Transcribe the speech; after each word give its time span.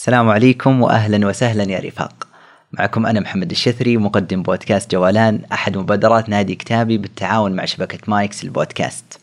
السلام 0.00 0.28
عليكم 0.28 0.82
واهلا 0.82 1.26
وسهلا 1.26 1.62
يا 1.72 1.78
رفاق. 1.78 2.28
معكم 2.72 3.06
أنا 3.06 3.20
محمد 3.20 3.50
الشثري 3.50 3.96
مقدم 3.96 4.42
بودكاست 4.42 4.90
جولان 4.90 5.42
أحد 5.52 5.76
مبادرات 5.76 6.28
نادي 6.28 6.54
كتابي 6.54 6.98
بالتعاون 6.98 7.52
مع 7.52 7.64
شبكة 7.64 7.98
مايكس 8.08 8.44
البودكاست. 8.44 9.20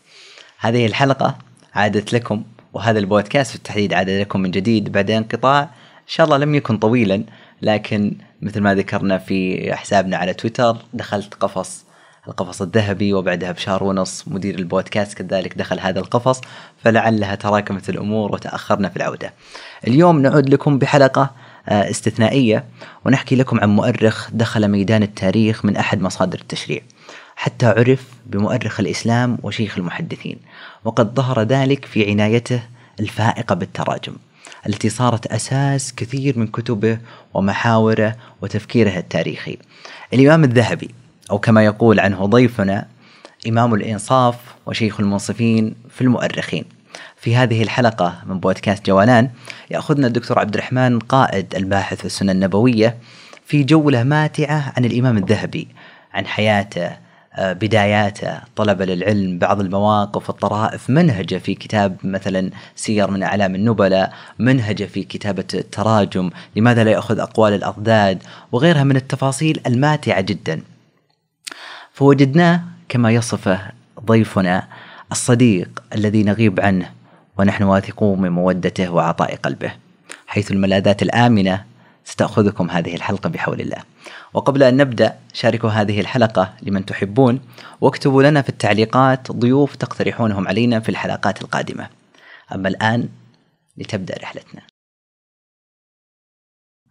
هذه 0.58 0.86
الحلقة 0.86 1.38
عادت 1.74 2.12
لكم 2.12 2.42
وهذا 2.72 2.98
البودكاست 2.98 3.52
بالتحديد 3.52 3.94
عاد 3.94 4.10
لكم 4.10 4.40
من 4.40 4.50
جديد 4.50 4.92
بعد 4.92 5.10
انقطاع 5.10 5.62
إن 5.62 5.68
شاء 6.06 6.26
الله 6.26 6.36
لم 6.36 6.54
يكن 6.54 6.78
طويلا 6.78 7.24
لكن 7.62 8.16
مثل 8.42 8.60
ما 8.60 8.74
ذكرنا 8.74 9.18
في 9.18 9.70
حسابنا 9.74 10.16
على 10.16 10.34
تويتر 10.34 10.76
دخلت 10.94 11.34
قفص 11.34 11.84
القفص 12.28 12.62
الذهبي 12.62 13.12
وبعدها 13.12 13.52
بشهر 13.52 13.84
ونص 13.84 14.24
مدير 14.28 14.58
البودكاست 14.58 15.22
كذلك 15.22 15.58
دخل 15.58 15.80
هذا 15.80 16.00
القفص 16.00 16.40
فلعلها 16.84 17.34
تراكمت 17.34 17.88
الأمور 17.88 18.32
وتأخرنا 18.32 18.88
في 18.88 18.96
العودة. 18.96 19.32
اليوم 19.86 20.22
نعود 20.22 20.48
لكم 20.48 20.78
بحلقة 20.78 21.30
آه، 21.68 21.90
استثنائية 21.90 22.64
ونحكي 23.04 23.36
لكم 23.36 23.60
عن 23.60 23.68
مؤرخ 23.68 24.30
دخل 24.32 24.68
ميدان 24.68 25.02
التاريخ 25.02 25.64
من 25.64 25.76
أحد 25.76 26.00
مصادر 26.00 26.38
التشريع. 26.38 26.80
حتى 27.36 27.66
عرف 27.66 28.04
بمؤرخ 28.26 28.80
الإسلام 28.80 29.38
وشيخ 29.42 29.78
المحدثين، 29.78 30.38
وقد 30.84 31.14
ظهر 31.14 31.42
ذلك 31.42 31.84
في 31.84 32.10
عنايته 32.10 32.62
الفائقة 33.00 33.54
بالتراجم. 33.54 34.12
التي 34.66 34.88
صارت 34.88 35.26
أساس 35.26 35.94
كثير 35.94 36.38
من 36.38 36.46
كتبه 36.46 36.98
ومحاوره 37.34 38.16
وتفكيره 38.42 38.98
التاريخي. 38.98 39.58
الإمام 40.14 40.44
الذهبي 40.44 40.90
أو 41.30 41.38
كما 41.38 41.64
يقول 41.64 42.00
عنه 42.00 42.26
ضيفنا 42.26 42.86
إمام 43.48 43.74
الإنصاف 43.74 44.36
وشيخ 44.66 45.00
المنصفين 45.00 45.74
في 45.90 46.00
المؤرخين. 46.00 46.64
في 47.16 47.36
هذه 47.36 47.62
الحلقة 47.62 48.22
من 48.26 48.40
بودكاست 48.40 48.86
جولان 48.86 49.30
يأخذنا 49.70 50.06
الدكتور 50.06 50.38
عبد 50.38 50.54
الرحمن 50.54 50.98
قائد 50.98 51.54
الباحث 51.54 51.98
في 51.98 52.04
السنة 52.04 52.32
النبوية 52.32 52.96
في 53.46 53.64
جولة 53.64 54.02
ماتعة 54.02 54.72
عن 54.76 54.84
الإمام 54.84 55.16
الذهبي 55.16 55.68
عن 56.14 56.26
حياته 56.26 57.08
آه، 57.34 57.52
بداياته 57.52 58.40
طلب 58.56 58.82
للعلم 58.82 59.38
بعض 59.38 59.60
المواقف 59.60 60.30
الطرائف 60.30 60.90
منهجه 60.90 61.38
في 61.38 61.54
كتاب 61.54 61.96
مثلا 62.04 62.50
سير 62.76 63.10
من 63.10 63.22
أعلام 63.22 63.54
النبلاء 63.54 64.12
منهجه 64.38 64.84
في 64.84 65.02
كتابة 65.02 65.44
التراجم 65.54 66.30
لماذا 66.56 66.84
لا 66.84 66.90
يأخذ 66.90 67.18
أقوال 67.18 67.52
الأضداد 67.52 68.22
وغيرها 68.52 68.84
من 68.84 68.96
التفاصيل 68.96 69.60
الماتعة 69.66 70.20
جدا. 70.20 70.60
فوجدناه 71.98 72.62
كما 72.88 73.10
يصفه 73.10 73.72
ضيفنا 74.00 74.68
الصديق 75.12 75.82
الذي 75.94 76.22
نغيب 76.22 76.60
عنه 76.60 76.92
ونحن 77.38 77.62
واثقون 77.62 78.20
من 78.20 78.28
مودته 78.28 78.90
وعطاء 78.90 79.36
قلبه 79.36 79.72
حيث 80.26 80.50
الملاذات 80.50 81.02
الآمنة 81.02 81.64
ستأخذكم 82.04 82.70
هذه 82.70 82.94
الحلقة 82.94 83.28
بحول 83.28 83.60
الله. 83.60 83.82
وقبل 84.34 84.62
أن 84.62 84.76
نبدأ 84.76 85.18
شاركوا 85.32 85.70
هذه 85.70 86.00
الحلقة 86.00 86.54
لمن 86.62 86.86
تحبون 86.86 87.40
واكتبوا 87.80 88.22
لنا 88.22 88.42
في 88.42 88.48
التعليقات 88.48 89.32
ضيوف 89.32 89.76
تقترحونهم 89.76 90.48
علينا 90.48 90.80
في 90.80 90.88
الحلقات 90.88 91.42
القادمة. 91.42 91.88
أما 92.54 92.68
الآن 92.68 93.08
لتبدأ 93.76 94.14
رحلتنا. 94.22 94.62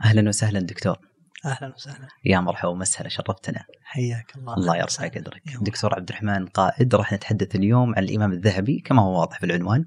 أهلا 0.04 0.30
وسهلا 0.30 0.60
دكتور. 0.60 0.98
أهلا 1.46 1.74
وسهلا. 1.76 2.08
يا 2.26 2.40
مرحبا 2.40 2.70
ومسهلا 2.70 3.10
شرفتنا. 3.10 3.64
حياك 3.84 4.36
الله. 4.36 4.54
الله 4.54 4.78
يرفع 4.78 5.08
قدرك 5.08 5.42
دكتور 5.62 5.96
عبد 5.96 6.10
الرحمن 6.10 6.46
قائد 6.46 6.96
راح 6.96 7.14
نتحدث 7.14 7.56
اليوم 7.56 7.96
عن 7.96 8.04
الإمام 8.04 8.32
الذهبي. 8.32 8.80
كما 8.86 9.02
هو 9.02 9.20
واضح 9.20 9.40
في 9.40 9.46
العنوان 9.46 9.86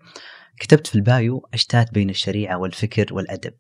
كتبت 0.60 0.86
في 0.86 0.94
البايو 0.94 1.48
أشتات 1.54 1.94
بين 1.94 2.10
الشريعة 2.10 2.58
والفكر 2.58 3.14
والأدب. 3.14 3.52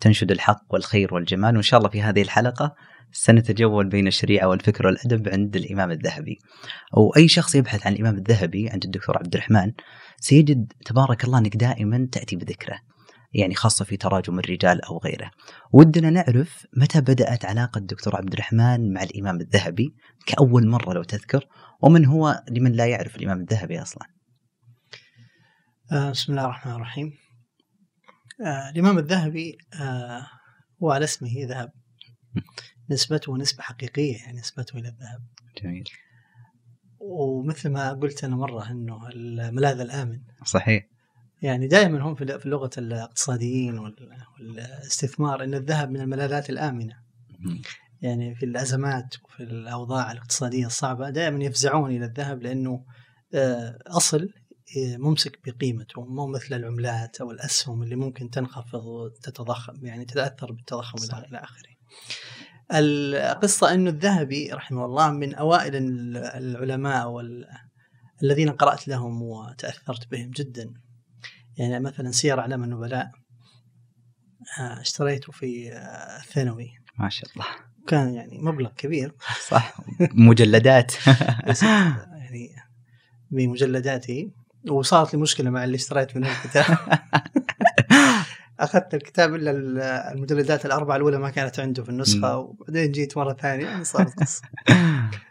تنشد 0.00 0.30
الحق 0.30 0.62
والخير 0.70 1.14
والجمال. 1.14 1.54
وإن 1.54 1.62
شاء 1.62 1.78
الله 1.78 1.90
في 1.90 2.02
هذه 2.02 2.22
الحلقة 2.22 2.74
سنتجول 3.12 3.88
بين 3.88 4.06
الشريعة 4.06 4.48
والفكر 4.48 4.86
والأدب 4.86 5.28
عند 5.28 5.56
الإمام 5.56 5.90
الذهبي. 5.90 6.38
أو 6.96 7.12
أي 7.16 7.28
شخص 7.28 7.54
يبحث 7.54 7.86
عن 7.86 7.92
الإمام 7.92 8.14
الذهبي 8.14 8.70
عند 8.70 8.84
الدكتور 8.84 9.18
عبد 9.18 9.34
الرحمن 9.34 9.72
سيجد 10.20 10.72
تبارك 10.84 11.24
الله 11.24 11.38
إنك 11.38 11.56
دائما 11.56 12.08
تأتي 12.12 12.36
بذكره. 12.36 12.78
يعني 13.36 13.54
خاصة 13.54 13.84
في 13.84 13.96
تراجم 13.96 14.38
الرجال 14.38 14.84
أو 14.84 14.98
غيره. 14.98 15.30
ودنا 15.72 16.10
نعرف 16.10 16.66
متى 16.76 17.00
بدأت 17.00 17.44
علاقة 17.44 17.78
الدكتور 17.78 18.16
عبد 18.16 18.32
الرحمن 18.32 18.92
مع 18.92 19.02
الإمام 19.02 19.40
الذهبي 19.40 19.94
كأول 20.26 20.66
مرة 20.66 20.92
لو 20.92 21.02
تذكر 21.02 21.46
ومن 21.82 22.04
هو 22.04 22.44
لمن 22.50 22.72
لا 22.72 22.86
يعرف 22.86 23.16
الإمام 23.16 23.40
الذهبي 23.40 23.82
أصلا؟ 23.82 24.06
آه 25.92 26.10
بسم 26.10 26.32
الله 26.32 26.44
الرحمن 26.44 26.72
الرحيم. 26.72 27.12
آه 28.46 28.70
الإمام 28.70 28.98
الذهبي 28.98 29.58
آه 29.80 30.26
هو 30.82 30.90
على 30.90 31.04
اسمه 31.04 31.30
ذهب. 31.48 31.72
نسبته 32.90 33.36
نسبة 33.36 33.62
حقيقية 33.62 34.16
يعني 34.16 34.38
نسبته 34.38 34.78
إلى 34.78 34.88
الذهب. 34.88 35.20
جميل. 35.62 35.84
ومثل 36.98 37.68
ما 37.68 37.92
قلت 37.92 38.24
أنا 38.24 38.36
مرة 38.36 38.70
أنه 38.70 39.08
الملاذ 39.08 39.80
الآمن. 39.80 40.20
صحيح. 40.44 40.95
يعني 41.42 41.66
دائما 41.66 42.02
هم 42.02 42.14
في 42.14 42.40
لغة 42.44 42.70
الاقتصاديين 42.78 43.78
والاستثمار 43.78 45.44
إن 45.44 45.54
الذهب 45.54 45.90
من 45.90 46.00
الملاذات 46.00 46.50
الآمنة. 46.50 46.94
يعني 48.02 48.34
في 48.34 48.44
الأزمات 48.44 49.14
وفي 49.24 49.42
الأوضاع 49.42 50.12
الاقتصادية 50.12 50.66
الصعبة 50.66 51.10
دائما 51.10 51.44
يفزعون 51.44 51.96
إلى 51.96 52.04
الذهب 52.04 52.42
لأنه 52.42 52.84
آه، 53.34 53.78
أصل 53.86 54.28
آه، 54.76 54.96
ممسك 54.96 55.38
بقيمته 55.46 56.04
مو 56.04 56.26
مثل 56.26 56.54
العملات 56.54 57.20
أو 57.20 57.30
الأسهم 57.30 57.82
اللي 57.82 57.96
ممكن 57.96 58.30
تنخفض 58.30 58.84
وتتضخم 58.84 59.86
يعني 59.86 60.04
تتأثر 60.04 60.52
بالتضخم 60.52 60.98
إلى 61.28 61.38
آخره. 61.38 61.76
القصة 62.74 63.74
انه 63.74 63.90
الذهبي 63.90 64.50
رحمه 64.52 64.84
الله 64.84 65.10
من 65.10 65.34
أوائل 65.34 65.76
العلماء 66.34 67.20
الذين 68.22 68.50
قرأت 68.50 68.88
لهم 68.88 69.22
وتأثرت 69.22 70.10
بهم 70.10 70.30
جدا. 70.30 70.74
يعني 71.56 71.80
مثلا 71.80 72.10
سير 72.10 72.40
أعلام 72.40 72.64
النبلاء 72.64 73.10
آه، 74.60 74.80
اشتريته 74.80 75.32
في 75.32 75.72
آه، 75.72 76.20
الثانوي 76.20 76.70
ما 76.98 77.08
شاء 77.08 77.30
الله. 77.32 77.46
كان 77.86 78.14
يعني 78.14 78.38
مبلغ 78.38 78.70
كبير. 78.76 79.14
صح. 79.48 79.76
مجلدات. 80.00 80.92
يعني 82.22 82.48
بمجلداته 83.30 84.30
وصارت 84.70 85.14
لي 85.14 85.20
مشكلة 85.20 85.50
مع 85.50 85.64
اللي 85.64 85.74
اشتريت 85.74 86.16
منه 86.16 86.28
الكتاب. 86.32 86.78
أخذت 88.60 88.94
الكتاب 88.94 89.34
إلا 89.34 90.12
المجلدات 90.12 90.66
الأربعة 90.66 90.96
الأولى 90.96 91.18
ما 91.18 91.30
كانت 91.30 91.60
عنده 91.60 91.82
في 91.82 91.88
النسخة. 91.88 92.36
وبعدين 92.38 92.92
جيت 92.92 93.16
مرة 93.16 93.32
ثانية 93.32 93.66
يعني 93.66 93.84
صارت 93.84 94.20
قصة. 94.20 94.42
آه، 94.70 95.10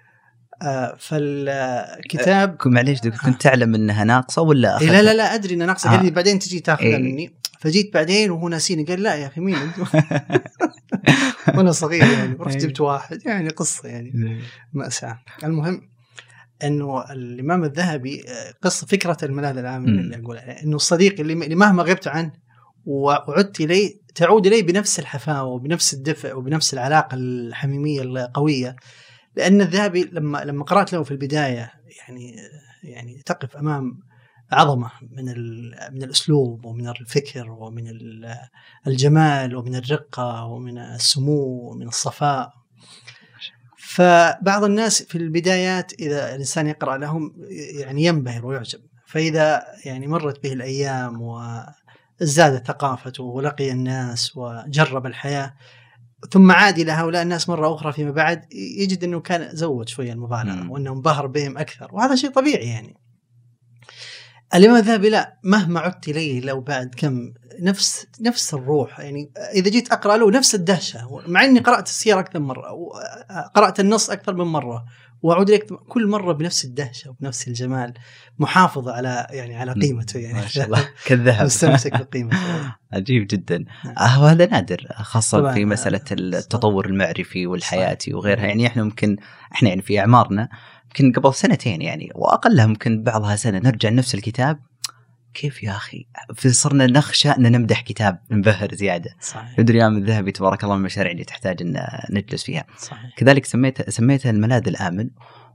فالكتاب 0.98 2.58
آه، 2.66 2.70
معليش 2.70 3.02
كنت 3.02 3.42
تعلم 3.42 3.76
إنها 3.76 4.04
ناقصة 4.04 4.42
ولا 4.42 4.82
إيه 4.82 4.92
لا 4.92 5.02
لا 5.02 5.14
لا 5.14 5.36
أدري 5.36 5.56
إنها 5.56 5.68
ناقصة 5.68 5.90
قال 5.90 6.02
لي 6.04 6.08
آه. 6.08 6.12
بعدين 6.12 6.40
تجي 6.40 6.60
تاخذها 6.60 6.88
إيه. 6.88 6.98
مني 6.98 7.34
فجيت 7.60 7.94
بعدين 7.94 8.32
وهو 8.32 8.50
ناسيني 8.50 8.84
قال 8.84 9.04
لا 9.04 9.16
يا 9.16 9.28
أخي 9.28 9.42
مين 9.42 9.56
أنت؟ 9.56 9.78
وأنا 11.58 11.72
صغير 11.72 12.04
يعني 12.04 12.36
رحت 12.40 12.58
جبت 12.58 12.82
واحد 12.82 13.26
يعني 13.26 13.50
قصة 13.50 13.90
يعني 13.90 14.12
إيه. 14.16 14.40
مأساة 14.74 15.20
المهم 15.44 15.82
إنه 16.64 17.12
الإمام 17.12 17.64
الذهبي 17.64 18.24
قصة 18.62 18.88
فكرة 18.88 19.18
الملاذ 19.24 19.58
العام 19.58 19.86
اللي 19.86 20.16
أقول 20.16 20.38
إنه 20.38 20.76
الصديق 20.76 21.20
اللي 21.20 21.56
مهما 21.56 21.84
غبت 21.84 22.08
عنه 22.08 22.32
وعدت 22.86 23.62
إليه 23.62 24.06
تعود 24.16 24.48
إليه 24.48 24.64
بنفس 24.64 25.00
الحفاوة 25.00 25.50
وبنفس 25.50 25.94
الدفء 25.94 26.38
وبنفس 26.38 26.74
العلاقة 26.74 27.16
الحميمية 27.16 28.02
القوية 28.02 28.76
لأن 29.38 29.62
الذهبي 29.62 30.04
لما 30.04 30.38
لما 30.38 30.64
قرأت 30.64 30.94
له 30.94 31.04
في 31.04 31.12
البداية 31.12 31.72
يعني 32.00 32.36
يعني 32.84 33.22
تقف 33.26 33.58
أمام 33.58 34.00
عظمة 34.52 34.92
من 35.02 35.26
من 35.94 36.04
الأسلوب 36.04 36.66
ومن 36.66 36.88
الفكر 36.88 37.52
ومن 37.52 37.84
الجمال 38.88 39.56
ومن 39.56 39.76
الرقة 39.76 40.46
ومن 40.46 40.78
السمو 40.78 41.72
ومن 41.72 41.88
الصفاء. 41.88 42.54
فبعض 43.78 44.64
الناس 44.64 45.04
في 45.04 45.18
البدايات 45.18 45.94
إذا 45.94 46.30
الإنسان 46.30 46.68
يقرأ 46.68 46.98
لهم 46.98 47.34
يعني 47.80 48.04
ينبهر 48.04 48.46
ويعجب. 48.46 48.80
فإذا 49.06 49.66
يعني 49.86 50.08
مرت 50.08 50.44
به 50.44 50.54
الأيام 50.54 51.22
وازدادت 51.22 52.68
ثقافته 52.68 53.24
ولقي 53.24 53.72
الناس 53.72 54.38
وجرب 54.38 55.06
الحياة 55.06 55.54
ثم 56.32 56.52
عاد 56.52 56.80
إلى 56.80 56.92
هؤلاء 56.92 57.22
الناس 57.22 57.50
مرة 57.50 57.76
أخرى 57.76 57.94
فيما 57.94 58.12
بعد 58.12 58.54
يجد 58.54 59.04
إنه 59.04 59.20
كان 59.20 59.56
زود 59.56 59.90
شوية 59.90 60.14
المبالغة 60.14 60.72
وانه 60.72 60.94
انبهر 60.94 61.28
بهم 61.28 61.58
أكثر 61.58 61.90
وهذا 61.94 62.16
شيء 62.16 62.30
طبيعي 62.30 62.68
يعني. 62.68 62.98
الإمام 64.56 64.78
الذهبي 64.78 65.10
لا 65.10 65.40
مهما 65.44 65.80
عدت 65.80 66.08
إليه 66.08 66.42
لو 66.42 66.62
بعد 66.62 66.96
كم 66.98 67.34
نفس 67.60 68.08
نفس 68.22 68.54
الروح 68.54 69.00
يعني 69.00 69.32
إذا 69.54 69.70
جيت 69.70 69.92
أقرأ 69.92 70.18
له 70.18 70.32
نفس 70.32 70.56
الدهشة 70.56 71.22
مع 71.28 71.44
إني 71.44 71.60
قرأت 71.60 71.88
السيره 71.88 72.20
أكثر 72.20 72.40
من 72.40 72.46
مره 72.46 72.68
قرأت 73.56 73.80
النص 73.80 74.10
أكثر 74.10 74.34
من 74.34 74.46
مرة 74.46 74.86
وأعود 75.26 75.50
إليك 75.50 75.74
كل 75.74 76.08
مرة 76.08 76.34
بنفس 76.34 76.66
الدهشة 76.66 77.10
وبنفس 77.10 77.48
الجمال 77.48 77.94
محافظة 78.40 78.92
على 78.92 79.28
يعني 79.30 79.56
على 79.56 79.72
قيمته 79.72 80.20
يعني. 80.20 80.34
ما 80.34 80.48
شاء 80.48 80.66
الله. 80.66 80.90
كالذهب. 81.08 81.46
مستمسك 81.46 81.92
بقيمته. 81.92 82.38
عجيب 82.94 83.28
جدا. 83.30 83.66
نعم. 83.86 84.22
وهذا 84.22 84.46
نادر 84.46 84.88
خاصة 84.96 85.54
في 85.54 85.66
مسألة 85.66 86.02
التطور 86.12 86.86
المعرفي 86.86 87.48
والحياتي 87.48 88.14
وغيرها. 88.14 88.46
يعني 88.46 88.68
إحنا 88.68 88.84
ممكن 88.84 89.18
إحنا 89.54 89.70
يعني 89.70 89.82
في 89.82 90.00
أعمارنا 90.00 90.50
يمكن 90.86 91.20
قبل 91.20 91.34
سنتين 91.34 91.82
يعني 91.82 92.12
وأقلها 92.16 92.66
ممكن 92.66 93.04
بعضها 93.04 93.36
سنة 93.36 93.60
نرجع 93.60 93.90
لنفس 93.90 94.16
الكتاب 94.16 94.60
كيف 95.36 95.64
يا 95.64 95.72
أخي؟ 95.72 96.08
صرنا 96.48 96.86
نخشى 96.86 97.30
إن 97.30 97.52
نمدح 97.52 97.82
كتاب 97.82 98.20
نبهر 98.32 98.76
زيادة. 98.76 99.16
صحيح. 99.22 99.60
يا 99.60 99.88
الذهبي 99.88 100.32
تبارك 100.32 100.64
الله 100.64 100.76
من 100.76 100.82
المشاريع 100.82 101.12
اللي 101.12 101.24
تحتاج 101.24 101.62
إن 101.62 101.88
نجلس 102.10 102.44
فيها. 102.44 102.66
صحيح. 102.78 103.16
كذلك 103.18 103.46
سميته 103.46 103.92
سميته 103.92 104.30
الملاذ 104.30 104.68
الآمن 104.68 105.10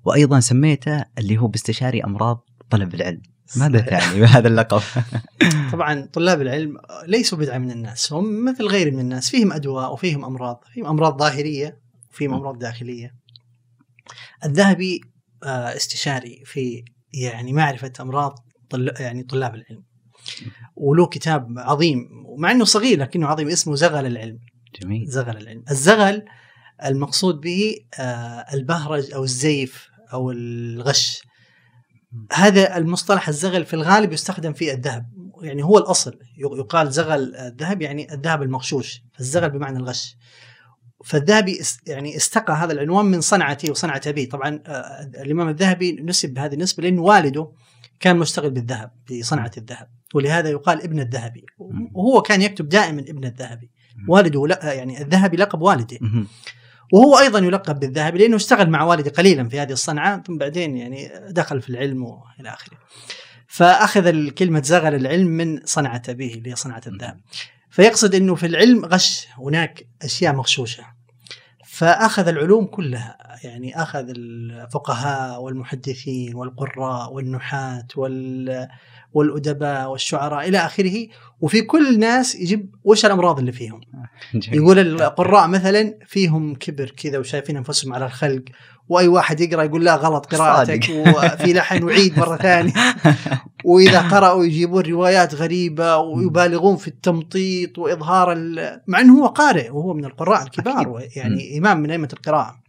وأيضا 0.05 0.41
سميته 0.41 1.05
اللي 1.19 1.39
هو 1.39 1.47
باستشاري 1.47 2.05
أمراض 2.05 2.45
طلب 2.71 2.95
العلم. 2.95 3.23
ماذا 3.57 3.81
تعني 3.81 4.21
بهذا 4.21 4.49
اللقب؟ 4.49 4.83
طبعا 5.73 6.09
طلاب 6.13 6.41
العلم 6.41 6.77
ليسوا 7.07 7.39
بدعه 7.39 7.59
من 7.59 7.71
الناس 7.71 8.13
هم 8.13 8.45
مثل 8.45 8.67
غير 8.67 8.91
من 8.91 9.01
الناس 9.01 9.31
فيهم 9.31 9.53
أدواء 9.53 9.93
وفيهم 9.93 10.25
أمراض 10.25 10.65
فيهم 10.75 10.87
أمراض 10.87 11.19
ظاهرية 11.19 11.81
وفيهم 12.13 12.35
أمراض 12.35 12.59
داخلية. 12.59 13.15
الذهبي 14.45 15.01
آه، 15.45 15.77
استشاري 15.77 16.43
في 16.45 16.85
يعني 17.15 17.53
معرفة 17.53 17.93
أمراض 18.01 18.39
طل... 18.71 18.93
يعني 19.01 19.23
طلاب 19.23 19.55
العلم. 19.55 19.85
وله 20.77 21.07
كتاب 21.07 21.59
عظيم 21.59 22.09
ومع 22.27 22.51
إنه 22.51 22.65
صغير 22.65 22.99
لكنه 22.99 23.27
عظيم 23.27 23.49
اسمه 23.49 23.75
زغل 23.75 24.07
العلم. 24.07 24.39
جميل. 24.83 25.07
زغل 25.07 25.37
العلم. 25.37 25.65
الزغل 25.71 26.25
المقصود 26.85 27.41
به 27.41 27.77
آه، 27.99 28.47
البهرج 28.55 29.13
أو 29.13 29.25
الزيف 29.25 29.89
أو 30.13 30.31
الغش. 30.31 31.23
هذا 32.33 32.77
المصطلح 32.77 33.29
الزغل 33.29 33.65
في 33.65 33.75
الغالب 33.75 34.13
يستخدم 34.13 34.53
في 34.53 34.73
الذهب. 34.73 35.07
يعني 35.43 35.65
هو 35.65 35.79
الأصل. 35.79 36.19
يقال 36.39 36.91
زغل 36.91 37.37
الذهب 37.37 37.83
يعني 37.83 38.15
الذهب 38.15 38.43
المغشوش. 38.43 39.03
الزغل 39.21 39.51
بمعنى 39.51 39.79
الغش. 39.79 40.17
فالذهبي 41.05 41.61
يعني 41.87 42.17
استقى 42.17 42.53
هذا 42.53 42.73
العنوان 42.73 43.07
من 43.07 43.21
صنعته 43.21 43.71
وصنعة 43.71 44.01
أبيه. 44.07 44.29
طبعا 44.29 44.63
آه، 44.67 45.11
الإمام 45.23 45.49
الذهبي 45.49 45.93
نسب 45.93 46.35
بهذه 46.35 46.55
النسبة 46.55 46.83
لأن 46.83 46.99
والده 46.99 47.53
كان 48.01 48.17
مشتغل 48.17 48.51
بالذهب 48.51 48.91
في 49.07 49.23
صنعة 49.23 49.51
الذهب. 49.57 49.89
ولهذا 50.15 50.49
يقال 50.49 50.83
ابن 50.83 51.01
الذهبي. 51.01 51.47
وهو 51.95 52.23
كان 52.23 52.43
يكتب 52.43 52.69
دائما 52.69 53.01
ابن 53.01 53.25
الذهبي. 53.25 53.71
والده 54.09 54.73
يعني 54.73 55.03
الذهبي 55.03 55.37
لقب 55.37 55.63
والده. 55.63 55.99
وهو 56.93 57.19
أيضا 57.19 57.39
يلقب 57.39 57.81
بالذهبي 57.81 58.19
لأنه 58.19 58.37
اشتغل 58.37 58.71
مع 58.71 58.83
والدي 58.83 59.11
قليلا 59.11 59.49
في 59.49 59.61
هذه 59.61 59.73
الصنعة 59.73 60.23
ثم 60.23 60.39
بعدين 60.39 60.77
يعني 60.77 61.11
دخل 61.29 61.63
في 61.63 61.71
العلم 61.71 62.03
وإلى 62.05 62.49
آخره. 62.49 62.79
فأخذ 63.47 64.07
الكلمة 64.07 64.63
زغل 64.63 64.95
العلم 64.95 65.27
من 65.27 65.61
صنعة 65.65 66.03
أبيه 66.09 66.35
اللي 66.35 66.51
هي 66.51 66.57
صنعه 66.57 66.83
الذهب. 66.87 67.21
فيقصد 67.71 68.15
إنه 68.15 68.35
في 68.35 68.47
العلم 68.47 68.85
غش 68.85 69.27
هناك 69.39 69.87
أشياء 70.03 70.35
مغشوشة. 70.35 70.85
فأخذ 71.81 72.29
العلوم 72.29 72.65
كلها 72.65 73.17
يعني 73.45 73.83
أخذ 73.83 74.09
الفقهاء 74.09 75.43
والمحدثين 75.43 76.35
والقراء 76.35 77.13
والنحاة 77.13 77.87
وال 77.97 78.69
والأدباء 79.13 79.91
والشعراء 79.91 80.49
إلى 80.49 80.59
آخره. 80.59 81.07
وفي 81.41 81.63
كل 81.63 81.99
ناس 81.99 82.35
يجيب 82.35 82.75
وش 82.85 83.07
الأمراض 83.07 83.39
اللي 83.39 83.53
فيهم؟ 83.53 83.81
جميل. 84.35 84.59
يقول 84.59 84.79
القراء 84.79 85.49
مثلا 85.49 85.95
فيهم 86.07 86.55
كبر 86.55 86.91
كذا 86.91 87.19
وشايفين 87.19 87.57
أنفسهم 87.57 87.93
على 87.93 88.07
الخلق 88.07 88.43
وأي 88.89 89.09
واحد 89.09 89.41
يقرأ 89.41 89.63
يقول 89.63 89.85
لا 89.85 89.97
غلط 89.97 90.27
قراءتك 90.27 90.91
وفي 90.91 91.53
لحن 91.53 91.85
وعيد 91.85 92.19
مرة 92.19 92.37
ثانية. 92.37 92.73
وإذا 93.65 94.01
قرأوا 94.01 94.45
يجيبون 94.45 94.83
روايات 94.83 95.35
غريبة 95.35 95.97
ويبالغون 95.97 96.77
في 96.77 96.89
التمطيط 96.89 97.79
وإظهار 97.79 98.35
مع 98.87 99.01
إنه 99.01 99.19
هو 99.19 99.27
قارئ 99.27 99.71
وهو 99.71 99.95
من 99.95 100.05
القراء 100.05 100.43
الكبار 100.43 101.03
يعني 101.17 101.59
إمام 101.59 101.81
من 101.81 101.91
أئمة 101.91 102.09
القراءة. 102.13 102.60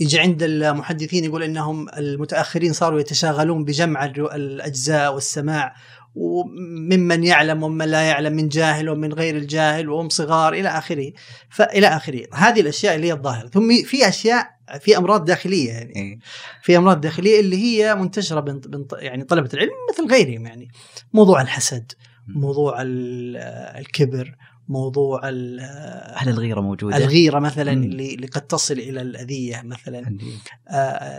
يجي 0.00 0.20
عند 0.20 0.42
المحدثين 0.42 1.24
يقول 1.24 1.42
إنهم 1.42 1.88
المتأخرين 1.88 2.72
صاروا 2.72 3.00
يتشاغلون 3.00 3.64
بجمع 3.64 4.04
الأجزاء 4.04 5.14
والسماع 5.14 5.74
وممن 6.14 7.24
يعلم 7.24 7.62
ومن 7.62 7.88
لا 7.88 8.02
يعلم 8.02 8.32
من 8.32 8.48
جاهل 8.48 8.88
ومن 8.88 9.12
غير 9.12 9.36
الجاهل 9.36 9.88
وهم 9.88 10.08
صغار 10.08 10.52
إلى 10.52 10.68
آخره. 10.68 11.12
فإلى 11.50 11.86
آخره. 11.86 12.22
هذه 12.34 12.60
الأشياء 12.60 12.96
اللي 12.96 13.06
هي 13.06 13.12
الظاهرة. 13.12 13.48
ثم 13.48 13.82
في 13.84 14.08
أشياء 14.08 14.50
في 14.80 14.96
أمراض 14.96 15.24
داخلية 15.24 15.70
يعني. 15.70 15.96
إيه. 15.96 16.18
في 16.62 16.76
أمراض 16.76 17.00
داخلية 17.00 17.40
اللي 17.40 17.56
هي 17.56 17.94
منتشرة 17.94 18.40
بين 18.40 18.60
يعني 18.92 19.24
طلبة 19.24 19.48
العلم 19.54 19.70
مثل 19.92 20.10
غيرهم 20.10 20.46
يعني. 20.46 20.68
موضوع 21.12 21.42
الحسد 21.42 21.92
موضوع 22.28 22.76
الكبر 22.80 24.36
موضوع 24.70 25.28
هل 26.14 26.28
الغيرة 26.28 26.60
موجودة؟ 26.60 26.96
الغيرة 26.96 27.38
مثلا 27.38 27.74
مم. 27.74 27.82
اللي 27.82 28.14
اللي 28.14 28.26
قد 28.26 28.40
تصل 28.40 28.74
إلى 28.74 29.02
الأذية 29.02 29.62
مثلا. 29.64 30.18
آه 30.68 31.18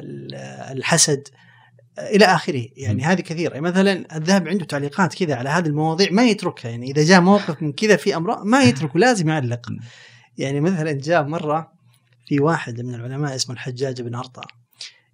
الحسد 0.71 1.27
إلى 1.99 2.25
آخره. 2.25 2.65
يعني 2.77 3.03
هذه 3.03 3.21
كثيرة. 3.21 3.53
يعني 3.53 3.61
مثلا 3.61 4.17
الذهب 4.17 4.47
عنده 4.47 4.65
تعليقات 4.65 5.13
كذا 5.15 5.35
على 5.35 5.49
هذه 5.49 5.67
المواضيع 5.67 6.11
ما 6.11 6.23
يتركها. 6.23 6.71
يعني 6.71 6.91
إذا 6.91 7.03
جاء 7.03 7.21
موقف 7.21 7.61
من 7.61 7.73
كذا 7.73 7.95
في 7.95 8.15
امراض 8.15 8.45
ما 8.45 8.63
يتركه 8.63 8.99
لازم 8.99 9.29
يعلق. 9.29 9.71
يعني 10.37 10.61
مثلا 10.61 10.91
جاء 10.91 11.23
مرة 11.23 11.71
في 12.25 12.39
واحد 12.39 12.81
من 12.81 12.95
العلماء 12.95 13.35
اسمه 13.35 13.53
الحجاج 13.53 14.01
بن 14.01 14.15
ارطى 14.15 14.41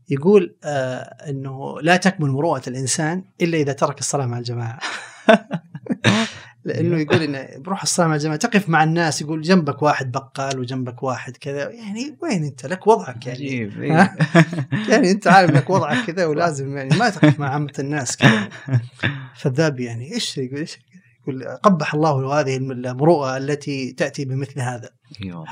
يقول 0.10 0.56
آه 0.64 1.30
إنه 1.30 1.82
لا 1.82 1.98
تكمل 1.98 2.30
مروءة 2.30 2.62
الإنسان 2.68 3.24
إلا 3.42 3.58
إذا 3.58 3.74
ترك 3.74 4.00
الصلاة 4.00 4.26
مع 4.26 4.38
الجماعة. 4.38 4.80
لأنه 6.68 7.00
يقول 7.00 7.22
انه 7.22 7.48
بروح 7.58 7.82
الصلاة 7.82 8.08
مع 8.08 8.16
الجماعة 8.16 8.38
تقف 8.38 8.70
مع 8.70 8.84
الناس 8.84 9.22
يقول 9.22 9.42
جنبك 9.42 9.82
واحد 9.82 10.12
بقال 10.12 10.60
وجنبك 10.60 11.04
واحد 11.04 11.38
كذا 11.38 11.70
يعني 11.70 12.18
وين 12.22 12.44
أنت؟ 12.44 12.66
لك 12.66 12.88
وضعك 12.88 13.28
يعني. 13.28 13.40
عجيب 13.40 13.82
إيه. 13.82 14.18
يعني 14.90 15.12
أنت 15.12 15.28
عارف 15.28 15.52
لك 15.52 15.70
وضعك 15.70 16.06
كذا 16.06 16.26
ولازم 16.26 16.78
يعني 16.78 16.98
ما 16.98 17.10
تقف 17.10 17.40
مع 17.40 17.50
عامة 17.50 17.74
الناس 17.80 18.18
كذا. 18.18 18.50
فالذاب 19.40 19.80
يعني 19.80 20.14
إيش 20.14 20.38
يقول 20.38 20.60
إيش 20.60 20.80
يقول؟ 21.22 21.44
قبح 21.44 21.94
الله 21.94 22.40
هذه 22.40 22.58
المروءه 22.58 23.38
التي 23.38 23.92
تأتي 23.92 24.26
بمثل 24.26 24.60
هذا. 24.60 24.90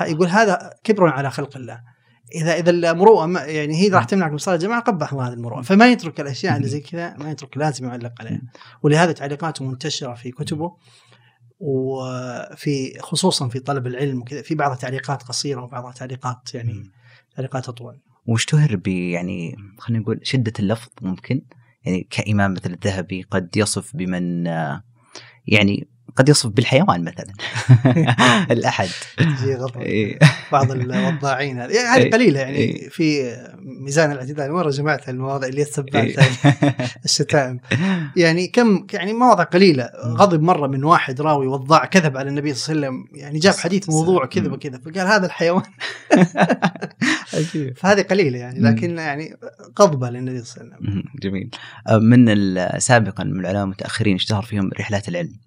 يقول 0.00 0.28
هذا 0.28 0.70
كبر 0.84 1.08
على 1.08 1.30
خلق 1.30 1.56
الله. 1.56 1.80
إذا 2.34 2.54
إذا 2.54 2.70
المروءه 2.70 3.38
يعني 3.38 3.76
هي 3.76 3.88
راح 3.88 4.04
تمنعك 4.04 4.30
من 4.32 4.38
صلاة 4.38 4.54
الجماعة 4.54 4.80
قبح 4.80 5.14
هذه 5.14 5.32
المروءه 5.32 5.62
فما 5.62 5.92
يترك 5.92 6.20
الأشياء 6.20 6.56
اللي 6.56 6.68
زي 6.68 6.80
كذا 6.80 7.16
ما 7.16 7.30
يترك 7.30 7.56
لازم 7.56 7.86
يعلق 7.86 8.12
عليها. 8.20 8.40
ولهذا 8.82 9.12
تعليقاته 9.12 9.64
منتشرة 9.64 10.14
في 10.14 10.30
كتبه. 10.30 10.76
وفي 11.58 12.98
خصوصا 13.00 13.48
في 13.48 13.60
طلب 13.60 13.86
العلم 13.86 14.20
وكذا 14.20 14.42
في 14.42 14.54
بعضها 14.54 14.76
تعليقات 14.76 15.22
قصيرة 15.22 15.62
وبعضها 15.62 15.92
تعليقات 15.92 16.54
يعني 16.54 16.90
تعليقات 17.36 17.68
أطول. 17.68 17.98
واشتهر 18.26 18.76
ب 18.76 18.88
يعني 18.88 19.56
خلينا 19.78 20.02
نقول 20.02 20.20
شدة 20.22 20.52
اللفظ 20.58 20.88
ممكن؟ 21.02 21.42
يعني 21.84 22.06
كإمام 22.10 22.52
مثل 22.52 22.72
الذهبي 22.72 23.22
قد 23.22 23.56
يصف 23.56 23.96
بمن 23.96 24.46
يعني 25.46 25.88
قد 26.16 26.28
يصف 26.28 26.50
بالحيوان 26.50 27.04
مثلا. 27.04 27.32
الأحد. 28.54 28.88
إيه. 29.80 30.18
بعض 30.52 30.70
الوضاعين. 30.70 31.60
هذه 31.60 31.72
يعني 31.72 32.04
إيه. 32.04 32.10
قليلة 32.10 32.40
يعني 32.40 32.56
إيه. 32.56 32.88
في 32.88 33.36
ميزان 33.62 34.12
الاعتدال. 34.12 34.52
مرة 34.52 34.70
جمعت 34.70 35.08
المواضع 35.08 35.46
اللي 35.46 35.62
السبات 35.62 36.18
الشتائم. 37.04 37.60
يعني 38.16 38.46
كم 38.46 38.86
يعني 38.92 39.12
مواضع 39.12 39.44
قليلة. 39.44 39.90
غضب 40.04 40.42
مرة 40.42 40.66
من 40.66 40.84
واحد 40.84 41.20
راوي 41.20 41.46
وضاع 41.46 41.84
كذب 41.84 42.16
على 42.16 42.28
النبي 42.28 42.54
صلى 42.54 42.76
الله 42.76 42.86
عليه 42.86 42.98
وسلم. 42.98 43.18
يعني 43.20 43.38
جاب 43.38 43.54
حديث 43.54 43.90
موضوع 43.90 44.26
كذا 44.26 44.52
وكذا. 44.52 44.78
فقال 44.78 45.06
هذا 45.06 45.26
الحيوان. 45.26 45.62
فهذه 47.76 48.02
قليلة 48.02 48.38
يعني. 48.38 48.60
لكن 48.60 48.98
يعني 48.98 49.36
غضبة 49.80 50.10
للنبي 50.10 50.44
صلى 50.44 50.64
الله 50.64 50.74
عليه 50.74 50.88
وسلم. 50.88 51.04
جميل. 51.22 51.50
من 51.90 52.56
سابقا 52.78 53.24
من 53.24 53.40
العلماء 53.40 53.64
المتأخرين 53.64 54.14
اشتهر 54.14 54.42
فيهم 54.42 54.70
رحلات 54.80 55.08
العلم. 55.08 55.45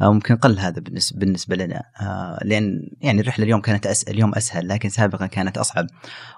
ممكن 0.00 0.36
قل 0.36 0.58
هذا 0.58 0.80
بالنسبة 0.80 1.20
بالنسبة 1.20 1.56
لنا. 1.56 1.82
آه، 2.00 2.38
لأن 2.44 2.90
يعني 3.00 3.20
الرحلة 3.20 3.44
اليوم 3.44 3.60
كانت 3.60 3.86
أس... 3.86 4.02
اليوم 4.02 4.34
أسهل 4.34 4.68
لكن 4.68 4.88
سابقا 4.88 5.26
كانت 5.26 5.58
أصعب. 5.58 5.86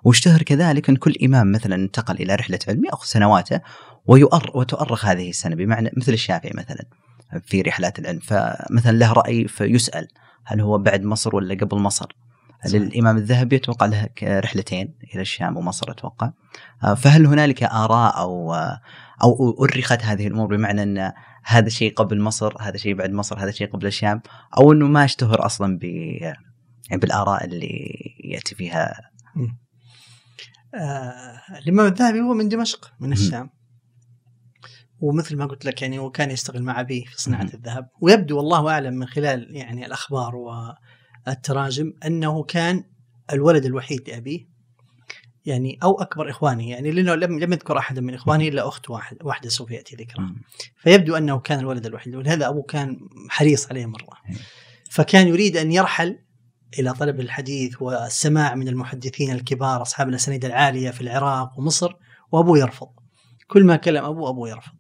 واشتهر 0.05 0.43
كذلك 0.43 0.89
إن 0.89 0.97
كل 0.97 1.15
إمام 1.25 1.53
مثلا 1.53 1.75
انتقل 1.75 2.15
إلى 2.15 2.35
رحلة 2.35 2.59
علم 2.69 2.85
يأخذ 2.85 3.07
سنواته 3.07 3.61
ويؤر 4.07 4.51
وتؤرخ 4.55 5.07
هذه 5.07 5.31
السنة 5.31 5.57
بمعنى 5.57 5.91
مثل 5.97 6.13
الشافعي 6.13 6.53
مثلا 6.55 6.85
في 7.43 7.63
رحلات 7.63 7.99
العلم. 7.99 8.19
فمثلا 8.19 8.97
له 8.99 9.13
رأي 9.13 9.49
فيسأل 9.49 10.09
هل 10.45 10.61
هو 10.61 10.79
بعد 10.79 11.03
مصر 11.03 11.37
ولا 11.37 11.55
قبل 11.55 11.79
مصر. 11.79 12.17
صحيح. 12.65 12.83
للامام 12.83 13.17
الذهبي 13.17 13.57
أتوقع 13.57 13.87
له 13.87 14.09
رحلتين 14.23 14.95
إلى 15.15 15.23
الشام 15.23 15.57
ومصر 15.57 15.91
أتوقع؟ 15.91 16.31
آه، 16.85 16.95
فهل 16.95 17.27
هنالك 17.27 17.63
آراء 17.63 18.19
أو 18.19 18.55
أو 19.23 19.65
أرخت 19.65 20.03
هذه 20.03 20.27
الأمور 20.27 20.57
بمعنى 20.57 20.83
أن 20.83 21.13
هذا 21.43 21.69
شيء 21.69 21.95
قبل 21.95 22.21
مصر 22.21 22.63
هذا 22.63 22.77
شيء 22.77 22.95
بعد 22.95 23.11
مصر 23.11 23.39
هذا 23.39 23.51
شيء 23.51 23.71
قبل 23.71 23.87
الشام 23.87 24.23
أو 24.59 24.73
إنه 24.73 24.87
ما 24.87 25.05
اشتهر 25.05 25.47
أصلا 25.47 25.79
ب 25.79 25.85
يعني 25.85 27.01
بالآراء 27.01 27.45
اللي 27.45 27.93
يأتي 28.25 28.55
فيها. 28.55 29.11
آه 30.75 31.41
الإمام 31.59 31.87
الذهبي 31.87 32.21
هو 32.21 32.35
من 32.35 32.49
دمشق 32.49 32.93
من 33.01 33.13
الشام. 33.13 33.51
ومثل 35.01 35.37
ما 35.37 35.47
قلت 35.47 35.65
لك 35.65 35.83
يعني 35.83 35.99
هو 35.99 36.11
كان 36.11 36.31
يشتغل 36.31 36.63
مع 36.63 36.81
أبيه 36.81 37.05
في 37.05 37.23
صناعة 37.23 37.49
الذهب. 37.55 37.89
ويبدو 38.01 38.37
والله 38.37 38.71
أعلم 38.71 38.95
من 38.95 39.07
خلال 39.07 39.57
يعني 39.57 39.87
الأخبار 39.87 40.37
والتراجم 41.27 41.93
أنه 42.07 42.43
كان 42.43 42.85
الولد 43.33 43.65
الوحيد 43.65 44.11
لأبيه. 44.11 44.50
يعني 45.45 45.79
أو 45.83 46.03
أكبر 46.03 46.31
إخوانه 46.31 46.71
يعني 46.71 46.91
لأنه 46.91 47.15
لم 47.15 47.39
لم 47.39 47.53
يذكر 47.53 47.79
أحدا 47.79 48.01
من 48.01 48.15
إخوانه 48.15 48.49
إلا 48.49 48.69
أخت 48.69 48.91
واحد 48.91 49.17
واحدة 49.23 49.49
سوف 49.49 49.71
يأتي 49.71 49.97
ذكرها. 49.97 50.35
فيبدو 50.77 51.17
أنه 51.17 51.39
كان 51.39 51.59
الولد 51.59 51.87
الوحيد. 51.87 52.15
ولهذا 52.15 52.49
أبوه 52.49 52.63
كان 52.63 52.99
حريص 53.29 53.69
عليه 53.71 53.87
مرة. 53.87 54.09
فكان 54.91 55.29
يريد 55.29 55.57
أن 55.57 55.73
يرحل 55.73 56.19
إلى 56.79 56.93
طلب 56.93 57.21
الحديث 57.21 57.83
والسماع 57.83 58.55
من 58.55 58.69
المحدثين 58.69 59.31
الكبار 59.33 59.83
أصحاب 59.83 60.09
الأسانيد 60.09 60.45
العالية 60.45 60.91
في 60.91 61.01
العراق 61.01 61.59
ومصر 61.59 61.93
وأبوه 62.33 62.59
يرفض. 62.59 62.89
كل 63.49 63.65
ما 63.65 63.77
كلم 63.77 64.05
أبوه 64.05 64.31
أبوه 64.31 64.49
يرفض. 64.49 64.77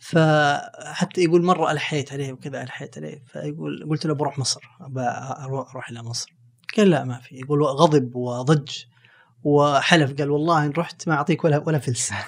فحتى 0.00 1.24
يقول 1.24 1.44
مرة 1.44 1.72
ألحيت 1.72 2.12
عليه 2.12 2.32
وكذا 2.32 2.62
ألحيت 2.62 2.98
عليه. 2.98 3.22
فيقول 3.26 3.86
قلت 3.90 4.06
له 4.06 4.14
بروح 4.14 4.38
مصر 4.38 4.60
أروح 5.46 5.90
إلى 5.90 6.02
مصر. 6.02 6.41
قال 6.76 6.90
لا 6.90 7.04
ما 7.04 7.18
في. 7.18 7.36
يقول 7.36 7.62
غضب 7.62 8.16
وضج 8.16 8.70
وحلف. 9.44 10.18
قال 10.18 10.30
والله 10.30 10.66
إن 10.66 10.70
رحت 10.70 11.08
ما 11.08 11.14
أعطيك 11.14 11.44
ولا 11.44 11.58
ولا 11.58 11.78
فلس. 11.78 12.12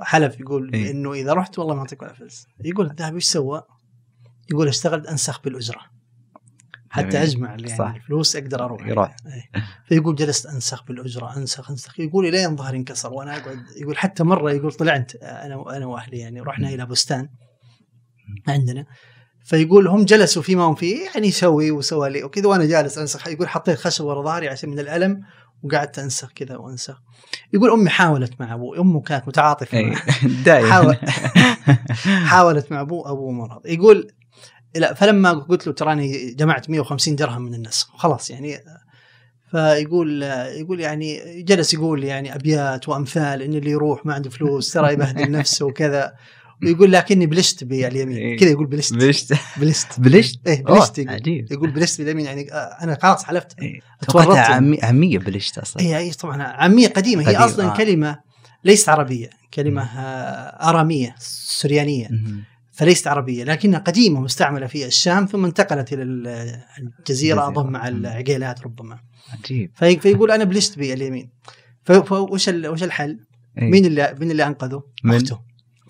حلف 0.00 0.40
يقول 0.40 0.72
إيه؟ 0.74 0.90
إنه 0.90 1.12
إذا 1.12 1.32
رحت 1.32 1.58
والله 1.58 1.74
ما 1.74 1.80
أعطيك 1.80 2.02
ولا 2.02 2.12
فلس. 2.12 2.46
يقول 2.64 2.86
الذهبي 2.86 3.16
إيش 3.16 3.24
سوى؟ 3.24 3.62
يقول 4.50 4.68
اشتغلت 4.68 5.06
أنسخ 5.06 5.40
بالأجرة. 5.42 5.80
حتى 6.90 7.22
أجمع 7.22 7.48
يعني 7.50 7.68
صح. 7.76 7.94
الفلوس 7.94 8.36
أقدر 8.36 8.64
أروح 8.64 8.86
يروح 8.86 9.16
يعني. 9.24 9.50
فيقول 9.86 10.14
جلست 10.14 10.46
أنسخ 10.46 10.84
بالأجرة 10.84 11.36
أنسخ 11.36 11.70
أنسخ. 11.70 12.00
يقول 12.00 12.30
لين 12.30 12.56
ظهري 12.56 12.78
انكسر 12.78 13.12
وأنا 13.12 13.36
أقعد. 13.36 13.64
يقول 13.76 13.98
حتى 13.98 14.24
مرة 14.24 14.52
يقول 14.52 14.72
طلعت 14.72 15.14
أنا 15.16 15.76
أنا 15.76 15.86
وأهلي 15.86 16.18
يعني 16.18 16.40
رحنا 16.40 16.68
إلى 16.68 16.86
بستان 16.86 17.28
عندنا. 18.48 18.86
فيقول 19.44 19.88
هم 19.88 20.04
جلسوا 20.04 20.42
فيما 20.42 20.64
هم 20.64 20.74
فيه 20.74 21.06
يعني 21.14 21.28
يسوي 21.28 21.70
وسوى 21.70 22.10
لي 22.10 22.24
وكذا 22.24 22.46
وأنا 22.46 22.64
جالس 22.64 22.98
أنسخ. 22.98 23.28
يقول 23.28 23.48
حطيت 23.48 23.78
خشب 23.78 24.04
ورا 24.04 24.22
ظهري 24.22 24.48
عشان 24.48 24.70
من 24.70 24.78
الألم 24.78 25.22
وقعدت 25.62 25.98
أنسخ 25.98 26.32
كذا 26.32 26.56
وأنسخ. 26.56 27.02
يقول 27.52 27.70
أمي 27.70 27.90
حاولت 27.90 28.40
مع 28.40 28.54
أبوي 28.54 28.78
أمه 28.78 29.00
كانت 29.00 29.28
متعاطفة 29.28 29.82
معه. 29.82 30.02
دائما 30.44 30.96
حاولت 32.30 32.72
مع 32.72 32.80
أبوه 32.80 33.10
أبوه 33.10 33.32
مرض. 33.32 33.66
يقول 33.66 34.10
لا 34.74 34.94
فلما 34.94 35.32
قلت 35.32 35.66
له 35.66 35.72
تراني 35.72 36.30
جمعت 36.30 36.70
150 36.70 37.16
درهم 37.16 37.42
من 37.42 37.54
النسخ 37.54 37.94
وخلاص 37.94 38.30
يعني. 38.30 38.58
فيقول 39.50 40.22
يقول 40.52 40.80
يعني 40.80 41.42
جلس 41.42 41.74
يقول 41.74 42.04
يعني 42.04 42.34
أبيات 42.34 42.88
وأمثال 42.88 43.42
إن 43.42 43.54
اللي 43.54 43.70
يروح 43.70 44.06
ما 44.06 44.14
عنده 44.14 44.30
فلوس 44.30 44.72
ترى 44.72 44.92
يبهدل 44.92 45.30
نفسه 45.38 45.66
وكذا. 45.66 46.14
ويقول 46.62 46.92
لكني 46.92 47.26
بلشت 47.26 47.64
باليمين. 47.64 48.16
إيه. 48.16 48.38
كذا 48.38 48.50
يقول 48.50 48.66
بلشت. 48.66 48.94
بلشت. 48.94 49.32
بلشت. 49.60 50.00
بلشت؟ 50.00 50.40
إيه 50.46 50.64
بلشت 50.64 50.98
يقول, 50.98 51.14
عجيب. 51.14 51.52
يقول 51.52 51.70
بلشت 51.70 52.00
باليمين 52.00 52.26
يعني 52.26 52.52
آه، 52.52 52.56
أنا 52.56 52.98
خلاص 53.02 53.24
حلفت. 53.24 53.58
إيه. 53.60 53.80
اتورطت. 54.02 54.38
عاميه 54.82 55.18
بلشت 55.18 55.58
أصلا. 55.58 55.82
اي 55.82 55.98
اي 55.98 56.10
طبعا 56.10 56.42
عاميه 56.42 56.88
قديمة. 56.88 57.28
هي 57.28 57.36
أصلا 57.36 57.72
آه. 57.72 57.76
كلمة 57.76 58.18
ليست 58.64 58.88
عربية 58.88 59.30
كلمة 59.54 59.82
آه 59.82 60.68
أرامية 60.70 61.14
سريانيه 61.18 62.08
فليست 62.72 63.06
عربية 63.06 63.44
لكنها 63.44 63.78
قديمة 63.78 64.20
مستعملة 64.20 64.66
في 64.66 64.86
الشام 64.86 65.26
ثم 65.26 65.44
انتقلت 65.44 65.92
إلى 65.92 66.02
الجزيرة 66.78 67.48
أظن 67.48 67.70
مع 67.72 67.88
العقيلات 67.88 68.62
ربما. 68.62 68.98
عجيب. 69.32 69.70
فيقول 69.74 70.30
أنا 70.30 70.44
بلشت 70.44 70.78
باليمين. 70.78 71.30
فوش 71.84 72.48
وش 72.48 72.82
الحل؟ 72.82 73.18
أيه؟ 73.58 73.70
مين 73.70 73.84
اللي 73.84 74.14
مين 74.20 74.30
اللي 74.30 74.46
أنقذه؟ 74.46 74.82
من؟ 75.04 75.14
أخته. 75.14 75.40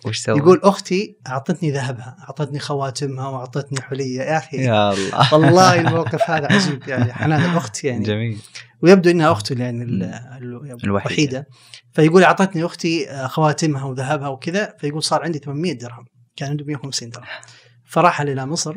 وش 0.07 0.19
سوى؟ 0.19 0.39
يقول 0.39 0.61
أختي 0.65 1.19
أعطتني 1.27 1.71
ذهبها، 1.71 2.17
أعطتني 2.21 2.59
خواتمها 2.59 3.29
وأعطتني 3.29 3.81
حلية. 3.81 4.21
يا 4.21 4.39
أخي 4.39 4.57
يا 4.57 4.93
الله. 4.93 5.35
والله 5.35 5.81
الموقف 5.81 6.31
هذا 6.31 6.47
عجيب 6.53 6.89
يعني 6.89 7.13
حنان 7.13 7.51
الأخت 7.51 7.85
يعني. 7.85 8.05
جميل. 8.05 8.39
ويبدو 8.83 9.11
إنها 9.11 9.33
أخته 9.33 9.61
يعني 9.61 9.85
الوحيدة. 10.85 11.47
فيقول 11.93 12.25
أعطتني 12.25 12.65
أختي 12.65 13.27
خواتمها 13.27 13.85
وذهبها 13.85 14.29
وكذا. 14.29 14.75
فيقول 14.79 15.03
صار 15.03 15.23
عندي 15.23 15.39
800 15.39 15.73
درهم 15.73 16.05
كان 16.37 16.51
عنده 16.51 16.65
150 16.65 17.11
درهم. 17.11 17.27
فرحل 17.85 18.29
إلى 18.29 18.47
مصر. 18.47 18.75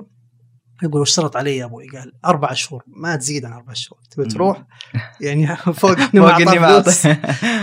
يقول 0.83 1.01
اشترط 1.01 1.37
علي 1.37 1.57
يا 1.57 1.65
أبوي؟ 1.65 1.89
قال 1.89 2.11
أربع 2.25 2.53
شهور 2.53 2.83
ما 2.87 3.15
تزيد 3.15 3.45
عن 3.45 3.53
أربع 3.53 3.73
شهور. 3.73 3.99
تبي 4.11 4.25
تروح؟ 4.25 4.63
يعني 5.21 5.55
فوق 5.81 5.99
إني 5.99 6.19
ما 6.19 6.35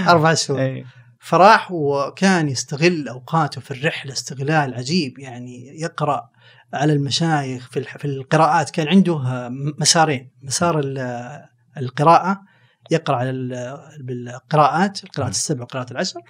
أربع 0.09 0.35
شهور. 0.35 0.85
فراح 1.25 1.73
وكان 1.73 2.49
يستغل 2.49 3.09
أوقاته 3.09 3.61
في 3.61 3.71
الرحلة 3.71 4.13
استغلال 4.13 4.75
عجيب 4.75 5.19
يعني 5.19 5.81
يقرأ 5.81 6.31
على 6.75 6.93
المشايخ 6.93 7.71
في 7.71 7.83
في 7.83 8.05
القراءات. 8.05 8.71
كان 8.71 8.89
عنده 8.89 9.49
مسارين. 9.79 10.31
مسار 10.43 10.81
القراءة 11.77 12.41
يقرأ 12.91 13.17
على 13.17 13.33
بالقراءات 14.01 15.05
القراءات 15.05 15.33
السبع 15.33 15.61
والقراءات 15.61 15.91
العشر 15.91 16.21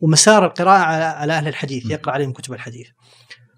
ومسار 0.00 0.46
القراءة 0.46 0.82
على 1.14 1.32
أهل 1.32 1.48
الحديث 1.48 1.90
يقرأ 1.90 2.12
عليهم 2.12 2.32
كتب 2.32 2.52
الحديث. 2.52 2.86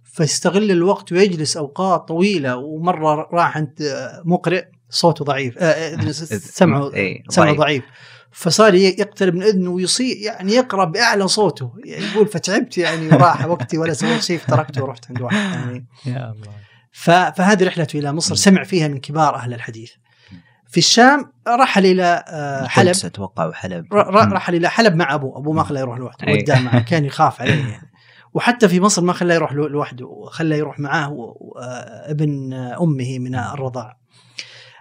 فيستغل 0.05 0.71
الوقت 0.71 1.13
ويجلس 1.13 1.57
أوقات 1.57 2.09
طويلة 2.09 2.57
ومرة 2.57 3.29
راح 3.33 3.57
عند 3.57 3.75
مقرئ 4.25 4.65
صوته 4.91 5.25
ضعيف 5.25 5.59
آه, 5.59 5.65
آه، 5.65 6.11
سمعه 6.61 6.95
إيه، 6.95 7.23
سمعه 7.29 7.55
ضعيف. 7.55 7.85
فصار 8.37 8.75
يقترب 8.75 9.35
من 9.35 9.43
إذنه 9.43 9.71
ويصيح 9.71 10.19
يعني 10.23 10.53
يقرأ 10.53 10.85
بأعلى 10.85 11.29
صوته. 11.29 11.73
يعني 11.85 12.05
يقول 12.05 12.27
فتعبت 12.27 12.79
يعني 12.79 13.09
وراح 13.09 13.47
وقتي 13.47 13.79
ولا 13.79 13.93
سويت 13.93 14.23
شيء 14.23 14.39
فتركته 14.39 14.83
ورحت 14.83 15.05
عند 15.09 15.21
واحد 15.21 15.37
يعني 15.37 15.87
يا 16.07 16.31
الله. 16.31 16.53
فهذه 17.31 17.65
رحلته 17.65 17.99
إلى 17.99 18.13
مصر 18.13 18.35
سمع 18.35 18.65
فيها 18.65 18.89
من 18.89 18.99
كبار 18.99 19.35
أهل 19.35 19.55
الحديث. 19.55 19.91
في 20.69 20.79
الشام 20.79 21.33
رحل 21.49 21.87
إلى 21.87 22.25
آه، 22.29 22.67
حلب. 22.67 22.95
أتوقع 23.05 23.47
وحلب 23.47 23.95
رحل 24.33 24.55
إلى 24.55 24.71
حلب 24.71 24.95
مع 24.95 25.15
ابوه 25.15 25.39
ابوه 25.39 25.53
ما 25.53 25.63
خلاه 25.63 25.81
يروح 25.81 25.99
لوحده 25.99 26.33
وداه 26.33 26.61
معه 26.61 26.81
كان 26.81 27.05
يخاف 27.11 27.41
عليه 27.41 27.71
يعني. 27.71 27.91
وحتى 28.35 28.69
في 28.69 28.81
مصر 28.81 29.03
ما 29.03 29.13
خلاه 29.13 29.35
يروح 29.35 29.53
لوحده 29.53 30.07
وخلاه 30.07 30.57
يروح 30.57 30.79
معاه 30.81 31.35
آه، 31.59 32.11
ابن 32.11 32.53
أمه 32.55 33.19
من 33.19 33.35
الرضاع. 33.35 33.97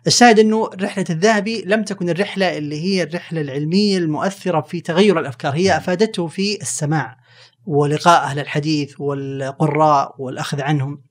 الشاهد 0.08 0.40
إنه 0.40 0.70
رحلة 0.82 1.06
الذهبي 1.10 1.64
لم 1.66 1.84
تكن 1.84 2.10
الرحلة 2.10 2.58
اللي 2.58 2.82
هي 2.82 3.04
الرحلة 3.04 3.42
العلمية 3.42 3.98
المؤثرة 3.98 4.62
في 4.62 4.82
تغير 4.82 5.20
الأفكار 5.20 5.56
هي 5.56 5.78
أفادته 5.78 6.28
في 6.28 6.62
السماع 6.62 7.18
ولقاء 7.66 8.24
أهل 8.24 8.40
الحديث 8.40 8.94
والقراء 9.00 10.16
والأخذ 10.20 10.62
عنهم. 10.62 11.02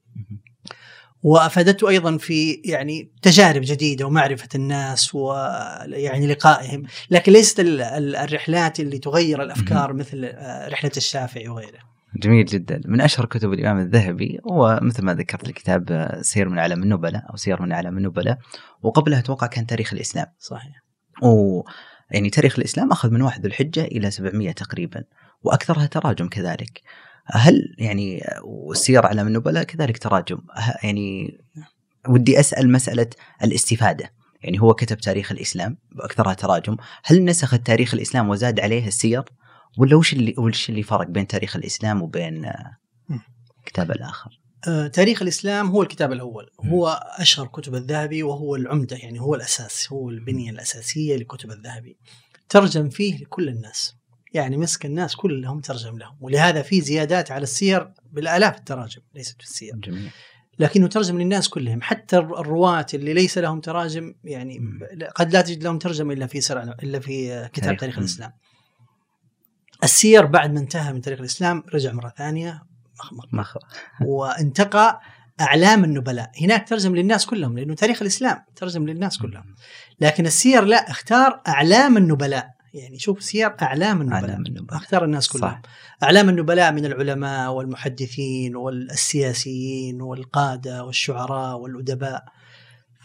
وأفادته 1.23 1.89
أيضا 1.89 2.17
في 2.17 2.53
يعني 2.53 3.13
تجارب 3.23 3.63
جديدة 3.65 4.07
ومعرفة 4.07 4.49
الناس 4.55 5.15
ويعني 5.15 6.27
لقائهم، 6.27 6.83
لكن 7.11 7.33
ليست 7.33 7.61
الرحلات 7.61 8.81
اللي 8.81 8.99
تغير 8.99 9.43
الأفكار 9.43 9.93
مثل 9.93 10.25
آه، 10.25 10.69
رحلة 10.69 10.93
الشافعي 10.97 11.49
وغيره. 11.49 11.94
جميل 12.17 12.45
جدا، 12.45 12.81
من 12.85 13.01
أشهر 13.01 13.27
كتب 13.27 13.53
الإمام 13.53 13.79
الذهبي 13.79 14.41
هو 14.51 14.81
مثل 14.83 15.05
ما 15.05 15.15
ذكرت 15.15 15.49
الكتاب 15.49 15.93
آه، 15.93 16.23
سير 16.23 16.49
من 16.49 16.59
اعلام 16.59 16.83
النبلاء 16.83 17.31
أو 17.31 17.37
سير 17.37 17.63
من 17.63 17.73
اعلام 17.73 17.99
النبلاء، 17.99 18.39
وقبلها 18.83 19.19
أتوقع 19.19 19.47
كان 19.47 19.67
تاريخ 19.67 19.93
الإسلام. 19.93 20.27
صحيح. 20.39 20.85
و 21.23 21.63
يعني 22.11 22.31
تاريخ 22.31 22.59
الإسلام 22.59 22.93
أخذ 22.93 23.11
من 23.11 23.23
واحد 23.23 23.41
ذو 23.41 23.47
الحجة 23.47 23.85
إلى 23.85 24.11
700 24.11 24.53
تقريبا، 24.53 25.05
وأكثرها 25.43 25.87
تراجم 25.87 26.29
كذلك. 26.29 26.83
هل 27.27 27.75
يعني 27.79 28.25
والسير 28.45 29.07
على 29.07 29.23
النبلاء 29.23 29.65
كذلك 29.65 29.99
تراجم 29.99 30.39
يعني 30.83 31.39
ودي 32.09 32.41
أسأل 32.41 32.73
مسألة 32.73 33.11
الاستفادة 33.45 34.13
يعني 34.43 34.61
هو 34.61 34.75
كتب 34.75 34.99
تاريخ 34.99 35.33
الإسلام 35.33 35.79
باكثرها 35.93 36.35
تراجم 36.35 36.77
هل 37.05 37.25
نسخ 37.25 37.59
تاريخ 37.59 37.95
الإسلام 37.95 38.29
وزاد 38.29 38.61
عليه 38.61 38.87
السير 38.87 39.25
ولا 39.79 39.97
وش 39.97 40.13
اللي 40.13 40.35
وش 40.39 40.71
اللي 40.71 40.83
فرق 40.83 41.07
بين 41.07 41.27
تاريخ 41.27 41.57
الإسلام 41.57 42.03
وبين 42.03 42.51
الكتاب 43.61 43.91
الآخر؟ 43.91 44.41
آه، 44.69 44.87
تاريخ 44.87 45.23
الإسلام 45.23 45.71
هو 45.71 45.83
الكتاب 45.83 46.13
الأول. 46.13 46.51
هو 46.61 46.89
أشهر 47.19 47.47
كتب 47.47 47.75
الذهبي 47.75 48.23
وهو 48.23 48.57
العمدة 48.57 48.97
يعني 48.97 49.21
هو 49.21 49.35
الأساس 49.35 49.93
هو 49.93 50.11
البنية 50.11 50.51
الأساسية 50.51 51.17
لكتب 51.17 51.51
الذهبي. 51.51 51.99
ترجم 52.49 52.89
فيه 52.89 53.19
لكل 53.19 53.49
الناس. 53.49 53.95
يعني 54.35 54.57
مسك 54.57 54.87
الناس 54.87 55.17
كلهم 55.17 55.61
ترجم 55.61 55.99
لهم. 55.99 56.17
ولهذا 56.21 56.63
في 56.63 56.81
زيادات 56.81 57.31
على 57.31 57.43
السير 57.43 57.93
بالآلاف 58.13 58.59
التراجم 58.59 59.01
ليست 59.15 59.43
في 59.43 59.49
السير. 59.49 59.77
جميل. 59.77 60.11
لكنه 60.59 60.87
ترجم 60.87 61.19
للناس 61.21 61.49
كلهم. 61.49 61.83
حتى 61.83 62.17
الرواة 62.19 62.87
اللي 62.95 63.13
ليس 63.13 63.39
لهم 63.39 63.61
تراجم 63.61 64.15
يعني. 64.25 64.61
قد 65.15 65.33
لا 65.33 65.41
تجد 65.43 65.63
لهم 65.63 65.79
ترجمة 65.79 66.15
إلا 66.15 66.27
في 66.27 66.41
سرع 66.41 66.63
إلا 66.63 67.01
في 67.01 67.49
كتاب 67.53 67.77
تاريخ. 67.77 67.99
الإسلام. 67.99 68.33
السير 69.85 70.27
بعد 70.27 70.53
ما 70.53 70.61
انتهى 70.61 70.93
من 70.93 71.01
تاريخ 71.01 71.21
الإسلام 71.21 71.63
رجع 71.75 71.93
مرة 71.93 72.15
ثانية 72.19 72.63
مخمخ 73.01 73.27
مخ... 73.41 73.57
وانتقى 74.01 75.01
أعلام 75.41 75.85
النبلاء. 75.85 76.31
هناك 76.43 76.69
ترجم 76.69 76.97
للناس 76.97 77.27
كلهم 77.27 77.59
لأنه 77.59 77.75
تاريخ 77.75 78.03
الإسلام 78.03 78.45
ترجم 78.57 78.87
للناس 78.87 79.19
كلهم. 79.19 79.55
لكن 80.01 80.27
السير 80.27 80.65
لا 80.65 80.91
اختار 80.91 81.41
أعلام 81.49 81.97
النبلاء. 81.97 82.55
يعني 82.75 82.99
شوف 82.99 83.23
سير 83.23 83.55
أعلام 83.63 84.01
النبلاء. 84.01 84.23
أعلام 84.23 84.47
النبلاء. 84.47 84.77
اختار 84.77 85.05
الناس 85.05 85.29
كلهم. 85.29 85.51
صح. 85.51 85.63
أعلام 86.03 86.29
النبلاء 86.29 86.73
من 86.73 86.85
العلماء 86.85 87.53
والمحدثين 87.53 88.57
والسياسيين 88.57 90.03
والقادة 90.03 90.85
والشعراء 90.85 91.57
والأدباء. 91.59 92.25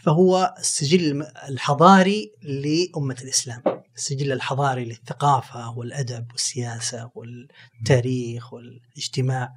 فهو 0.02 0.54
السجل 0.58 1.26
الحضاري 1.48 2.32
لأمة 2.42 3.16
الإسلام. 3.22 3.62
السجل 4.00 4.32
الحضاري 4.32 4.84
للثقافة 4.84 5.78
والأدب 5.78 6.26
والسياسة 6.32 7.10
والتاريخ 7.14 8.52
والاجتماع 8.52 9.54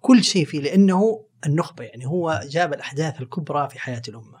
كل 0.00 0.24
شيء 0.24 0.46
فيه 0.46 0.60
لأنه 0.60 1.26
النخبة 1.46 1.84
يعني 1.84 2.06
هو 2.06 2.40
جاب 2.50 2.72
الأحداث 2.74 3.20
الكبرى 3.20 3.68
في 3.68 3.78
حياة 3.78 4.02
الأمة. 4.08 4.38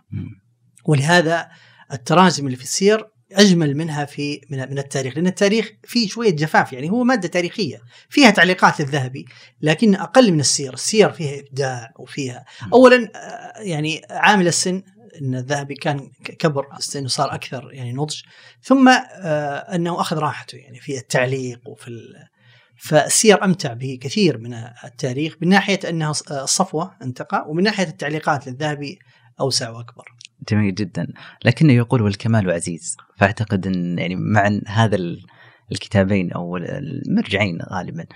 ولهذا 0.84 1.48
التراجم 1.92 2.46
اللي 2.46 2.56
في 2.56 2.62
السير 2.62 3.08
أجمل 3.32 3.76
منها 3.76 4.04
في 4.04 4.40
من 4.50 4.58
من 4.58 4.78
التاريخ 4.78 5.14
لأن 5.14 5.26
التاريخ 5.26 5.72
فيه 5.84 6.08
شوية 6.08 6.30
جفاف 6.30 6.72
يعني 6.72 6.90
هو 6.90 7.04
مادة 7.04 7.28
تاريخية 7.28 7.82
فيها 8.08 8.30
تعليقات 8.30 8.80
الذهبي 8.80 9.24
لكن 9.62 9.94
أقل 9.94 10.32
من 10.32 10.40
السير 10.40 10.74
السير 10.74 11.10
فيها 11.10 11.40
إبداع 11.40 11.92
وفيها 11.98 12.44
اولا 12.72 13.10
آه، 13.14 13.60
يعني 13.60 14.02
عامل 14.10 14.46
السن 14.48 14.82
إن 15.22 15.34
الذهبي 15.34 15.74
كان 15.74 16.10
كبر 16.38 16.62
في 16.72 16.78
السن 16.78 17.04
وصار 17.04 17.34
أكثر 17.34 17.68
يعني 17.72 17.92
نضج. 17.92 18.20
ثم 18.62 18.88
آه، 18.88 19.74
أنه 19.74 20.00
أخذ 20.00 20.18
راحته 20.18 20.56
يعني 20.56 20.80
في 20.80 20.98
التعليق 20.98 21.60
وفي 21.68 21.88
ال... 21.88 22.14
فالسير 22.76 23.44
أمتع 23.44 23.72
به 23.72 23.98
كثير 24.00 24.38
من 24.38 24.54
التاريخ 24.84 25.36
من 25.40 25.48
ناحية 25.48 25.80
أنها 25.88 26.12
ص- 26.12 26.32
آه، 26.32 26.44
الصفوه 26.44 26.94
انتقى 27.02 27.44
ومن 27.48 27.62
ناحية 27.62 27.84
التعليقات 27.88 28.46
للذهبي 28.48 28.98
أوسع 29.40 29.70
وأكبر. 29.70 30.04
جميل 30.48 30.74
جدا. 30.74 31.06
لكنه 31.44 31.72
يقول 31.72 32.02
والكمال 32.02 32.50
عزيز. 32.50 32.96
فأعتقد 33.18 33.66
إن 33.66 33.98
يعني 33.98 34.16
مع 34.16 34.50
هذا 34.66 34.96
ال- 34.96 35.22
الكتابين 35.72 36.32
أو 36.32 36.56
المرجعين 36.56 37.58
غالبا 37.62 38.06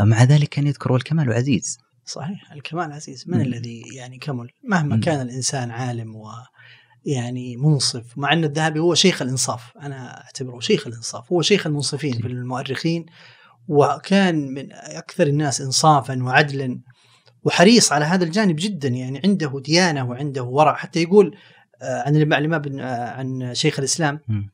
مع 0.00 0.22
ذلك 0.24 0.48
كان 0.48 0.66
يذكر 0.66 0.92
والكمال 0.92 1.32
عزيز. 1.32 1.78
صحيح. 2.08 2.52
الكمال 2.52 2.92
عزيز 2.92 3.24
من 3.28 3.36
مم. 3.36 3.44
الذي 3.44 3.82
يعني 3.94 4.18
كمل؟ 4.18 4.50
مهما 4.64 4.96
مم. 4.96 5.00
كان 5.00 5.20
الإنسان 5.20 5.70
عالم 5.70 6.16
و 6.16 6.30
يعني 7.04 7.56
منصف 7.56 8.18
مع 8.18 8.32
أن 8.32 8.44
الذهبي 8.44 8.80
هو 8.80 8.94
شيخ 8.94 9.22
الإنصاف. 9.22 9.72
أنا 9.82 10.24
أعتبره 10.24 10.60
شيخ 10.60 10.86
الإنصاف. 10.86 11.32
هو 11.32 11.42
شيخ 11.42 11.66
المنصفين 11.66 12.12
في 12.12 12.26
المؤرخين 12.26 13.06
وكان 13.68 14.54
من 14.54 14.72
أكثر 14.72 15.26
الناس 15.26 15.60
انصافا 15.60 16.22
وعدلا 16.22 16.80
وحريص 17.44 17.92
على 17.92 18.04
هذا 18.04 18.24
الجانب 18.24 18.56
جدا. 18.58 18.88
يعني 18.88 19.20
عنده 19.24 19.60
ديانة 19.64 20.04
وعنده 20.10 20.42
ورع. 20.42 20.74
حتى 20.74 21.02
يقول 21.02 21.36
آه، 21.82 22.02
عن 22.06 22.16
بن 22.58 22.80
آه، 22.80 23.10
عن 23.10 23.54
شيخ 23.54 23.78
الإسلام 23.78 24.20
مم. 24.28 24.50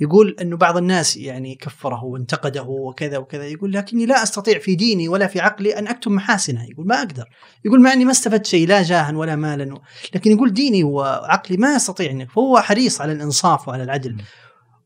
يقول 0.00 0.36
إنه 0.40 0.56
بعض 0.56 0.76
الناس 0.76 1.16
يعني 1.16 1.54
كفره 1.54 2.04
وانتقده 2.04 2.62
وكذا 2.62 3.18
وكذا 3.18 3.46
يقول 3.46 3.72
لكني 3.72 4.06
لا 4.06 4.22
أستطيع 4.22 4.58
في 4.58 4.74
ديني 4.74 5.08
ولا 5.08 5.26
في 5.26 5.40
عقلي 5.40 5.78
أن 5.78 5.86
أكتم 5.86 6.12
محاسنه 6.12 6.64
يقول 6.70 6.86
ما 6.86 6.98
أقدر. 6.98 7.24
يقول 7.64 7.82
مع 7.82 7.92
إني 7.92 8.04
ما 8.04 8.10
استفدت 8.10 8.46
شيء 8.46 8.68
لا 8.68 8.82
جاها 8.82 9.16
ولا 9.16 9.36
مالا 9.36 9.78
لكن 10.14 10.30
يقول 10.30 10.52
ديني 10.52 10.84
وعقلي 10.84 11.56
ما 11.56 11.76
استطيع 11.76 12.10
انك 12.10 12.30
فهو 12.30 12.60
حريص 12.60 13.00
على 13.00 13.12
الإنصاف 13.12 13.68
وعلى 13.68 13.82
العدل. 13.82 14.16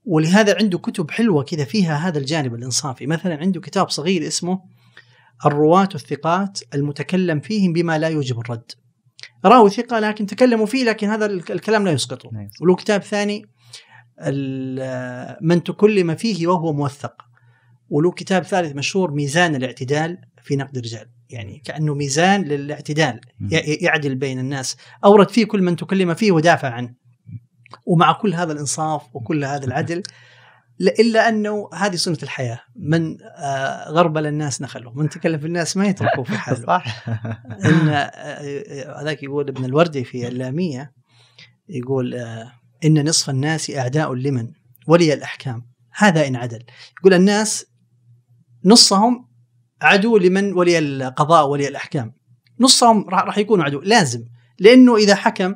ولهذا 0.05 0.57
عنده 0.59 0.79
كتب 0.79 1.11
حلوة 1.11 1.43
كذا 1.43 1.65
فيها 1.65 1.97
هذا 1.97 2.19
الجانب 2.19 2.55
الإنصافي. 2.55 3.07
مثلا 3.07 3.37
عنده 3.37 3.61
كتاب 3.61 3.91
صغير 3.91 4.27
اسمه 4.27 4.61
الرواة 5.47 5.89
الثقات 5.95 6.61
المتكلم 6.75 7.41
فيهم 7.41 7.73
بما 7.73 7.99
لا 7.99 8.09
يوجب 8.09 8.39
الرد. 8.41 8.73
راوي 9.45 9.71
ثقة 9.71 9.99
لكن 9.99 10.27
تكلموا 10.27 10.67
فيه 10.67 10.85
لكن 10.85 11.09
هذا 11.09 11.27
الك- 11.27 11.51
الكلام 11.51 11.85
لا 11.85 11.91
يسقطه. 11.93 12.31
نعم. 12.33 12.49
وله 12.63 12.75
كتاب 12.75 13.03
ثاني 13.03 13.47
من 15.41 15.63
تكلم 15.63 16.15
فيه 16.15 16.47
وهو 16.47 16.73
موثق. 16.73 17.15
وله 17.89 18.11
كتاب 18.11 18.43
ثالث 18.43 18.77
مشهور 18.77 19.11
ميزان 19.11 19.55
الاعتدال 19.55 20.19
في 20.43 20.57
نقد 20.57 20.77
الرجال. 20.77 21.07
يعني 21.31 21.63
كأنه 21.65 21.95
ميزان 21.95 22.43
للاعتدال. 22.43 23.21
يعدل 23.81 24.15
بين 24.15 24.39
الناس. 24.39 24.77
أورد 25.05 25.31
فيه 25.31 25.45
كل 25.45 25.63
من 25.63 25.77
تكلم 25.77 26.15
فيه 26.15 26.33
ودافع 26.33 26.71
عنه. 26.71 26.95
ومع 27.87 28.13
كل 28.13 28.35
هذا 28.35 28.53
الإنصاف 28.53 29.03
وكل 29.15 29.45
هذا 29.45 29.65
العدل 29.67 30.03
إلا 30.81 31.29
أنه 31.29 31.69
هذه 31.75 31.97
سنة 31.97 32.19
الحياة. 32.23 32.61
من 32.77 33.17
آه، 33.23 33.91
غربل 33.91 34.27
الناس 34.27 34.63
نخله 34.63 34.93
من 34.93 35.09
تكلم 35.09 35.39
في 35.39 35.47
الناس 35.47 35.77
ما 35.77 35.87
يتركوه 35.87 36.25
في 36.25 36.39
حاله. 36.39 36.67
صح. 36.67 37.09
إن 37.65 37.89
آه، 37.89 37.95
آه، 37.95 39.03
هذاك 39.03 39.23
يقول 39.23 39.49
ابن 39.49 39.65
الوردي 39.65 40.05
في 40.05 40.29
اللامية 40.29 40.93
يقول 41.69 42.15
إن 42.85 43.09
نصف 43.09 43.31
الناس 43.31 43.71
أعداء 43.71 44.15
لمن؟ 44.15 44.49
ولي 44.87 45.15
الأحكام. 45.15 45.67
هذا 45.95 46.27
إن 46.27 46.37
عدل. 46.37 46.63
يقول 47.01 47.15
الناس 47.15 47.67
نصهم 48.65 49.29
عدو 49.83 50.17
لمن 50.17 50.53
ولي 50.53 50.79
القضاء 50.79 51.49
ولي 51.49 51.69
الأحكام. 51.69 52.13
نصهم 52.61 53.09
راح 53.09 53.39
يكونوا 53.39 53.65
عدو. 53.65 53.81
لازم. 53.81 54.25
لأنه 54.59 54.97
إذا 54.97 55.15
حكم 55.15 55.55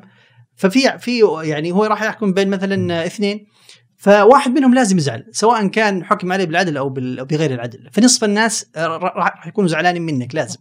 ففي 0.57 0.99
في 0.99 1.21
يعني 1.43 1.73
هو 1.73 1.85
راح 1.85 2.03
يحكم 2.03 2.33
بين 2.33 2.49
مثلا 2.51 3.07
اثنين 3.07 3.47
فواحد 3.97 4.51
منهم 4.51 4.75
لازم 4.75 4.99
يزعل 4.99 5.25
سواء 5.31 5.67
كان 5.67 6.05
حكم 6.05 6.33
عليه 6.33 6.45
بالعدل 6.45 6.77
أو 6.77 6.89
بغير 7.25 7.55
العدل. 7.55 7.89
فنصف 7.93 8.25
الناس 8.25 8.67
راح 8.77 9.47
يكونوا 9.47 9.69
زعلانين 9.69 10.03
منك 10.03 10.35
لازم. 10.35 10.61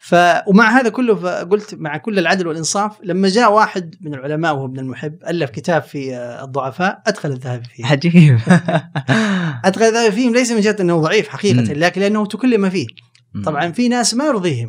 ف 0.00 0.14
ومع 0.46 0.78
هذا 0.80 0.88
كله 0.88 1.14
فقلت 1.14 1.74
مع 1.74 1.96
كل 1.96 2.18
العدل 2.18 2.46
والإنصاف 2.46 2.98
لما 3.04 3.28
جاء 3.28 3.52
واحد 3.52 3.94
من 4.00 4.14
العلماء 4.14 4.54
وهو 4.54 4.66
ابن 4.66 4.78
المحب 4.78 5.18
ألف 5.26 5.50
كتاب 5.50 5.82
في 5.82 6.16
آه، 6.16 6.44
الضعفاء 6.44 7.02
أدخل 7.06 7.30
الذهبي 7.30 7.64
فيه 7.64 7.86
عجيب. 7.86 8.38
أدخل 9.64 9.84
الذهبي 9.84 10.12
فيه 10.12 10.30
ليس 10.30 10.52
من 10.52 10.60
جهة 10.60 10.76
أنه 10.80 11.00
ضعيف 11.00 11.28
حقيقة. 11.28 11.72
لكن 11.72 12.00
لأنه 12.00 12.26
تكلم 12.26 12.70
فيه. 12.70 12.86
طبعا 13.44 13.72
في 13.72 13.88
ناس 13.88 14.14
ما 14.14 14.24
يرضيهم 14.24 14.68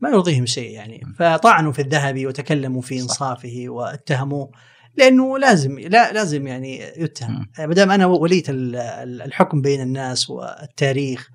ما 0.00 0.08
يرضيهم 0.08 0.46
شيء 0.46 0.70
يعني. 0.70 1.00
فطعنوا 1.18 1.72
في 1.72 1.82
الذهبي 1.82 2.26
وتكلموا 2.26 2.82
في. 2.82 3.00
إنصافه 3.00 3.64
واتهموه 3.68 4.50
لأنه 4.96 5.38
لازم 5.38 5.78
لا 5.78 6.12
لازم 6.12 6.46
يعني 6.46 6.80
يتهم. 6.96 7.46
ما 7.58 7.74
دام 7.74 7.90
أنا 7.90 8.06
وليت 8.06 8.50
ال- 8.50 8.76
ال- 8.76 9.22
الحكم 9.22 9.60
بين 9.60 9.80
الناس 9.80 10.30
والتاريخ 10.30 11.28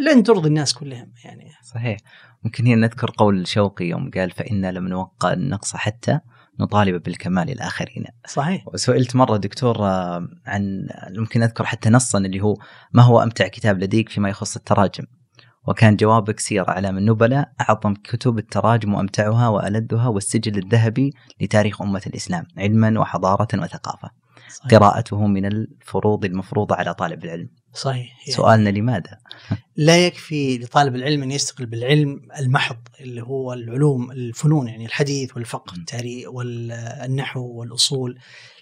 لن 0.00 0.22
ترضي 0.22 0.48
الناس 0.48 0.74
كلهم 0.74 1.12
يعني. 1.24 1.50
صحيح. 1.74 1.96
ممكن 2.44 2.66
هنا 2.66 2.86
نذكر 2.86 3.10
قول 3.16 3.46
شوقي 3.46 3.84
يوم 3.84 4.10
قال 4.10 4.30
فإنا 4.30 4.72
لم 4.72 4.88
نوقع 4.88 5.32
النقص 5.32 5.76
حتى 5.76 6.20
نطالب 6.60 7.02
بالكمال 7.02 7.50
الآخرين. 7.50 8.04
صحيح. 8.28 8.68
وسئلت 8.68 9.16
مرة 9.16 9.36
دكتور 9.36 9.86
آه، 9.86 10.28
عن 10.46 10.86
ممكن 11.10 11.42
أذكر 11.42 11.64
حتى 11.64 11.90
نصا 11.90 12.18
اللي 12.18 12.40
هو 12.40 12.56
ما 12.92 13.02
هو 13.02 13.22
أمتع 13.22 13.48
كتاب 13.48 13.82
لديك 13.82 14.08
فيما 14.08 14.28
يخص 14.28 14.56
التراجم؟ 14.56 15.04
وكان 15.68 15.96
جوابك 15.96 16.40
سير 16.40 16.68
أعلام 16.68 16.98
النبلاء 16.98 17.52
أعظم 17.60 17.94
كتب 17.94 18.38
التراجم 18.38 18.94
وأمتعها 18.94 19.48
وألذها 19.48 20.08
والسجل 20.08 20.58
الذهبي 20.58 21.10
لتاريخ 21.40 21.82
أمة 21.82 22.02
الإسلام 22.06 22.46
علما 22.58 23.00
وحضارة 23.00 23.48
وثقافة. 23.54 24.10
صحيح, 24.48 24.70
قراءته 24.70 25.26
من 25.26 25.46
الفروض 25.46 26.24
المفروضة 26.24 26.74
على 26.74 26.94
طالب 26.94 27.24
العلم. 27.24 27.48
صحيح. 27.74 28.18
يعني 28.20 28.32
سؤالنا 28.32 28.70
لماذا؟ 28.70 29.18
لا 29.76 30.06
يكفي 30.06 30.58
لطالب 30.58 30.96
العلم 30.96 31.22
أن 31.22 31.30
يستقل 31.30 31.66
بالعلم 31.66 32.20
المحض 32.38 32.78
اللي 33.00 33.22
هو 33.22 33.52
العلوم 33.52 34.10
الفنون 34.10 34.68
يعني 34.68 34.86
الحديث 34.86 35.36
والفقه 35.36 35.72
م. 35.76 35.80
التاريخ 35.80 36.28
والنحو 36.28 37.40
والأصول 37.40 38.18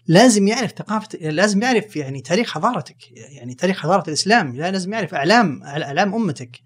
لازم 0.06 0.48
يعرف 0.48 0.70
ثقافة 0.70 1.18
لازم 1.18 1.62
يعرف 1.62 1.96
يعني 1.96 2.20
تاريخ 2.20 2.52
حضارتك 2.52 2.96
يعني 3.12 3.54
تاريخ 3.54 3.78
حضارة 3.80 4.08
الإسلام 4.08 4.56
لا 4.56 4.70
لازم 4.70 4.92
يعرف 4.92 5.14
أعلام 5.14 5.62
أعلام 5.62 6.14
أمتك 6.14 6.60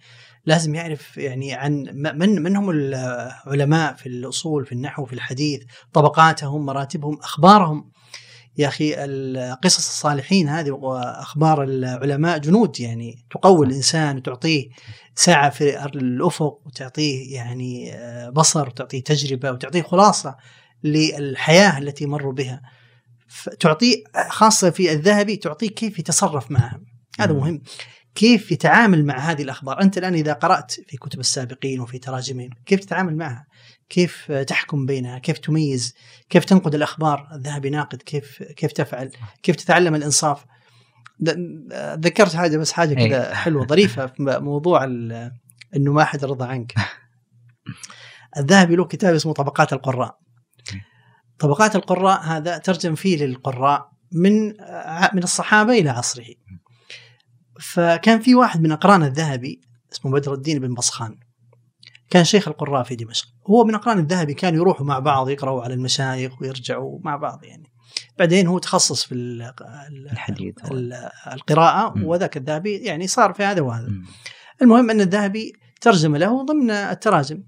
لازم 0.46 0.74
يعرف 0.74 1.16
يعني 1.16 1.54
عن 1.54 1.90
من 1.92 2.42
من 2.42 2.57
هم 2.57 2.70
العلماء 2.70 3.94
في 3.94 4.07
الأصول 4.07 4.66
في 4.66 4.72
النحو 4.72 5.04
في 5.04 5.12
الحديث 5.12 5.62
طبقاتهم 5.92 6.66
مراتبهم 6.66 7.18
أخبارهم 7.18 7.90
يا 8.58 8.68
أخي 8.68 8.94
قصص 9.62 9.88
الصالحين 9.88 10.48
هذه 10.48 10.70
وأخبار 10.70 11.62
العلماء 11.62 12.38
جنود 12.38 12.80
يعني 12.80 13.24
تقوي 13.30 13.66
الإنسان 13.66 14.16
وتعطيه 14.16 14.68
ساعة 15.14 15.50
في 15.50 15.86
الأفق 15.94 16.60
وتعطيه 16.66 17.34
يعني 17.34 17.96
بصر 18.30 18.68
وتعطيه 18.68 19.02
تجربة 19.02 19.50
وتعطيه 19.52 19.82
خلاصة 19.82 20.36
للحياة 20.84 21.78
التي 21.78 22.06
مروا 22.06 22.32
بها. 22.32 22.62
تعطيه 23.60 24.04
خاصة 24.28 24.70
في 24.70 24.92
الذهبي 24.92 25.36
تعطيه 25.36 25.68
كيف 25.68 25.98
يتصرف 25.98 26.50
معها 26.50 26.80
هذا 27.20 27.32
مهم. 27.32 27.62
كيف 28.14 28.52
يتعامل 28.52 29.04
مع 29.04 29.18
هذه 29.18 29.42
الأخبار. 29.42 29.82
أنت 29.82 29.98
الآن 29.98 30.14
إذا 30.14 30.32
قرأت 30.32 30.72
في 30.72 30.96
كتب 30.96 31.20
السابقين 31.20 31.80
وفي 31.80 31.98
تراجمهم 31.98 32.50
كيف 32.66 32.80
تتعامل 32.80 33.16
معها؟ 33.16 33.46
كيف 33.88 34.33
تحكم 34.33 34.87
بينها؟ 34.87 35.18
كيف 35.18 35.38
تميز؟ 35.38 35.94
كيف 36.29 36.44
تنقد 36.44 36.75
الأخبار؟ 36.75 37.29
الذهبي 37.33 37.70
ناقد 37.70 38.03
كيف 38.03 38.42
كيف 38.42 38.73
تفعل؟ 38.73 39.11
كيف 39.42 39.57
تتعلم 39.57 39.94
الإنصاف؟ 39.94 40.44
ذكرت 41.94 42.37
حاجة 42.37 42.57
بس 42.57 42.73
حاجة 42.73 42.94
كذا 42.94 43.29
إيه. 43.29 43.35
حلوة 43.35 43.66
ظريفة 43.66 44.07
في 44.07 44.38
موضوع 44.40 44.85
إنه 45.77 45.92
ما 45.92 46.05
حد 46.05 46.25
رضى 46.25 46.44
عنك. 46.44 46.75
الذهبي 48.37 48.77
له 48.77 48.85
كتاب 48.85 49.14
اسمه 49.14 49.33
طبقات 49.33 49.73
القراء. 49.73 50.18
طبقات 51.38 51.77
القراء 51.77 52.23
هذا 52.23 52.59
ترجم 52.59 52.94
فيه 52.94 53.25
للقراء 53.27 53.90
من 54.12 54.47
من 55.14 55.23
الصحابة 55.23 55.73
إلى 55.73 55.90
عصره. 55.90 56.35
فكان 57.61 58.20
في 58.20 58.35
واحد 58.35 58.62
من 58.62 58.73
أقران 58.73 59.03
الذهبي 59.03 59.61
اسمه 59.92 60.12
بدر 60.12 60.35
الدين 60.35 60.59
بن 60.59 60.75
بصخان. 60.75 61.18
كان 62.10 62.24
شيخ 62.24 62.48
القراء 62.48 62.82
في 62.82 62.96
دمشق. 62.96 63.26
هو 63.50 63.64
من 63.64 63.74
أقران 63.74 63.98
الذهبي 63.98 64.34
كانوا 64.34 64.58
يروحوا 64.58 64.86
مع 64.86 64.98
بعض 64.98 65.28
يقرأوا 65.30 65.62
على 65.62 65.74
المشايخ 65.74 66.42
ويرجعوا 66.42 66.98
مع 67.02 67.16
بعض 67.16 67.44
يعني. 67.44 67.70
بعدين 68.18 68.46
هو 68.46 68.58
تخصص 68.58 69.04
في 69.04 69.14
ال- 69.14 69.42
ال- 69.88 70.08
الحديث 70.12 70.54
القراءة. 71.32 71.94
وذاك 72.04 72.36
الذهبي 72.36 72.76
يعني 72.76 73.06
صار 73.06 73.32
في 73.34 73.42
هذا 73.42 73.60
وهذا. 73.62 73.88
المهم 74.62 74.90
أن 74.90 75.00
الذهبي 75.00 75.52
ترجم 75.80 76.16
له 76.16 76.44
ضمن 76.44 76.70
التراجم. 76.70 77.42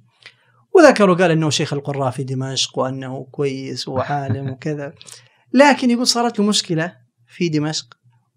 وذكروا 0.75 1.17
قال 1.17 1.31
أنه 1.31 1.51
شيخ 1.51 1.73
القراء 1.73 2.11
في 2.11 2.25
دمشق 2.25 2.79
وأنه 2.79 3.25
كويس 3.31 3.89
وعالم 3.89 4.51
وكذا. 4.51 4.93
لكن 5.61 5.91
يقول 5.91 6.07
صارت 6.07 6.39
له 6.39 6.45
مشكلة 6.45 6.97
في 7.29 7.49
دمشق 7.49 7.87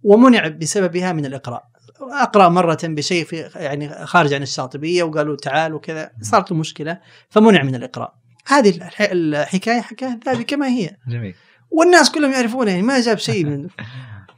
ومنع 0.03 0.47
بسببها 0.47 1.13
من 1.13 1.25
الإقراء. 1.25 1.63
أقرأ 2.01 2.49
مرة 2.49 2.77
بشيء 2.83 3.25
في 3.25 3.49
يعني 3.55 4.05
خارج 4.05 4.33
عن 4.33 4.41
الشاطبية 4.41 5.03
وقالوا 5.03 5.35
تعال 5.35 5.73
وكذا. 5.73 6.11
صارت 6.21 6.51
له 6.51 6.57
مشكلة 6.57 6.99
فمنع 7.29 7.63
من 7.63 7.75
الإقراء. 7.75 8.13
هذه 8.47 8.69
الح- 8.69 9.01
الحكاية 9.11 9.81
حكاها 9.81 10.13
الذهبي 10.13 10.43
كما 10.43 10.67
هي. 10.67 10.95
جميل. 11.07 11.35
والناس 11.71 12.11
كلهم 12.11 12.31
يعرفونه 12.31 12.71
يعني 12.71 12.83
ما 12.83 13.01
جاب 13.01 13.17
شيء 13.17 13.45
من 13.45 13.67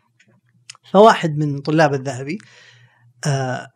فواحد 0.92 1.38
من 1.38 1.60
طلاب 1.62 1.94
الذهبي 1.94 2.38
آه 3.28 3.68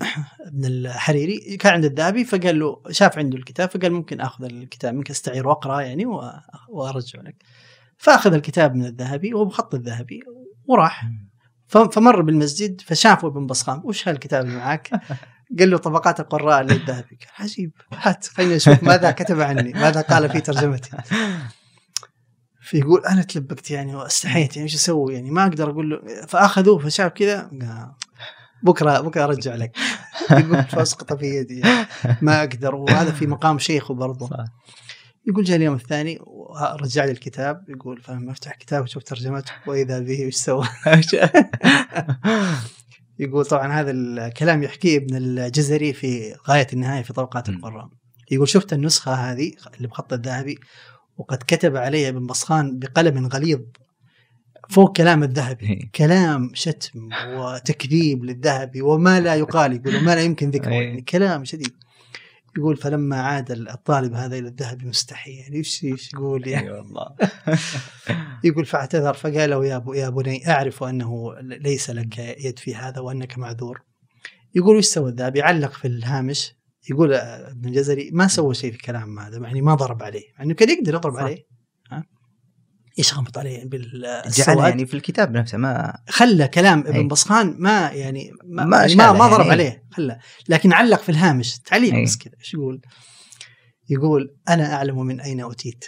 ابن 0.47 0.65
الحريري 0.65 1.57
كان 1.57 1.73
عند 1.73 1.85
الذهبي 1.85 2.25
فقال 2.25 2.59
له 2.59 2.81
شاف 2.91 3.17
عنده 3.17 3.37
الكتاب 3.37 3.69
فقال 3.69 3.93
ممكن 3.93 4.21
آخذ 4.21 4.43
الكتاب 4.45 4.93
منك 4.93 5.09
أستعير 5.09 5.47
واقرا 5.47 5.81
يعني 5.81 6.05
وأرجع 6.69 7.21
لك. 7.21 7.35
فأخذ 7.97 8.33
الكتاب 8.33 8.75
من 8.75 8.85
الذهبي 8.85 9.33
وهو 9.33 9.45
بخط 9.45 9.75
الذهبي 9.75 10.19
وراح. 10.65 11.05
فمر 11.67 12.21
بالمسجد 12.21 12.81
فشافه 12.81 13.27
ابن 13.27 13.47
بصخام 13.47 13.81
وش 13.85 14.07
هالكتاب 14.07 14.45
اللي 14.45 14.57
معك؟ 14.57 14.89
قال 15.59 15.71
له 15.71 15.77
طبقات 15.77 16.19
القراء 16.19 16.61
للذهبي 16.61 17.17
قال 17.21 17.29
عجيب 17.39 17.71
هات 17.93 18.27
خلينا 18.27 18.55
نشوف 18.55 18.83
ماذا 18.83 19.11
كتب 19.11 19.41
عني 19.41 19.73
ماذا 19.73 20.01
قال 20.01 20.29
في 20.29 20.41
ترجمتي. 20.41 20.91
فيقول 22.61 23.05
أنا 23.05 23.21
تلبكت 23.21 23.71
يعني 23.71 23.95
واستحيت 23.95 24.55
يعني 24.55 24.63
إيش 24.63 24.75
أسوي؟ 24.75 25.13
يعني 25.13 25.31
ما 25.31 25.43
أقدر 25.43 25.69
أقول 25.69 25.89
له. 25.89 26.25
فأخذوه 26.27 26.79
فشاف 26.79 27.11
كذا 27.11 27.49
بكرة 28.63 29.01
بكرة 29.01 29.23
أرجع 29.23 29.55
لك. 29.55 29.77
يقول 30.31 30.63
فاسقط 30.63 31.13
في 31.13 31.25
يدي 31.25 31.61
ما 32.21 32.39
أقدر 32.39 32.75
وهذا 32.75 33.11
في 33.11 33.27
مقام 33.27 33.59
شيخه 33.59 33.93
برضه. 33.93 34.29
يقول 35.27 35.43
جاء 35.43 35.57
اليوم 35.57 35.75
الثاني 35.75 36.19
ورجع 36.21 37.05
لي 37.05 37.11
الكتاب 37.11 37.65
يقول 37.69 38.01
فلما 38.01 38.31
أفتح 38.31 38.51
الكتاب 38.51 38.81
وأشوف 38.81 39.03
ترجمته 39.03 39.51
وإذا 39.67 39.99
به 39.99 40.27
وش 40.27 40.33
سوى 40.33 40.67
يقول 43.19 43.45
طبعا 43.45 43.73
هذا 43.81 43.91
الكلام 43.91 44.63
يحكيه 44.63 44.97
ابن 44.97 45.15
الجزري 45.15 45.93
في 45.93 46.35
غاية 46.49 46.67
النهاية 46.73 47.03
في 47.03 47.13
طبقات. 47.13 47.49
القراء 47.49 47.89
يقول 48.31 48.49
شفت 48.49 48.73
النسخة 48.73 49.13
هذه 49.13 49.51
اللي 49.77 49.87
بخط 49.87 50.13
الذهبي 50.13 50.59
وقد 51.17 51.37
كتب 51.47 51.75
عليها 51.75 52.09
ابن 52.09 52.27
بصخان 52.27 52.79
بقلم 52.79 53.27
غليظ 53.27 53.59
فوق 54.69 54.97
كلام 54.97 55.23
الذهبي 55.23 55.69
إيه. 55.69 55.91
كلام 55.95 56.51
شتم 56.53 57.09
وتكذيب 57.27 58.23
للذهبي 58.23 58.81
وما 58.81 59.19
لا 59.19 59.35
يقال 59.35 59.73
يقول 59.73 59.95
وما 59.95 60.15
لا 60.15 60.21
يمكن 60.21 60.49
ذكره 60.49 60.71
إيه. 60.71 60.87
يعني 60.87 61.01
كلام 61.01 61.45
شديد 61.45 61.73
يقول 62.57 62.77
فلما 62.77 63.21
عاد 63.21 63.51
الطالب 63.51 64.13
هذا 64.13 64.37
إلى 64.37 64.47
الذهبي 64.47 64.85
مستحي 64.85 65.31
يعني 65.31 65.55
إيش 65.55 65.83
إيش 65.83 66.13
يقول 66.13 66.47
يعني؟ 66.47 66.67
اي 66.67 66.71
والله. 66.71 67.15
يقول 68.43 68.65
فاعتذر 68.65 69.13
فقال 69.13 69.49
له 69.49 69.65
يا, 69.65 69.85
يا 69.93 70.09
بني 70.09 70.49
أعرف 70.49 70.83
أنه 70.83 71.35
ليس 71.41 71.89
لك 71.89 72.19
يد 72.19 72.59
في 72.59 72.75
هذا 72.75 72.99
وأنك 72.99 73.37
معذور. 73.37 73.81
يقول 74.55 74.77
وش 74.77 74.85
سوى 74.85 75.09
الذهبي 75.09 75.41
علق 75.41 75.73
في 75.73 75.87
الهامش. 75.87 76.55
يقول 76.89 77.13
ابن 77.13 77.69
الجزري 77.69 78.09
ما 78.13 78.27
سوى 78.27 78.53
شيء 78.53 78.71
في 78.71 78.77
كلام 78.77 79.19
هذا 79.19 79.37
يعني 79.37 79.61
ما 79.61 79.75
ضرب 79.75 80.03
عليه. 80.03 80.23
يعني 80.37 80.53
كان 80.53 80.69
يقدر 80.69 80.93
يضرب. 80.93 81.17
عليه. 81.17 81.54
يشخبط 82.97 83.37
عليه 83.37 83.65
بالسواد 83.65 84.57
يعني 84.57 84.85
في 84.85 84.93
الكتاب 84.93 85.37
نفسه 85.37 85.57
ما 85.57 85.97
خلى 86.09 86.47
كلام 86.47 86.79
ابن 86.79 86.95
أي. 86.95 87.03
بصخان 87.07 87.55
ما 87.59 87.91
يعني 87.91 88.31
ما 88.45 88.65
ما 88.65 88.87
ما, 88.95 89.11
ما 89.11 89.27
ضرب 89.27 89.39
يعني. 89.39 89.51
عليه 89.51 89.83
خلى 89.91 90.19
لكن 90.49 90.73
علق 90.73 91.01
في 91.01 91.09
الهامش 91.09 91.59
تعليق. 91.59 92.03
بس 92.03 92.17
كذا 92.17 92.33
إيش 92.39 92.53
يقول؟ 92.53 92.81
يقول 93.89 94.37
أنا 94.49 94.73
أعلم 94.73 95.05
من 95.05 95.21
أين 95.21 95.39
أوتيت 95.39 95.85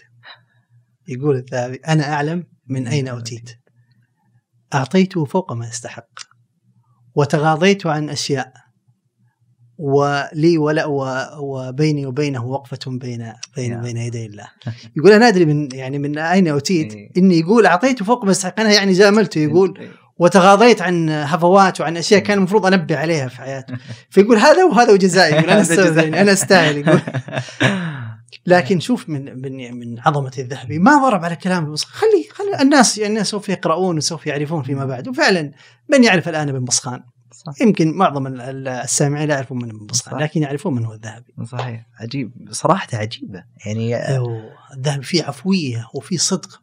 يقول 1.07 1.35
الذهبي 1.35 1.75
أنا 1.75 2.13
أعلم 2.13 2.43
من 2.69 2.87
أين 2.87 3.07
أوتيت 3.07 3.49
أعطيته 4.73 5.25
فوق 5.25 5.53
ما 5.53 5.67
يستحق 5.67 6.09
وتغاضيت 7.15 7.85
عن 7.85 8.09
أشياء 8.09 8.53
ولي 9.77 10.57
ولا 10.57 10.85
وبيني 11.39 12.05
وبينه 12.05 12.45
وقفة 12.45 12.79
بين 12.87 13.33
بين 13.55 13.71
يا. 13.71 13.77
بين 13.77 13.97
يدي 13.97 14.25
الله. 14.25 14.47
يقول 14.97 15.11
أنا 15.11 15.27
أدري 15.27 15.45
من 15.45 15.69
يعني 15.73 15.99
من 15.99 16.17
أين 16.17 16.47
اوتيت 16.47 16.93
إيه. 16.93 17.09
إني 17.17 17.39
يقول 17.39 17.65
أعطيته 17.65 18.05
فوق 18.05 18.25
ما 18.25 18.35
أنا 18.57 18.73
يعني 18.73 18.93
جاملته 18.93 19.39
يقول 19.39 19.89
وتغاضيت 20.19 20.81
عن 20.81 21.09
هفوات 21.09 21.81
وعن 21.81 21.97
أشياء 21.97 22.19
كان 22.19 22.37
المفروض 22.37 22.65
أنبه 22.65 22.97
عليها 22.97 23.27
في 23.27 23.37
حياته 23.37 23.73
فيقول 24.09 24.37
هذا 24.37 24.63
وهذا 24.63 24.93
وجزائي 24.93 25.33
يقول 25.33 25.49
أنا. 25.49 26.01
يعني 26.03 26.21
أنا 26.21 26.33
أستاهل 26.33 26.77
يقول. 26.77 27.01
لكن 28.45 28.79
شوف 28.79 29.09
من 29.09 29.41
من 29.41 29.79
من 29.79 29.99
عظمة 29.99 30.31
الذهبي 30.37 30.79
ما 30.79 30.97
ضرب 30.97 31.25
على 31.25 31.35
كلام 31.35 31.71
بس 31.73 31.83
خلي 31.83 32.27
خلي 32.31 32.61
الناس 32.61 32.97
يعني 32.97 33.13
الناس 33.13 33.27
سوف 33.27 33.49
يقرؤون 33.49 33.97
وسوف 33.97 34.27
يعرفون 34.27 34.63
فيما 34.63 34.85
بعد. 34.85 35.07
وفعلا 35.07 35.51
من 35.89 36.03
يعرف 36.03 36.29
الآن 36.29 36.49
ابن 36.49 36.65
بصخان؟ 36.65 37.01
صح. 37.53 37.61
يمكن 37.61 37.93
معظم 37.97 38.27
ال- 38.27 38.41
ال- 38.41 38.67
السامعين 38.67 39.27
لا 39.27 39.33
يعرفون 39.35 39.57
من 39.63 39.87
صح. 39.93 40.13
لكن 40.13 40.41
يعرفون 40.41 40.75
من 40.75 40.85
هو 40.85 40.93
الذهبي. 40.93 41.33
صحيح. 41.51 41.85
عجيب. 41.99 42.31
صراحة 42.51 42.87
عجيبة. 42.93 43.43
يعني 43.65 44.07
أيوه، 44.07 44.49
الذهبي 44.77 45.03
فيه 45.03 45.23
عفوية 45.23 45.87
وفيه 45.93 46.17
صدق 46.17 46.61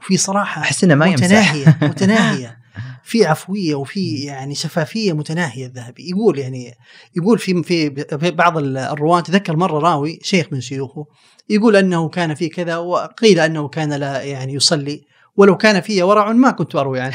وفي 0.00 0.16
صراحة 0.16 0.62
أحس 0.62 0.84
إنه 0.84 0.94
ما 0.94 1.06
يمزح 1.06 1.24
متناهية 1.26 1.78
متناهية. 1.90 2.58
في 3.04 3.26
عفوية 3.26 3.74
وفي 3.74 4.14
يعني 4.16 4.54
شفافية 4.54 5.12
متناهية 5.12 5.66
الذهبي. 5.66 6.10
يقول 6.10 6.38
يعني 6.38 6.74
يقول 7.16 7.38
في 7.38 7.62
في 7.62 7.90
في 8.18 8.30
بعض 8.30 8.58
الرواة 8.58 9.20
تذكر 9.20 9.56
مرة 9.56 9.78
راوي 9.78 10.18
شيخ 10.22 10.46
من 10.52 10.60
شيوخه 10.60 11.06
يقول 11.50 11.76
أنه 11.76 12.08
كان 12.08 12.34
في 12.34 12.48
كذا 12.48 12.76
وقيل 12.76 13.40
أنه 13.40 13.68
كان 13.68 13.92
لا 13.92 14.22
يعني 14.22 14.52
يصلي 14.54 15.02
ولو 15.36 15.56
كان 15.56 15.80
في 15.80 16.02
ورع 16.02 16.32
ما 16.32 16.50
كنت 16.50 16.76
أروي 16.76 17.00
عنه 17.04 17.14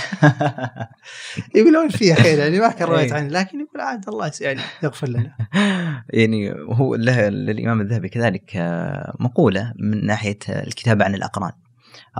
يقول 1.55 1.73
لو 1.73 1.89
فيها 1.89 2.15
خير 2.15 2.39
يعني 2.39 2.59
ما 2.59 2.69
كان 2.69 2.87
رويت 2.87 3.11
إيه. 3.11 3.19
عنه 3.19 3.27
لكن 3.27 3.59
يقول 3.59 3.81
عاد 3.81 4.09
الله 4.09 4.31
يعني 4.41 4.61
يغفر 4.83 5.09
لنا. 5.09 5.35
يعني 6.09 6.51
هو 6.51 6.95
له 6.95 7.29
للإمام 7.29 7.81
الذهبي 7.81 8.09
كذلك 8.09 8.51
آه، 8.55 9.15
مقولة 9.19 9.73
من 9.79 10.05
ناحية 10.05 10.39
الكتابة 10.49 11.05
عن 11.05 11.15
الأقران. 11.15 11.51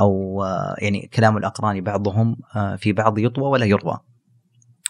أو 0.02 0.44
آه، 0.44 0.76
يعني 0.78 1.10
كلام 1.14 1.38
الأقران 1.38 1.82
بعضهم 1.82 2.36
آه، 2.56 2.76
في 2.76 2.94
بعض 2.94 3.20
يطوى 3.20 3.50
ولا 3.50 3.66
يروى. 3.66 4.00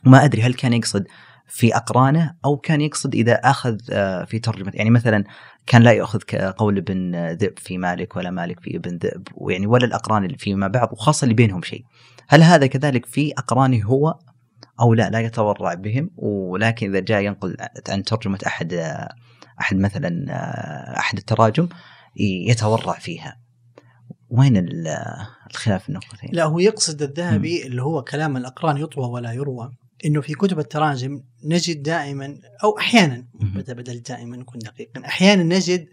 وما 0.05 0.25
أدري 0.25 0.41
هل 0.41 0.53
كان 0.53 0.73
يقصد 0.73 1.07
في 1.47 1.75
أقرانه 1.75 2.35
أو 2.45 2.57
كان 2.57 2.81
يقصد 2.81 3.15
إذا 3.15 3.33
أخذ 3.33 3.77
في 4.25 4.39
ترجمة. 4.39 4.71
يعني 4.73 4.89
مثلا 4.89 5.23
كان 5.67 5.81
لا 5.83 5.91
ياخذ 5.91 6.19
ك- 6.19 6.35
قول 6.35 6.77
ابن 6.77 7.15
ذئب 7.31 7.59
في 7.59 7.77
مالك 7.77 8.15
ولا 8.15 8.31
مالك 8.31 8.59
في 8.59 8.75
ابن 8.77 8.97
ذئب 8.97 9.27
ويعني 9.35 9.67
ولا 9.67 9.85
الأقران 9.85 10.25
اللي 10.25 10.37
فيما 10.37 10.67
بعض 10.67 10.93
وخاصة 10.93 11.23
اللي 11.25 11.35
بينهم 11.35 11.61
شيء. 11.61 11.83
هل 12.27 12.43
هذا 12.43 12.67
كذلك 12.67 13.05
في 13.05 13.31
أقرانه 13.37 13.85
هو 13.85 14.15
أو 14.81 14.93
لا؟ 14.93 15.09
لا 15.09 15.19
يتورع 15.19 15.73
بهم 15.73 16.11
ولكن 16.17 16.89
إذا 16.89 16.99
جاء 16.99 17.21
ينقل 17.21 17.57
عن 17.89 18.03
ترجمة 18.03 18.39
أحد 18.47 18.73
أحد 19.61 19.77
مثلا 19.77 20.25
أحد 20.99 21.17
التراجم 21.17 21.67
يتورع 22.47 22.93
فيها. 22.93 23.37
وين 24.29 24.57
ال- 24.57 24.87
الخلاف 25.51 25.89
النقطتين؟ 25.89 26.29
لا 26.33 26.43
هو 26.43 26.59
يقصد 26.59 27.01
الذهبي 27.01 27.65
اللي 27.67 27.81
هو 27.83 28.03
كلام 28.03 28.37
الأقران 28.37 28.77
يطوى 28.77 29.05
ولا 29.09 29.31
يروى. 29.33 29.71
إنه 30.05 30.21
في 30.21 30.33
كتب 30.33 30.59
التراجم 30.59 31.23
نجد 31.43 31.83
دائما 31.83 32.37
أو 32.63 32.77
أحيانا. 32.77 33.25
بدل 33.33 34.01
دائما 34.01 34.37
نكون 34.37 34.59
دقيقا 34.59 35.05
أحيانا 35.05 35.43
نجد 35.43 35.87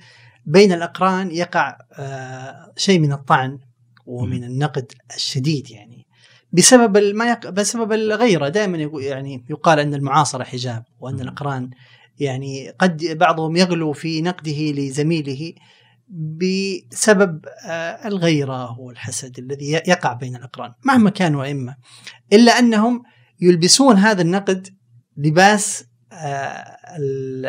بين 0.46 0.72
الأقران 0.72 1.30
يقع 1.30 1.78
آه 1.98 2.72
شيء 2.76 2.98
من 2.98 3.12
الطعن 3.12 3.58
ومن 4.06 4.44
النقد 4.44 4.92
الشديد 5.14 5.70
يعني 5.70 6.06
بسبب 6.52 6.98
ما 6.98 7.30
يق... 7.30 7.50
بسبب 7.50 7.92
الغيرة 7.92 8.48
دائما 8.48 8.78
يعني 9.00 9.44
يقال 9.50 9.78
أن 9.78 9.94
المعاصرة 9.94 10.44
حجاب 10.44 10.84
وأن. 11.00 11.20
الأقران 11.20 11.70
يعني 12.18 12.70
قد 12.70 13.04
بعضهم 13.04 13.56
يغلو 13.56 13.92
في 13.92 14.22
نقده 14.22 14.72
لزميله 14.72 15.52
بسبب 16.08 17.44
آه، 17.66 18.08
الغيرة 18.08 18.80
والحسد 18.80 19.38
الذي 19.38 19.72
يقع 19.72 20.12
بين 20.12 20.36
الأقران 20.36 20.72
مهما 20.84 21.10
كانوا 21.10 21.44
أئمة 21.44 21.76
إلا 22.32 22.58
أنهم 22.58 23.02
يلبسون 23.40 23.96
هذا 23.96 24.22
النقد 24.22 24.68
لباس 25.16 25.84
آه، 26.12 26.78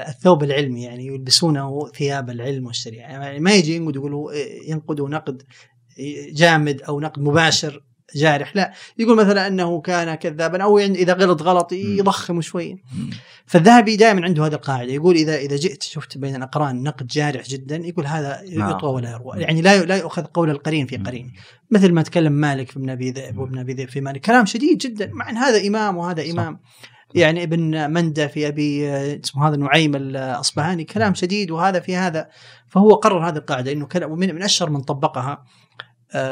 الثوب 0.07 0.43
العلمي 0.43 0.83
يعني 0.83 1.07
يلبسونه 1.07 1.87
ثياب 1.87 2.29
العلم 2.29 2.65
والشريعة. 2.65 3.09
يعني 3.09 3.39
ما 3.39 3.53
يجي 3.53 3.75
ينقد 3.75 3.95
يقولوا 3.95 4.31
ينقدوا 4.67 5.09
نقد 5.09 5.43
جامد 6.31 6.81
أو 6.81 6.99
نقد 6.99 7.21
مباشر. 7.21 7.83
جارح. 8.15 8.55
لا 8.55 8.73
يقول 8.97 9.17
مثلا 9.17 9.47
أنه 9.47 9.81
كان 9.81 10.15
كذابا 10.15 10.63
أو 10.63 10.77
يعني 10.77 10.97
إذا 10.97 11.13
غلط 11.13 11.41
غلط 11.41 11.71
يضخم 11.73 12.41
شوي. 12.41 12.83
فالذهبي 13.45 13.95
دائما 13.95 14.25
عنده 14.25 14.45
هذه 14.45 14.53
القاعدة 14.53 14.91
يقول 14.91 15.15
إذا 15.15 15.35
إذا 15.35 15.55
جئت 15.55 15.83
شفت 15.83 16.17
بين 16.17 16.35
الأقران 16.35 16.83
نقد 16.83 17.07
جارح 17.07 17.45
جدا 17.45 17.75
يقول 17.75 18.05
هذا 18.05 18.41
نعم. 18.55 18.71
يطوى 18.71 18.93
ولا 18.93 19.11
يروى. 19.11 19.37
يعني 19.37 19.61
لا 19.61 19.83
لا 19.85 19.97
يؤخذ 19.97 20.23
قول 20.23 20.49
القرين 20.49 20.85
في 20.85 20.97
قرين. 20.97 21.33
مثل 21.71 21.91
ما 21.91 22.01
تكلم 22.01 22.33
مالك 22.33 22.71
في 22.71 22.77
ابن 22.77 22.89
أبي 22.89 23.11
ذئب 23.11 23.37
وابن 23.37 23.57
أبي 23.59 23.73
ذئب 23.73 23.89
في 23.89 24.01
مالك. 24.01 24.21
كلام 24.21 24.45
شديد 24.45 24.77
جدا. 24.77 25.11
مع 25.13 25.29
إن 25.29 25.37
هذا 25.37 25.67
إمام 25.67 25.97
وهذا 25.97 26.31
إمام. 26.31 26.59
يعني 27.15 27.43
ابن 27.43 27.91
مندة 27.91 28.27
في 28.27 28.47
أبي 28.47 28.89
اسمه 29.23 29.47
هذا 29.47 29.55
نعيم 29.55 29.95
الأصبهاني. 29.95 30.83
كلام 30.83 31.13
شديد 31.13 31.51
وهذا 31.51 31.79
في 31.79 31.95
هذا. 31.95 32.29
فهو 32.67 32.95
قرر 32.95 33.29
هذه 33.29 33.37
القاعدة 33.37 33.71
إنه 33.71 33.85
كلام 33.85 34.19
من, 34.19 34.35
من 34.35 34.43
أشهر 34.43 34.69
من 34.69 34.81
طبقها. 34.81 35.45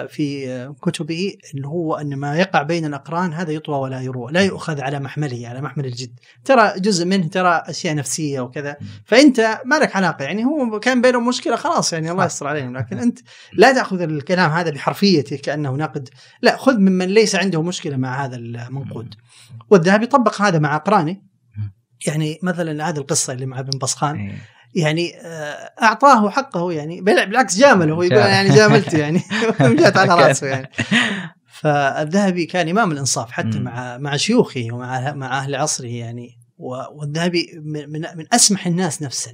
في 0.07 0.73
كتبه 0.81 1.33
انه 1.55 1.67
هو 1.67 1.95
أن 1.95 2.15
ما 2.15 2.37
يقع 2.37 2.61
بين 2.61 2.85
الأقران 2.85 3.33
هذا 3.33 3.51
يطوى 3.51 3.79
ولا 3.79 4.01
يروى، 4.01 4.31
لا 4.31 4.41
يؤخذ 4.41 4.81
على 4.81 4.99
محمله 4.99 5.47
على 5.47 5.61
محمل 5.61 5.85
الجد، 5.85 6.19
ترى 6.45 6.73
جزء 6.77 7.05
منه 7.05 7.27
ترى 7.27 7.63
أشياء 7.65 7.95
نفسية 7.95 8.39
وكذا، 8.39 8.77
فأنت 9.05 9.61
ما 9.65 9.75
لك 9.75 9.95
علاقة 9.95 10.23
يعني 10.23 10.45
هو 10.45 10.79
كان 10.79 11.01
بينهم 11.01 11.27
مشكلة 11.27 11.55
خلاص 11.55 11.93
يعني 11.93 12.11
الله 12.11 12.25
يستر 12.25 12.47
عليهم، 12.47 12.77
لكن 12.77 12.97
أنت 12.97 13.19
لا 13.53 13.73
تأخذ 13.73 14.01
الكلام 14.01 14.51
هذا 14.51 14.69
بحرفيته 14.69 15.35
كأنه 15.35 15.71
نقد، 15.75 16.09
لا 16.41 16.57
خذ 16.57 16.77
ممن 16.77 17.07
ليس 17.07 17.35
عنده 17.35 17.61
مشكلة 17.61 17.97
مع 17.97 18.25
هذا 18.25 18.35
المنقود. 18.35 19.15
والذهبي 19.69 20.05
طبق 20.05 20.41
هذا 20.41 20.59
مع 20.59 20.75
أقرانه. 20.75 21.17
يعني 22.07 22.39
مثلا 22.43 22.89
هذه 22.89 22.97
القصة 22.97 23.33
اللي 23.33 23.45
مع 23.45 23.59
ابن 23.59 23.77
بصخان. 23.77 24.15
إيه. 24.15 24.56
يعني 24.75 25.15
آه، 25.21 25.71
أعطاه 25.81 26.29
حقه 26.29 26.71
يعني. 26.71 27.01
بالعكس 27.01 27.57
جامله 27.57 27.93
هو 27.93 28.03
يقول 28.03 28.17
يعني 28.17 28.49
جاملته 28.49 28.97
يعني. 28.97 29.23
جات 29.79 29.97
على 29.97 30.27
راسه 30.27 30.47
يعني. 30.47 30.69
فالذهبي 31.51 32.45
كان 32.45 32.69
إمام 32.69 32.91
الإنصاف 32.91 33.31
حتى 33.31 33.59
مع 33.59 33.97
مع 33.97 34.17
شيوخه 34.17 34.67
ومع 34.71 35.13
مع 35.13 35.37
أهل 35.37 35.55
عصره 35.55 35.87
يعني. 35.87 36.39
والذهبي 36.57 37.51
من 37.63 38.01
من 38.01 38.25
أسمح 38.33 38.67
الناس 38.67 39.01
نفسا. 39.01 39.31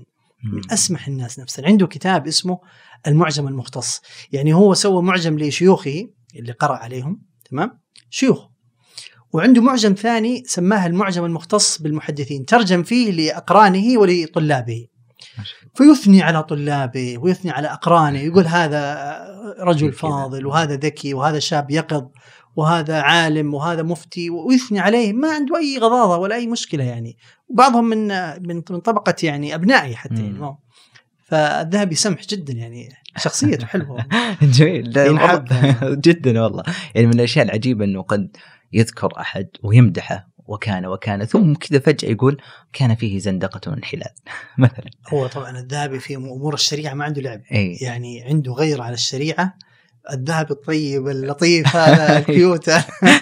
من 0.54 0.62
أسمح 0.72 1.08
الناس 1.08 1.40
نفسا. 1.40 1.64
عنده 1.66 1.88
كتاب 1.88 2.28
اسمه 2.28 2.60
المعجم 3.08 3.48
المختص. 3.48 4.02
يعني 4.32 4.54
هو 4.54 4.74
سوى 4.74 5.02
معجم 5.02 5.40
لشيوخه 5.40 6.08
اللي 6.36 6.52
قرأ 6.52 6.76
عليهم 6.76 7.22
تمام؟ 7.52 7.80
شيوخ. 8.10 8.48
وعنده 9.34 9.62
معجم 9.62 9.94
ثاني 9.94 10.44
سماه 10.46 10.88
المعجم 10.88 11.26
المختص 11.26 11.82
بالمحدثين. 11.82 12.46
ترجم 12.46 12.84
فيه 12.84 13.12
لأقرانه 13.12 14.00
ولطلابه. 14.00 14.88
فيثني 15.74 16.22
على 16.22 16.44
طلابه 16.44 17.18
ويثني 17.18 17.52
على 17.52 17.68
أقرانه 17.68 18.20
يقول 18.20 18.48
هذا 18.48 19.34
رجل 19.60 19.94
فاضل 19.94 20.46
وهذا 20.46 20.76
ذكي 20.76 21.14
وهذا 21.14 21.40
شاب 21.40 21.72
يقظ 21.72 22.06
وهذا 22.56 23.02
عالم 23.02 23.54
وهذا 23.54 23.84
مفتي 23.84 24.30
ويثني 24.30 24.80
عليه 24.80 25.14
ما 25.14 25.32
عنده 25.32 25.58
أي 25.58 25.78
غضاضة 25.78 26.18
ولا 26.18 26.36
أي 26.36 26.48
مشكلة 26.48 26.84
يعني. 26.84 27.18
وبعضهم 27.48 27.86
من 27.86 28.08
من 28.48 28.62
طبقة 28.62 29.16
يعني 29.24 29.56
أبنائي 29.56 29.96
حتى 29.96 30.24
يعني 30.24 30.58
فالذهبي 31.26 31.96
سمح 31.96 32.22
جدا 32.30 32.54
يعني 32.54 32.90
شخصيته 33.18 33.66
حلوة. 33.66 34.06
جميل. 34.42 34.90
جدا 36.08 36.42
والله. 36.42 36.64
يعني 36.96 37.08
من 37.08 37.14
الأشياء 37.14 37.46
العجيبة 37.46 37.86
إنه 37.86 38.02
قد 38.02 38.38
يذكر 38.74 39.20
أحد 39.20 39.48
ويمدحه. 39.64 40.33
وكان 40.48 40.86
وكان 40.86 41.26
ثم 41.26 41.54
كذا 41.54 41.80
فجأة 41.80 42.10
يقول 42.10 42.42
كان 42.74 42.96
فيه 42.96 43.20
زندقة 43.20 43.72
وانحلال 43.72 44.10
مثلا. 44.58 44.90
هو 45.14 45.28
طبعا 45.28 45.60
الذهبي 45.60 46.00
في 46.00 46.16
أمور 46.16 46.54
الشريعة 46.54 46.94
ما 46.94 47.06
عنده 47.06 47.22
لعب. 47.22 47.42
أي. 47.52 47.78
يعني 47.82 48.24
عنده 48.24 48.54
غير 48.54 48.82
على 48.82 48.94
الشريعة. 48.94 49.54
الذهب 50.14 50.52
الطيب 50.52 51.08
اللطيف 51.08 51.76
هذا 51.76 52.18
الكيوت 52.18 52.70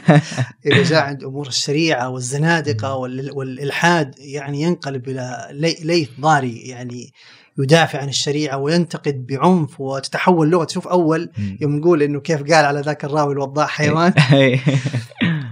إذا 0.65 0.84
جاء 0.84 1.03
عند 1.03 1.23
أمور 1.23 1.47
الشريعة 1.47 2.10
والزنادقة 2.10 2.95
والإلحاد 3.34 4.15
يعني 4.19 4.62
ينقلب 4.62 5.10
إلى 5.10 5.47
ليث 5.84 6.10
ضاري 6.19 6.55
يعني 6.57 7.13
يدافع 7.60 7.99
عن 7.99 8.10
الشريعة 8.10 8.57
وينتقد 8.57 9.25
بعنف 9.27 9.81
وتتحول 9.81 10.49
لغة. 10.49 10.63
تشوف 10.63 10.88
أول 10.88 11.29
يوم 11.62 11.75
نقول 11.75 12.03
إنه 12.03 12.19
كيف 12.19 12.39
قال 12.41 12.65
على 12.65 12.81
ذاك 12.81 13.05
الراوي 13.05 13.34
الوضاح 13.34 13.69
حيوان. 13.69 14.13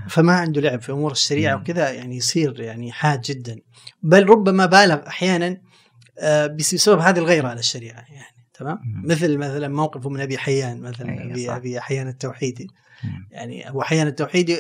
فما 0.10 0.34
عنده 0.34 0.62
لعب 0.62 0.82
في 0.82 0.92
أمور 0.92 1.12
الشريعه 1.12 1.56
وكذا 1.56 1.90
يعني 1.90 2.18
يصير 2.18 2.60
يعني 2.60 2.92
حاد 2.92 3.22
جدا. 3.22 3.60
بل 4.04 4.30
ربما 4.30 4.66
بالغ 4.66 5.08
أحيانا 5.08 5.58
آه، 6.20 6.48
بسبب 6.48 7.00
هذه 7.00 7.20
الغيرة 7.20 7.48
على 7.48 7.60
الشريعة 7.60 8.06
يعني 8.10 8.36
تمام؟ 8.54 8.80
مثل 9.04 9.38
مثلا 9.38 9.68
موقفه 9.68 10.10
من 10.10 10.22
ابي 10.22 10.38
حيان 10.38 10.82
مثلا 10.82 11.32
ابي 11.32 11.52
أبي 11.52 11.80
حيان 11.80 12.08
التوحيدي 12.08 12.68
يعني 13.32 13.70
أبو 13.70 13.82
حيان 13.82 14.08
التوحيدي 14.08 14.58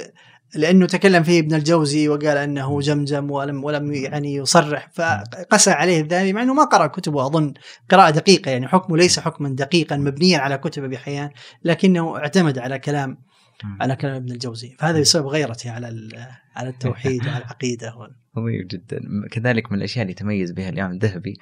لأنه 0.55 0.85
تكلم 0.85 1.23
فيه 1.23 1.39
ابن 1.39 1.53
الجوزي 1.55 2.09
وقال 2.09 2.37
أنه 2.37 2.79
جمجم 2.79 3.31
ولم 3.31 3.63
ولم 3.63 3.93
يعني 3.93 4.35
يصرح 4.35 4.89
فقسى 4.93 5.71
عليه 5.71 6.01
الذهبي 6.01 6.33
مع 6.33 6.41
أنه 6.41 6.53
ما 6.53 6.63
قرأ 6.63 6.87
كتبه 6.87 7.25
أظن 7.25 7.53
قراءة 7.89 8.09
دقيقة 8.09 8.51
يعني 8.51 8.67
حكمه 8.67 8.97
ليس 8.97 9.19
حكما 9.19 9.49
دقيقا 9.49 9.97
مبنيا 9.97 10.39
على 10.39 10.57
كتب 10.57 10.83
أبي 10.83 10.97
حيان 10.97 11.29
لكنه 11.63 12.17
اعتمد 12.17 12.59
على 12.59 12.79
كلام 12.79 13.17
على 13.63 13.95
كلام 13.95 14.15
ابن 14.15 14.31
الجوزي. 14.31 14.75
فهذا 14.79 14.99
بسبب 14.99 15.27
غيرته 15.27 15.71
على 15.71 16.09
على 16.55 16.69
التوحيد 16.69 17.27
وعلى 17.27 17.37
العقيدة 17.43 17.93
عظيم 18.37 18.67
جدا. 18.67 19.01
كذلك 19.31 19.71
من 19.71 19.77
الأشياء 19.77 20.01
اللي 20.01 20.11
يتميز 20.11 20.51
بها 20.51 20.69
الإمام 20.69 20.91
الذهبي 20.91 21.37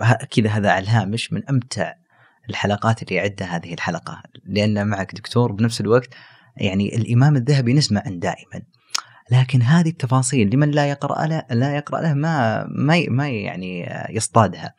أكيد 0.00 0.46
هذا 0.46 0.70
على 0.70 0.82
الهامش 0.82 1.32
من 1.32 1.48
أمتع 1.48 1.94
الحلقات 2.50 3.02
اللي 3.02 3.14
يعدها 3.14 3.56
هذه 3.56 3.74
الحلقة. 3.74 4.22
لأن 4.44 4.86
معك 4.86 5.14
دكتور 5.14 5.52
بنفس 5.52 5.80
الوقت 5.80 6.14
يعني 6.56 6.96
الإمام 6.96 7.36
الذهبي 7.36 7.72
نسمع 7.72 8.02
دائما. 8.06 8.62
لكن 9.30 9.62
هذه 9.62 9.88
التفاصيل 9.88 10.50
لمن 10.50 10.70
لا 10.70 10.86
يقرأ 10.90 11.26
له 11.26 11.42
لا 11.50 11.76
يقرأ 11.76 12.00
له 12.00 12.14
ما 12.14 12.66
ما 12.68 13.04
ما 13.08 13.28
يعني 13.28 13.88
يصطادها. 14.10 14.74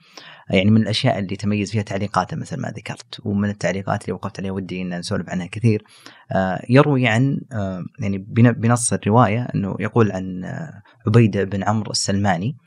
يعني 0.50 0.72
من 0.72 0.82
الأشياء 0.82 1.20
اللي 1.20 1.36
تميز 1.36 1.72
فيها 1.72 1.82
تعليقاته 1.82 2.38
مثل 2.38 2.62
ما 2.62 2.70
ذكرت 2.70 3.20
ومن 3.26 3.50
التعليقات 3.50 4.02
اللي 4.02 4.14
وقفت 4.14 4.40
عليها 4.40 4.52
ودي 4.52 4.82
إن 4.82 5.00
نسولف 5.00 5.30
عنها 5.30 5.46
كثير. 5.46 5.84
آه، 6.32 6.66
يروي 6.70 7.08
عن 7.08 7.42
آه، 7.52 7.84
يعني 8.00 8.18
بنص 8.58 8.94
الرواية 8.94 9.48
إنه 9.56 9.76
يقول 9.80 10.12
عن 10.12 10.44
آه، 10.44 10.82
عبيدة 11.08 11.44
بن 11.44 11.64
عمرو 11.64 11.92
السلماني 11.92 12.58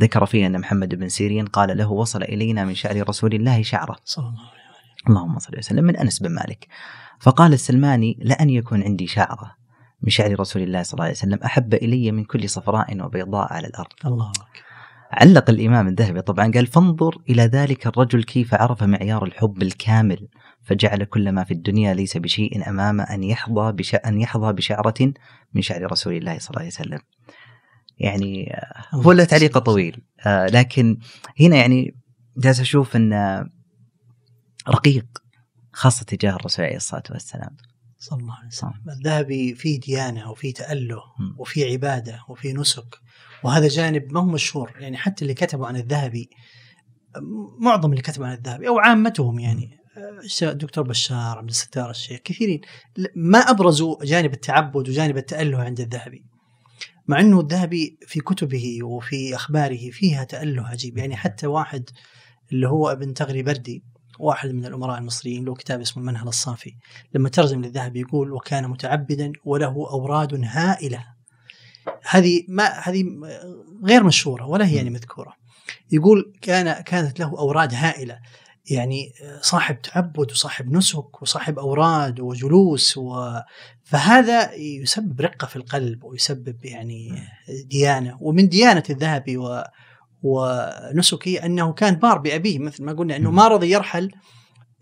ذكر 0.00 0.26
فيه 0.26 0.46
أن 0.46 0.60
محمد 0.60 0.94
بن 0.94 1.08
سيرين 1.08 1.46
قال 1.46 1.78
له 1.78 1.90
وصل 1.90 2.22
إلينا 2.22 2.64
من 2.64 2.74
شعر 2.74 3.08
رسول 3.08 3.34
الله 3.34 3.62
شعرة 3.62 3.96
صلى 4.04 4.24
الله 4.24 4.40
عليه 4.40 4.50
وسلم. 4.50 5.16
اللهم 5.16 5.38
صل 5.38 5.58
وسلم 5.58 5.84
من 5.84 5.96
أنس 5.96 6.22
بن 6.22 6.34
مالك. 6.34 6.66
فقال 7.20 7.52
السلماني 7.52 8.18
لأن 8.20 8.50
يكون 8.50 8.82
عندي 8.82 9.06
شعرة 9.06 9.54
من 10.02 10.10
شعر 10.10 10.40
رسول 10.40 10.62
الله 10.62 10.82
صلى 10.82 10.92
الله 10.92 11.04
عليه 11.04 11.14
وسلم 11.14 11.38
أحب 11.44 11.74
إلي 11.74 12.12
من 12.12 12.24
كل 12.24 12.48
صفراء 12.48 13.04
وبيضاء 13.04 13.52
على 13.52 13.66
الأرض 13.66 13.92
الله 14.06 14.30
أكبر. 14.30 14.71
علق 15.12 15.50
الإمام 15.50 15.88
الذهبي 15.88 16.22
طبعا 16.22 16.52
قال 16.52 16.66
فانظر 16.66 17.22
إلى 17.30 17.42
ذلك 17.42 17.86
الرجل 17.86 18.22
كيف 18.24 18.54
عرف 18.54 18.82
معيار 18.82 19.24
الحب 19.24 19.62
الكامل. 19.62 20.28
فجعل 20.62 21.04
كل 21.04 21.32
ما 21.32 21.44
في 21.44 21.54
الدنيا 21.54 21.94
ليس 21.94 22.16
بشيء 22.16 22.68
أمام 22.68 23.00
أن 23.00 23.22
يحظى 23.22 23.72
بش... 23.72 23.94
أن 23.94 24.20
يحظى 24.20 24.52
بشعرة 24.52 25.12
من 25.54 25.62
شعر 25.62 25.92
رسول 25.92 26.16
الله 26.16 26.38
صلى 26.38 26.50
الله 26.50 26.60
عليه 26.60 26.68
وسلم. 26.68 26.98
يعني 27.98 28.52
هو 28.94 29.12
له 29.12 29.24
تعليق 29.24 29.58
طويل. 29.58 30.02
آه 30.26 30.46
لكن 30.46 30.98
هنا 31.40 31.56
يعني 31.56 31.96
جالس 32.36 32.60
أشوف 32.60 32.96
أن 32.96 33.12
رقيق 34.68 35.06
خاصة 35.72 36.04
تجاه 36.04 36.36
الرسول 36.36 36.64
عليه 36.64 36.76
الصلاة 36.76 37.02
والسلام. 37.10 37.56
صلى 37.98 38.18
الله 38.18 38.34
عليه 38.34 38.48
وسلم. 38.48 38.72
الذهبي 38.88 39.54
فيه 39.54 39.80
ديانة 39.80 40.30
وفيه 40.30 40.54
تأله 40.54 41.02
وفيه 41.38 41.72
عبادة 41.72 42.20
وفيه 42.28 42.52
نسك. 42.52 42.98
وهذا 43.44 43.68
جانب 43.68 44.12
ما 44.12 44.20
هو 44.20 44.24
مشهور 44.24 44.72
يعني 44.80 44.96
حتى 44.96 45.22
اللي 45.22 45.34
كتبوا 45.34 45.66
عن 45.66 45.76
الذهبي 45.76 46.30
معظم 47.58 47.90
اللي 47.90 48.02
كتبوا 48.02 48.26
عن 48.26 48.32
الذهبي 48.32 48.68
أو 48.68 48.78
عامتهم 48.78 49.38
يعني 49.38 49.82
الدكتور 50.42 50.84
بشار 50.84 51.38
عبد 51.38 51.48
الستار 51.48 51.90
الشيخ 51.90 52.20
كثيرين. 52.24 52.60
ما 53.16 53.38
أبرزوا 53.38 54.04
جانب 54.04 54.32
التعبد 54.32 54.88
وجانب 54.88 55.16
التأله 55.16 55.58
عند 55.58 55.80
الذهبي 55.80 56.24
مع 57.08 57.20
أنه 57.20 57.40
الذهبي 57.40 57.98
في 58.06 58.20
كتبه 58.20 58.78
وفي 58.82 59.34
أخباره 59.34 59.90
فيها 59.90 60.24
تأله 60.24 60.66
عجيب. 60.66 60.98
يعني 60.98 61.16
حتى 61.16 61.46
واحد 61.46 61.90
اللي 62.52 62.68
هو 62.68 62.88
ابن 62.88 63.14
تغري 63.14 63.42
بردي 63.42 63.84
واحد 64.18 64.50
من 64.50 64.66
الأمراء 64.66 64.98
المصريين 64.98 65.44
له 65.44 65.54
كتاب 65.54 65.80
اسمه 65.80 66.02
المنهل 66.02 66.28
الصافي 66.28 66.74
لما 67.14 67.28
ترجم 67.28 67.62
للذهبي 67.62 68.00
يقول 68.00 68.32
وكان 68.32 68.68
متعبدا 68.68 69.32
وله 69.44 69.90
أوراد 69.90 70.40
هائلة. 70.44 71.04
هذه 72.10 72.44
ما 72.48 72.64
هذه 72.64 73.04
غير 73.84 74.04
مشهورة 74.04 74.46
ولا 74.46 74.66
هي 74.66 74.76
يعني 74.76 74.90
مذكورة. 74.90 75.32
يقول 75.92 76.32
كان 76.42 76.82
كانت 76.82 77.20
له 77.20 77.38
أوراد 77.38 77.74
هائلة. 77.74 78.18
يعني 78.70 79.12
صاحب 79.40 79.82
تعبد 79.82 80.30
وصاحب 80.30 80.72
نسك 80.72 81.22
وصاحب 81.22 81.58
أوراد 81.58 82.20
وجلوس 82.20 82.96
و... 82.96 83.32
فهذا 83.84 84.54
يسبب 84.54 85.20
رقة 85.20 85.46
في 85.46 85.56
القلب 85.56 86.04
ويسبب 86.04 86.64
يعني 86.64 87.22
ديانة. 87.66 88.18
ومن 88.20 88.48
ديانة 88.48 88.82
الذهبي 88.90 89.36
و... 89.36 89.64
ونسكي 90.22 91.44
أنه 91.44 91.72
كان 91.72 91.94
بار 91.94 92.18
بأبيه 92.18 92.58
مثل 92.58 92.84
ما 92.84 92.92
قلنا 92.92 93.16
أنه 93.16 93.30
ما 93.30 93.48
رضي 93.48 93.70
يرحل 93.70 94.10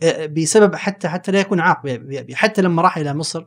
آه، 0.02 0.26
بسبب 0.26 0.74
حتى 0.74 1.08
حتى 1.08 1.32
لا 1.32 1.40
يكون 1.40 1.60
عاق 1.60 1.82
بأبيه. 1.82 2.34
حتى 2.34 2.62
لما 2.62 2.82
راح 2.82 2.96
إلى 2.96 3.14
مصر 3.14 3.44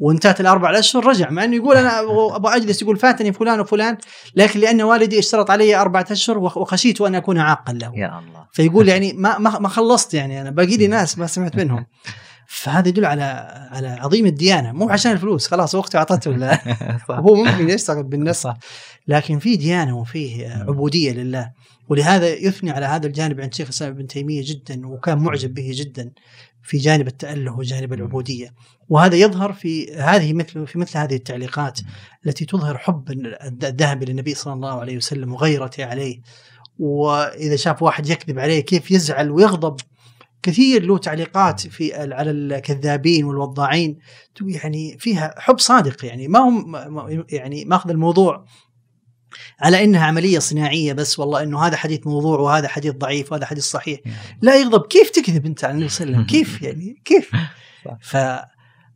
وانتهت 0.00 0.40
الأربع 0.40 0.70
الاشهر 0.70 1.06
رجع؟ 1.06 1.30
مع 1.30 1.44
إنه 1.44 1.56
يقول 1.56 1.76
أنا 1.76 2.00
أبغى 2.36 2.56
أجلس 2.56 2.82
يقول 2.82 2.96
فاتني 2.96 3.32
فلان 3.32 3.60
وفلان 3.60 3.96
لكن 4.36 4.60
لأن 4.60 4.82
والدي 4.82 5.18
اشترط 5.18 5.50
علي 5.50 5.76
أربعة 5.76 6.06
أشهر 6.10 6.38
وخشيت 6.38 7.00
أن 7.00 7.14
أكون 7.14 7.38
عاقا 7.38 7.72
له. 7.72 7.92
يا 7.96 8.18
الله. 8.18 8.46
فيقول 8.52 8.88
يعني 8.92 9.12
ما 9.12 9.38
ما 9.38 9.68
خلصت 9.68 10.14
يعني 10.14 10.40
أنا 10.40 10.50
باقي 10.50 10.76
لي 10.76 10.86
ناس 10.86 11.18
ما 11.18 11.26
سمعت 11.26 11.56
منهم. 11.56 11.86
فهذا 12.46 12.88
يدل 12.88 13.04
على 13.04 13.22
على 13.72 13.88
عظيم 13.88 14.26
الديانة. 14.26 14.72
مو 14.72 14.90
عشان 14.90 15.12
الفلوس 15.12 15.46
خلاص 15.46 15.74
وقته 15.74 15.96
أعطته 15.96 16.56
هو 17.10 17.34
ممكن 17.34 17.70
يشتغل 17.70 18.02
بالنص. 18.02 18.46
لكن 19.08 19.38
في 19.38 19.56
ديانة 19.56 19.98
وفيه 19.98 20.48
عبودية 20.68 21.12
لله. 21.12 21.50
ولهذا 21.88 22.28
يثني 22.28 22.70
على 22.70 22.86
هذا 22.86 23.06
الجانب 23.06 23.40
عند 23.40 23.54
شيخ 23.54 23.66
الإسلام 23.66 23.90
ابن 23.90 24.06
تيمية 24.06 24.42
جدا 24.44 24.86
وكان 24.86 25.18
معجب 25.18 25.54
به 25.54 25.70
جدا. 25.74 26.10
في 26.62 26.78
جانب 26.78 27.06
التأله 27.06 27.58
وجانب 27.58 27.92
العبودية. 27.92 28.54
وهذا 28.88 29.16
يظهر 29.16 29.52
في 29.52 29.94
هذه 29.94 30.32
مثل 30.32 30.66
في 30.66 30.78
مثل 30.78 30.98
هذه 30.98 31.14
التعليقات 31.14 31.80
التي 32.26 32.44
تظهر 32.44 32.78
حب 32.78 33.10
الذهبي 33.62 34.04
للنبي 34.04 34.34
صلى 34.34 34.52
الله 34.52 34.80
عليه 34.80 34.96
وسلم 34.96 35.32
وغيرته 35.32 35.84
عليه. 35.84 36.20
وإذا 36.78 37.56
شاف 37.56 37.82
واحد 37.82 38.08
يكذب 38.08 38.38
عليه 38.38 38.60
كيف 38.60 38.90
يزعل 38.90 39.30
ويغضب. 39.30 39.76
كثير 40.42 40.86
له 40.86 40.98
تعليقات 40.98 41.60
في 41.60 41.94
على 41.94 42.30
الكذابين 42.30 43.24
والوضاعين. 43.24 43.98
يعني 44.40 44.98
فيها 44.98 45.34
حب 45.38 45.58
صادق 45.58 46.04
يعني. 46.04 46.28
ما 46.28 46.38
هم 46.38 46.76
يعني 47.30 47.64
ماخذ 47.64 47.90
الموضوع 47.90 48.44
على 49.60 49.84
إنها 49.84 50.06
عملية 50.06 50.38
صناعية 50.38 50.92
بس 50.92 51.18
والله 51.18 51.42
إنه 51.42 51.66
هذا 51.66 51.76
حديث 51.76 52.06
موضوع 52.06 52.38
وهذا 52.38 52.68
حديث 52.68 52.94
ضعيف 52.94 53.32
وهذا 53.32 53.46
حديث 53.46 53.64
صحيح. 53.64 54.00
لا 54.42 54.60
يغضب. 54.60 54.86
كيف 54.86 55.10
تكذب 55.10 55.46
أنت 55.46 55.64
على 55.64 55.74
النبي 55.74 55.88
صلى 55.88 56.06
الله 56.06 56.16
عليه 56.16 56.26
وسلم؟ 56.26 56.38
كيف 56.38 56.62
يعني؟ 56.62 57.02
كيف؟ 57.04 57.30
ف 58.10 58.16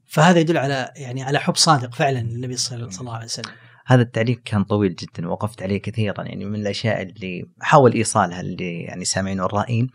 فهذا 0.07 0.41
يدل 0.41 0.59
على 0.59 0.93
يعني 0.97 1.23
على 1.23 1.39
حب 1.39 1.57
صادق 1.57 1.95
فعلا 1.95 2.19
للنبي 2.19 2.57
صلى 2.57 2.89
الله 3.01 3.15
عليه 3.15 3.25
وسلم. 3.25 3.53
هذا 3.87 4.03
التعليق 4.03 4.41
كان 4.45 4.65
طويل 4.65 4.95
جدا 4.95 5.29
وقفت 5.29 5.63
عليه 5.63 5.83
كثيرا. 5.83 6.23
يعني 6.23 6.45
من 6.45 6.61
الأشياء 6.61 7.03
اللي 7.03 7.45
حاول 7.61 7.93
إيصالها 7.93 8.41
اللي 8.41 8.81
يعني 8.81 9.05
سامعين 9.05 9.41
والرائين 9.41 9.91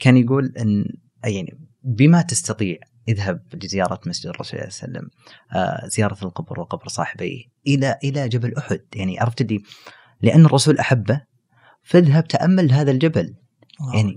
كان 0.00 0.16
يقول 0.16 0.52
ان 0.60 0.84
يعني 1.24 1.58
بما 1.82 2.22
تستطيع 2.22 2.78
اذهب 3.08 3.42
لزيارة 3.54 4.00
مسجد 4.06 4.26
الرسول 4.26 4.46
صلى 4.46 4.58
الله 4.58 4.98
عليه 4.98 5.08
وسلم. 5.08 5.10
آه 5.54 5.86
زيارة 5.86 6.18
القبر 6.22 6.60
وقبر 6.60 6.88
صاحبيه 6.88 7.44
إلى 7.66 7.98
إلى 8.04 8.28
جبل 8.28 8.56
أحد. 8.56 8.80
يعني 8.94 9.20
عرفت 9.20 9.42
لي 9.42 9.62
لأن 10.22 10.46
الرسول 10.46 10.78
أحبه 10.78 11.20
فاذهب 11.82 12.28
تأمل 12.28 12.72
هذا 12.72 12.90
الجبل. 12.90 13.34
يعني 13.94 14.16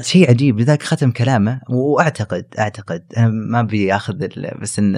شيء 0.00 0.30
عجيب. 0.30 0.60
لذلك 0.60 0.82
ختم 0.82 1.10
كلامه 1.10 1.60
وأعتقد 1.68 2.46
أعتقد 2.58 3.04
ما 3.50 3.62
بياخذ 3.62 4.28
بس 4.60 4.78
إن 4.78 4.96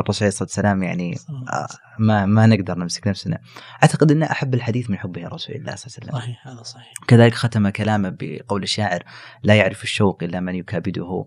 الرسول 0.00 0.16
عليه 0.20 0.28
الصلاة 0.28 0.48
والسلام 0.48 0.82
يعني 0.82 1.18
آه، 1.52 1.68
ما 1.98 2.26
ما 2.26 2.46
نقدر 2.46 2.78
نمسك 2.78 3.08
نفسنا. 3.08 3.38
أعتقد 3.82 4.12
ان 4.12 4.22
أحب 4.22 4.54
الحديث 4.54 4.90
من 4.90 4.98
حبه 4.98 5.28
رسول 5.28 5.56
الله 5.56 5.74
صلى 5.74 6.02
الله 6.02 6.12
عليه 6.12 6.22
وسلم. 6.22 6.34
صحيح 6.34 6.48
هذا 6.48 6.62
صحيح. 6.62 6.92
كذلك 7.08 7.34
ختم 7.34 7.68
كلامه 7.68 8.16
بقول 8.20 8.62
الشاعر 8.62 9.02
لا 9.42 9.54
يعرف 9.54 9.82
الشوق 9.82 10.22
إلا 10.22 10.40
من 10.40 10.54
يكابده. 10.54 11.24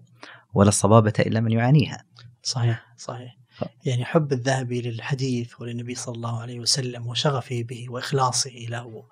ولا 0.54 0.70
الصبابة 0.70 1.14
إلا 1.20 1.40
من 1.40 1.52
يعانيها. 1.52 2.06
صحيح 2.44 2.94
صحيح. 2.98 3.38
يعني 3.86 4.06
حب 4.06 4.34
الذهبي 4.34 4.82
للحديث 4.82 5.62
وللنبي 5.62 5.96
صلى 5.96 6.16
الله 6.16 6.40
عليه 6.40 6.60
وسلم 6.60 7.08
وشغفه 7.08 7.64
به 7.64 7.86
وإخلاصه 7.90 8.66
له 8.70 9.04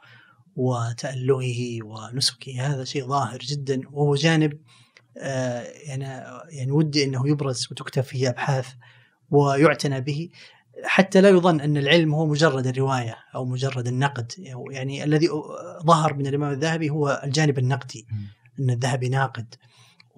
وتألهه 0.56 1.84
ونسكه 1.84 2.62
هذا 2.62 2.84
شيء 2.84 3.08
ظاهر 3.08 3.39
جدا. 3.39 3.82
وهو 3.91 4.15
جانب 4.15 4.60
آه 5.17 5.62
يعني 5.62 6.04
يعني 6.49 6.71
ودي 6.71 7.04
إنه 7.04 7.30
يبرز 7.30 7.67
وتكتب 7.71 8.02
فيه 8.02 8.30
ابحاث 8.30 8.67
ويعتنى 9.30 10.02
به. 10.02 10.30
حتى 10.84 11.21
لا 11.21 11.30
يظن 11.30 11.62
أن 11.62 11.78
العلم 11.78 12.13
هو 12.13 12.25
مجرد 12.25 12.67
الرواية 12.67 13.17
أو 13.36 13.45
مجرد 13.45 13.88
النقد. 13.88 14.32
يعني 14.71 15.04
الذي 15.04 15.30
ظهر 15.86 16.13
من 16.13 16.28
الإمام 16.28 16.52
الذهبي 16.52 16.89
هو 16.89 17.21
الجانب 17.23 17.60
النقدي 17.60 18.08
أن 18.60 18.69
الذهبي 18.69 19.10
ناقد. 19.10 19.56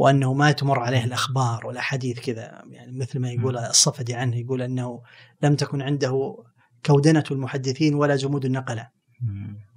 وأنه 0.01 0.33
ما 0.33 0.51
تمر 0.51 0.79
عليه 0.79 1.03
الأخبار 1.03 1.65
والاحاديث 1.65 2.19
كذا 2.19 2.63
يعني 2.71 2.97
مثل 2.97 3.19
ما 3.19 3.31
يقول 3.31 3.57
الصفدي 3.57 4.13
عنه 4.13 4.37
يقول 4.37 4.61
أنه 4.61 5.01
لم 5.43 5.55
تكن 5.55 5.81
عنده 5.81 6.35
كودنة 6.85 7.23
المحدثين 7.31 7.95
ولا 7.95 8.15
جمود 8.15 8.45
النقلة. 8.45 8.87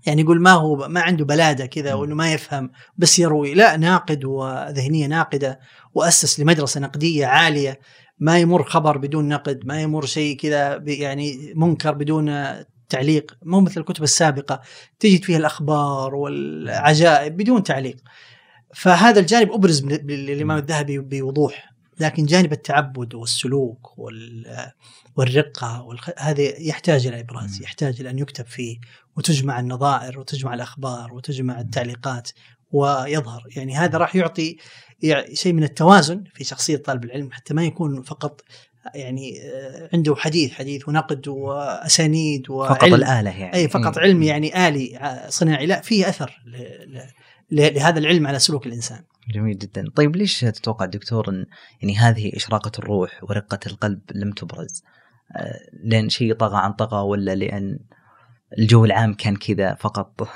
يعني 0.07 0.23
يقول 0.23 0.43
ما 0.43 0.51
هو 0.51 0.89
ما 0.89 1.01
عنده 1.01 1.25
بلادة 1.25 1.67
كذا 1.67 1.95
وإنه 1.95 2.15
ما 2.15 2.33
يفهم 2.33 2.71
بس 2.97 3.19
يروي 3.19 3.55
لا 3.55 3.77
ناقد 3.77 4.25
وذهنية 4.25 5.07
ناقدة 5.07 5.61
وأسس 5.95 6.41
لمدرسة 6.41 6.81
نقدية 6.81 7.27
عالية 7.27 7.81
ما 8.19 8.39
يمر 8.39 8.63
خبر 8.63 8.99
بدون 8.99 9.29
نقد 9.29 9.61
ما 9.65 9.83
يمر 9.83 10.07
شيء 10.07 10.37
كذا 10.37 10.83
يعني 10.87 11.53
منكر 11.57 11.95
بدون 11.95 12.55
تعليق 12.89 13.37
مو 13.43 13.61
مثل 13.61 13.81
الكتب 13.81 14.03
السابقة 14.03 14.61
تجد 14.99 15.25
فيها 15.25 15.39
الأخبار 15.39 16.15
والعجائب 16.15 17.37
بدون 17.37 17.63
تعليق. 17.63 17.97
فهذا 18.75 19.21
الجانب 19.21 19.53
أبرز 19.53 19.85
للإمام 19.85 20.59
الذهبي 20.59 20.99
بوضوح 20.99 21.75
لكن 22.01 22.27
جانب 22.27 22.53
التعبد 22.53 23.15
والسلوك 23.15 23.99
والرقة 25.17 25.97
هذا 26.19 26.43
يحتاج 26.61 27.07
إلى 27.07 27.21
إبراز 27.21 27.63
يحتاج 27.63 28.01
إلى 28.01 28.11
أن 28.11 28.19
يكتب 28.19 28.47
فيه 28.47 28.79
وتجمع 29.17 29.61
النظائر 29.61 30.21
وتجمع 30.21 30.55
الأخبار 30.55 31.15
وتجمع 31.15 31.61
التعليقات 31.61 32.31
ويظهر. 32.73 33.43
يعني 33.57 33.77
هذا 33.77 33.99
راح 33.99 34.17
يعطي 34.17 34.57
شيء 35.33 35.53
من 35.53 35.63
التوازن 35.63 36.25
في 36.35 36.45
شخصية 36.45 36.77
طالب 36.77 37.05
العلم 37.05 37.33
حتى 37.33 37.55
ما 37.55 37.65
يكون 37.65 38.03
فقط 38.03 38.41
يعني 38.95 39.43
آه، 39.43 39.89
عنده 39.93 40.17
حديث 40.17 40.53
حديث 40.53 40.89
ونقد 40.89 41.29
وأسانيد 41.29 42.51
وعلم. 42.51 42.75
فقط 42.75 42.85
الآلة 42.85 43.31
يعني. 43.31 43.55
أي 43.55 43.69
فقط 43.69 43.99
علم 43.99 44.23
يعني 44.23 44.69
آلي 44.69 44.99
آه، 44.99 45.31
صناعي. 45.31 45.67
لا 45.67 45.81
فيه 45.81 46.09
أثر 46.09 46.43
لهذا 47.55 47.99
العلم 47.99 48.27
على 48.27 48.39
سلوك 48.39 48.67
الإنسان. 48.67 49.03
جميل 49.35 49.59
جدا، 49.59 49.85
طيب 49.97 50.17
ليش 50.17 50.41
تتوقع 50.41 50.85
دكتور 50.85 51.29
ان 51.29 51.47
يعني 51.83 51.97
هذه 51.97 52.37
إشراقة 52.37 52.73
الروح 52.79 53.25
ورقة 53.25 53.59
القلب 53.67 54.01
لم 54.15 54.33
تبرز؟ 54.33 54.83
آه، 55.37 55.61
لأن 55.85 56.09
شيء 56.09 56.35
طغى 56.35 56.57
عن 56.57 56.73
طغى 56.73 57.03
ولا 57.03 57.35
لأن 57.35 57.79
الجو 58.59 58.85
العام 58.85 59.15
كان 59.15 59.37
كذا 59.37 59.75
فقط؟ 59.75 60.29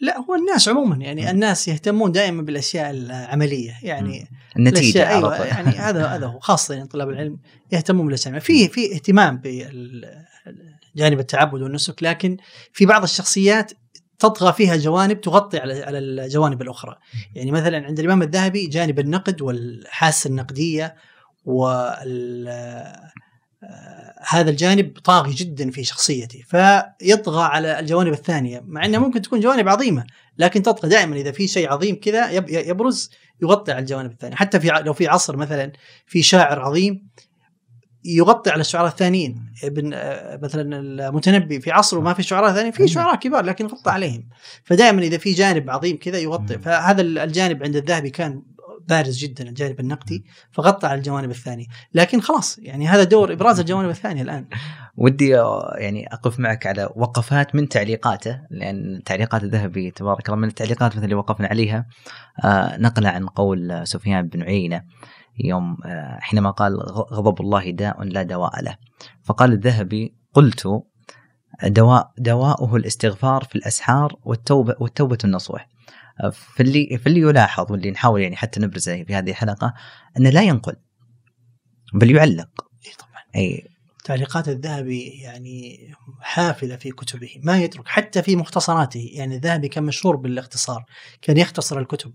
لا 0.00 0.18
هو 0.18 0.34
الناس 0.34 0.68
عموما 0.68 0.96
يعني 0.96 1.30
الناس 1.30 1.68
يهتمون 1.68 2.12
دائما 2.12 2.42
بالأشياء 2.42 2.90
العملية. 2.90 3.78
يعني 3.82 4.28
النتيجة 4.56 5.08
أيوه 5.08 5.44
يعني 5.44 5.68
هذا 5.68 6.06
هذا 6.16 6.26
هو. 6.26 6.38
خاصة 6.38 6.74
يعني 6.74 6.88
طلاب 6.88 7.10
العلم 7.10 7.38
يهتمون 7.72 8.06
بالأشياء. 8.06 8.38
في 8.38 8.68
في 8.68 8.94
اهتمام 8.94 9.42
بجانب 9.44 11.20
التعبد 11.20 11.62
والنسك 11.62 12.02
لكن 12.02 12.36
في 12.72 12.86
بعض 12.86 13.02
الشخصيات 13.02 13.72
تطغى 14.18 14.52
فيها 14.52 14.76
جوانب 14.76 15.20
تغطي 15.20 15.58
على 15.58 15.82
على 15.82 15.98
الجوانب 15.98 16.62
الأخرى. 16.62 16.96
يعني 17.34 17.50
مثلا 17.50 17.86
عند 17.86 17.98
الإمام 17.98 18.22
الذهبي 18.22 18.66
جانب 18.66 18.98
النقد 18.98 19.42
والحاسة 19.42 20.28
النقدية 20.28 20.96
وال 21.44 22.48
آه، 23.64 24.14
هذا 24.28 24.50
الجانب 24.50 24.98
طاغي 25.04 25.32
جدا 25.32 25.70
في 25.70 25.84
شخصيته 25.84 26.42
فيطغى 26.46 27.42
على 27.42 27.78
الجوانب 27.78 28.12
الثانية 28.12 28.62
مع 28.66 28.84
إنها 28.84 29.00
ممكن 29.00 29.22
تكون 29.22 29.40
جوانب 29.40 29.68
عظيمة 29.68 30.06
لكن 30.38 30.62
تطغى 30.62 30.88
دائما 30.88 31.16
إذا 31.16 31.32
في 31.32 31.48
شيء 31.48 31.72
عظيم 31.72 32.00
كذا 32.00 32.30
يبرز 32.48 33.10
يغطي 33.42 33.72
على 33.72 33.80
الجوانب 33.80 34.10
الثانية. 34.10 34.36
حتى 34.36 34.60
في 34.60 34.68
لو 34.68 34.92
في 34.92 35.08
عصر 35.08 35.36
مثلا 35.36 35.72
في 36.06 36.22
شاعر 36.22 36.60
عظيم 36.60 37.08
يغطي 38.04 38.50
على 38.50 38.60
الشعراء 38.60 38.88
الثانيين. 38.88 39.52
ابن 39.64 39.88
مثلا 40.42 40.80
المتنبي 40.80 41.60
في 41.60 41.70
عصره 41.70 42.00
ما 42.00 42.14
في 42.14 42.22
شعراء 42.22 42.52
ثانيين 42.52 42.72
في 42.72 42.88
شعراء 42.88 43.16
كبار 43.16 43.44
لكن 43.44 43.66
غطى 43.66 43.90
عليهم. 43.90 44.28
فدائما 44.64 45.02
إذا 45.02 45.18
في 45.18 45.32
جانب 45.32 45.70
عظيم 45.70 45.98
كذا 45.98 46.18
يغطي. 46.18 46.58
فهذا 46.58 47.02
الجانب 47.02 47.62
عند 47.62 47.76
الذهبي 47.76 48.10
كان 48.10 48.42
بارز 48.88 49.18
جدا 49.18 49.48
الجانب 49.48 49.80
النقدي 49.80 50.24
فغطى 50.52 50.86
على 50.86 50.98
الجوانب 50.98 51.30
الثانية. 51.30 51.66
لكن 51.94 52.20
خلاص 52.20 52.58
يعني 52.58 52.88
هذا 52.88 53.04
دور 53.04 53.32
إبراز 53.32 53.60
الجوانب 53.60 53.90
الثانية 53.90 54.22
الآن. 54.22 54.46
ودي 54.96 55.28
يعني 55.78 56.06
أقف 56.12 56.40
معك 56.40 56.66
على 56.66 56.88
وقفات 56.96 57.54
من 57.54 57.68
تعليقاته 57.68 58.40
لأن 58.50 59.02
تعليقات 59.04 59.42
الذهبي 59.42 59.90
تبارك 59.90 60.28
الله 60.28 60.40
من 60.40 60.48
التعليقات 60.48 60.96
مثل 60.96 61.04
اللي 61.04 61.14
وقفنا 61.14 61.48
عليها. 61.48 61.86
آه 62.44 62.76
نقل 62.76 63.06
عن 63.06 63.26
قول 63.26 63.80
سفيان 63.84 64.28
بن 64.28 64.42
عيينة. 64.42 64.82
يوم 65.38 65.76
آه، 65.84 66.18
حينما 66.20 66.50
قال 66.50 66.80
غضب 66.90 67.40
الله 67.40 67.70
داء 67.70 68.02
لا 68.02 68.22
دواء 68.22 68.62
له. 68.62 68.76
فقال 69.22 69.52
الذهبي 69.52 70.14
قلت 70.32 70.82
دواء 71.64 72.12
دواؤه 72.18 72.76
الاستغفار 72.76 73.44
في 73.44 73.56
الأسحار 73.56 74.16
والتوبة 74.24 74.74
والتوبة 74.78 75.18
النصوح. 75.24 75.68
فاللي 76.32 76.98
فاللي 76.98 77.20
يلاحظ 77.20 77.72
واللي 77.72 77.90
نحاول 77.90 78.20
يعني 78.20 78.36
حتى 78.36 78.60
نبرزه 78.60 79.04
في 79.04 79.14
هذه 79.14 79.30
الحلقة 79.30 79.74
انه 80.18 80.30
لا 80.30 80.42
ينقل 80.42 80.76
بل 81.94 82.16
يعلق. 82.16 82.48
اي 82.86 82.92
طبعا. 82.98 83.22
اي 83.36 83.68
تعليقات 84.04 84.48
الذهبي 84.48 85.02
يعني 85.02 85.78
حافلة 86.20 86.76
في 86.76 86.90
كتبه 86.90 87.30
ما 87.42 87.62
يترك 87.62 87.88
حتى 87.88 88.22
في 88.22 88.36
مختصراته. 88.36 89.10
يعني 89.12 89.36
الذهبي 89.36 89.68
كان 89.68 89.84
مشهور 89.84 90.16
بالاختصار 90.16 90.84
كان 91.22 91.36
يختصر 91.36 91.78
الكتب. 91.78 92.14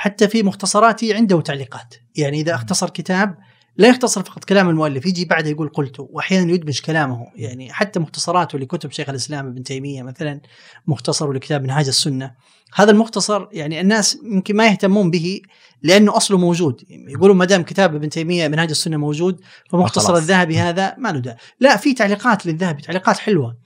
حتى 0.00 0.28
في 0.28 0.42
مختصراته 0.42 1.14
عنده 1.14 1.40
تعليقات. 1.40 1.94
يعني 2.16 2.40
إذا 2.40 2.54
اختصر 2.54 2.90
كتاب 2.90 3.38
لا 3.76 3.88
يختصر 3.88 4.22
فقط 4.22 4.44
كلام 4.44 4.68
المؤلف 4.68 5.06
يجي 5.06 5.24
بعده 5.24 5.50
يقول 5.50 5.68
قلت 5.68 5.96
وأحيانا 5.98 6.52
يدمج 6.52 6.80
كلامه. 6.80 7.26
يعني 7.36 7.72
حتى 7.72 8.00
مختصراته 8.00 8.58
لكتب 8.58 8.92
شيخ 8.92 9.08
الإسلام 9.08 9.46
ابن 9.46 9.62
تيمية 9.62 10.02
مثلا 10.02 10.40
مختصر 10.86 11.32
لكتاب 11.32 11.62
منهاج 11.62 11.86
السنة. 11.88 12.34
هذا 12.74 12.90
المختصر 12.90 13.46
يعني 13.52 13.80
الناس 13.80 14.18
يمكن 14.24 14.56
ما 14.56 14.66
يهتمون 14.66 15.10
به 15.10 15.40
لأنه 15.82 16.16
أصله 16.16 16.38
موجود. 16.38 16.84
يقولوا 16.90 17.34
ما 17.34 17.44
دام 17.44 17.62
كتاب 17.62 17.94
ابن 17.94 18.08
تيمية 18.08 18.48
منهاج 18.48 18.70
السنة 18.70 18.96
موجود 18.96 19.40
فمختصر. 19.70 20.16
الذهبي 20.16 20.58
هذا 20.58 20.94
ما 20.98 21.08
له 21.08 21.18
داعي. 21.18 21.36
لا 21.60 21.76
في 21.76 21.94
تعليقات 21.94 22.46
للذهبي 22.46 22.82
تعليقات 22.82 23.18
حلوة. 23.18 23.56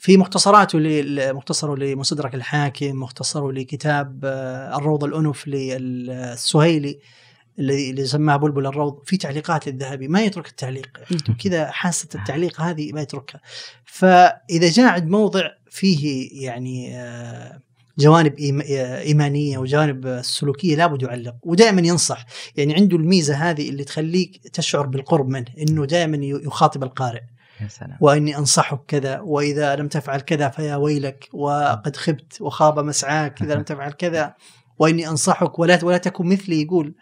في 0.00 0.16
مختصراته 0.16 0.78
مختصره 1.32 1.76
لمستدرك 1.76 2.34
الحاكم 2.34 3.00
مختصره 3.00 3.52
لكتاب 3.52 4.20
آه، 4.24 4.76
الروض 4.76 5.04
الأنف 5.04 5.48
للسهيلي 5.48 6.98
الذي 7.58 7.90
اللي 7.90 8.06
سماه 8.06 8.36
بلبل 8.36 8.66
الروض 8.66 9.02
في 9.04 9.16
تعليقات 9.16 9.68
للذهبي 9.68 10.08
ما 10.08 10.22
يترك 10.22 10.48
التعليق. 10.48 10.88
كذا 11.44 11.70
حاسة 11.70 12.08
التعليق 12.14 12.60
هذه 12.60 12.92
ما 12.92 13.00
يتركها. 13.00 13.40
فإذا 13.84 14.70
جاء 14.70 14.86
عند 14.86 15.08
موضع 15.08 15.50
فيه 15.70 16.28
يعني 16.44 16.96
آه، 16.96 17.60
جوانب 17.98 18.40
آه، 18.40 19.00
إيمانية 19.00 19.58
وجوانب 19.58 20.20
سلوكية 20.22 20.76
لابد 20.76 21.02
يعلق 21.02 21.34
ودائما 21.42 21.80
ينصح. 21.80 22.26
يعني 22.56 22.74
عنده 22.74 22.96
الميزة 22.96 23.34
هذه 23.34 23.68
اللي 23.68 23.84
تخليك 23.84 24.48
تشعر 24.52 24.86
بالقرب 24.86 25.28
منه 25.28 25.46
إنه 25.58 25.84
دائما 25.84 26.16
يخاطب 26.22 26.82
القارئ. 26.82 27.22
يا 27.62 27.68
سلام. 27.68 27.96
وإني 28.00 28.38
أنصحك 28.38 28.80
كذا 28.88 29.20
وإذا 29.20 29.76
لم 29.76 29.88
تفعل 29.88 30.20
كذا 30.20 30.48
فيا 30.48 30.76
ويلك 30.76 31.28
وقد 31.32 31.96
خبت 31.96 32.40
وخاب 32.40 32.78
مسعاك 32.78 33.42
إذا 33.42 33.54
لم 33.54 33.62
تفعل 33.72 33.92
كذا. 33.92 34.34
وإني 34.78 35.08
أنصحك 35.08 35.58
ولا 35.58 35.78
ولا 35.84 35.98
تكن 35.98 36.26
مثلي 36.26 36.62
يقول. 36.62 36.94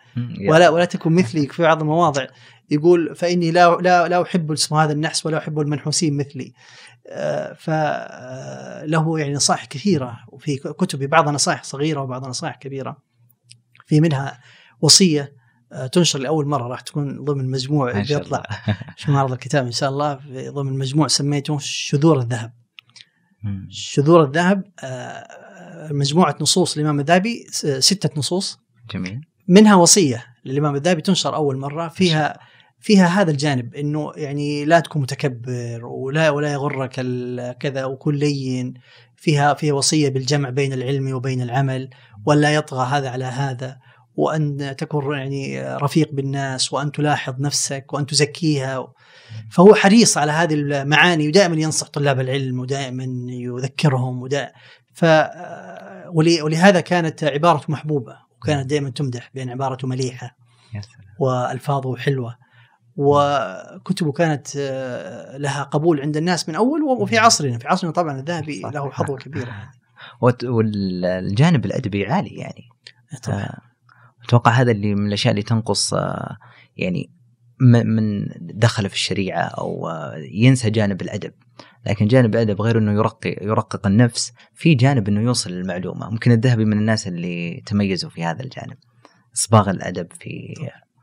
ولا 0.48 0.68
ولا 0.68 0.84
تكن 0.84 1.12
مثلي 1.12 1.46
في 1.46 1.62
بعض 1.62 1.80
المواضع. 1.80 2.26
يقول 2.70 3.14
فإني 3.16 3.50
لا 3.50 3.76
لا 3.80 4.09
لا 4.09 4.22
أحب 4.22 4.52
اسم 4.52 4.74
هذا 4.74 4.92
النحس 4.92 5.26
ولا 5.26 5.38
أحب 5.38 5.61
المنحوسين 5.61 6.16
مثلي. 6.16 6.52
آه، 7.11 7.52
فله 7.52 9.18
يعني 9.18 9.34
نصائح 9.34 9.64
كثيرة 9.64 10.18
وفي 10.28 10.56
كتبي 10.56 11.06
بعضها 11.06 11.32
نصائح 11.32 11.62
صغيرة 11.62 12.00
وبعضها 12.00 12.28
نصائح 12.28 12.56
كبيرة. 12.56 12.96
في 13.86 14.00
منها 14.00 14.40
وصية 14.80 15.22
آه، 15.22 15.38
تنشر 15.93 16.19
لأول 16.19 16.47
مرة 16.47 16.69
راح 16.69 16.81
تكون 16.81 17.25
ضمن 17.25 17.51
مجموع 17.51 17.93
بيطلع. 17.93 18.43
في 18.97 19.11
معرض 19.11 19.33
الكتاب 19.33 19.66
إن 19.66 19.73
شاء 19.73 19.91
الله. 19.91 20.16
في 20.16 20.49
ضمن 20.49 20.79
مجموع 20.79 21.09
سميته 21.09 21.59
شذور 21.59 22.19
الذهب. 22.21 22.53
شذور 23.69 24.25
الذهب 24.25 24.64
آه، 24.83 25.29
مجموعة 25.91 26.37
نصوص 26.41 26.77
الامام 26.77 27.01
الذهبي 27.01 27.47
ستة 27.79 28.11
نصوص. 28.16 28.59
جميل. 28.91 29.21
منها 29.49 29.75
وصية 29.75 30.25
للإمام 30.45 30.75
الذهبي 30.75 31.03
تنشر 31.03 31.35
أول 31.35 31.57
مرة. 31.57 31.89
فيها 31.89 32.39
فيها 32.81 33.07
هذا 33.07 33.31
الجانب 33.31 33.75
إنه 33.75 34.12
يعني 34.16 34.64
لا 34.64 34.81
تكون 34.81 35.03
متكبر 35.03 35.85
ولا 35.85 36.31
ولا 36.31 36.53
يغرك 36.53 36.95
كذا 37.61 37.85
وكن 37.85 38.14
لين. 38.14 38.75
فيها 39.16 39.55
فيها 39.55 39.73
وصية 39.73 40.09
بالجمع 40.09 40.51
بين 40.51 40.73
العلم 40.73 41.12
وبين 41.12 41.43
العمل 41.43 41.91
ولا 42.27 42.55
يطغى 42.55 42.87
هذا 42.87 43.11
على 43.11 43.25
هذا. 43.25 43.88
وأن 44.19 44.75
تكون 44.79 45.19
يعني 45.19 45.62
رفيق 45.62 46.12
بالناس 46.12 46.73
وأن 46.73 46.93
تلاحظ 46.93 47.41
نفسك 47.41 47.93
وأن 47.93 48.07
تزكيها. 48.07 48.93
فهو 49.51 49.75
حريص 49.75 50.19
على 50.19 50.33
هذه 50.33 50.55
المعاني 50.55 51.29
ودائما 51.29 51.57
ينصح 51.57 51.89
طلاب 51.89 52.21
العلم 52.21 52.61
ودائما 52.61 53.05
يذكرهم 53.29 54.23
ودا. 54.23 54.53
ف 54.95 55.05
ولهذا 56.14 56.81
كانت 56.81 57.25
عبارته 57.25 57.73
محبوبة 57.73 58.16
وكانت 58.39 58.71
دائما 58.71 58.91
تمدح 58.91 59.31
بان 59.35 59.51
عبارته 59.51 59.89
مليحة 59.89 60.37
والفاظه 61.19 61.97
حلوة. 61.97 62.37
وكتبه 62.97 64.12
كانت 64.12 64.57
لها 65.39 65.62
قبول 65.62 66.01
عند 66.01 66.16
الناس 66.16 66.49
من 66.49 66.55
أول 66.55 66.83
وفي 66.83 67.19
عصرنا. 67.19 67.59
في 67.59 67.69
عصرنا 67.69 67.93
طبعا 67.93 68.19
الذهبي. 68.19 68.61
له 68.61 68.91
حظوة 68.91 69.19
كبيرة. 69.19 69.53
والجانب 70.45 71.64
الأدبي 71.64 72.07
عالي 72.07 72.37
يعني. 72.37 72.69
طبعا. 73.23 73.68
أتوقع 74.29 74.51
هذا 74.51 74.70
اللي 74.70 74.95
من 74.95 75.07
الأشياء 75.07 75.31
اللي 75.31 75.43
تنقص 75.43 75.95
آه، 75.95 76.37
يعني 76.76 77.11
م- 77.61 77.87
من 77.87 78.26
دخل 78.41 78.89
في 78.89 78.95
الشريعة 78.95 79.43
أو 79.43 79.89
آه، 79.89 80.14
ينسى 80.33 80.70
جانب 80.70 81.03
الأدب. 81.03 81.33
لكن 81.87 82.07
جانب 82.07 82.35
الأدب 82.35 82.62
غير 82.62 82.79
إنه 82.79 82.93
يرقي 82.93 83.37
يرقق 83.43 83.87
النفس 83.87 84.33
في 84.55 84.74
جانب 84.74 85.09
إنه 85.09 85.20
يوصل 85.20 85.51
المعلومه 85.51 86.11
ممكن 86.11 86.33
الذهبي 86.33 86.64
من 86.64 86.79
الناس 86.79 87.09
اللي 87.09 87.62
تميزوا 87.66 88.11
في 88.11 88.24
هذا 88.24 88.43
الجانب. 88.43 88.76
إصباغ 89.37 89.70
الأدب 89.70 90.12
في 90.20 90.55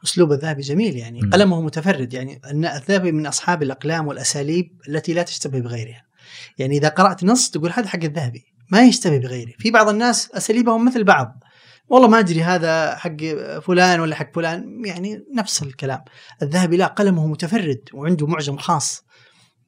أسلوب 0.04 0.32
الذهبي 0.32 0.62
جميل 0.62 0.96
يعني. 0.96 1.22
مم. 1.22 1.30
قلمه 1.30 1.62
متفرد 1.62 2.14
يعني. 2.14 2.42
الذهبي 2.52 3.12
من 3.12 3.26
أصحاب 3.26 3.64
الأقلام 3.64 4.08
والأساليب 4.08 4.72
التي 4.90 5.14
لا 5.14 5.24
تشتبه 5.24 5.60
بغيرها. 5.60 6.04
يعني 6.58 6.78
إذا 6.78 6.90
قرأت 6.90 7.24
نص 7.24 7.50
تقول 7.50 7.72
هذا 7.72 7.88
حق 7.88 8.04
الذهبي 8.04 8.44
ما 8.72 8.82
يشتبه 8.84 9.18
بغيره. 9.18 9.54
في 9.60 9.72
بعض 9.72 9.90
الناس 9.90 10.32
أساليبهم 10.32 10.86
مثل 10.86 11.04
بعض. 11.04 11.44
والله 11.90 12.08
ما 12.08 12.20
أدري 12.20 12.44
هذا 12.44 12.96
حق 12.96 13.18
فلان 13.64 14.00
ولا 14.00 14.16
حق 14.16 14.36
فلان 14.36 14.82
يعني 14.86 15.24
نفس 15.34 15.64
الكلام. 15.64 16.02
الذهبي 16.42 16.78
لا 16.78 16.88
قلمه 16.88 17.28
متفرد 17.28 17.82
وعنده 17.94 18.28
معجم 18.28 18.58
خاص. 18.58 19.06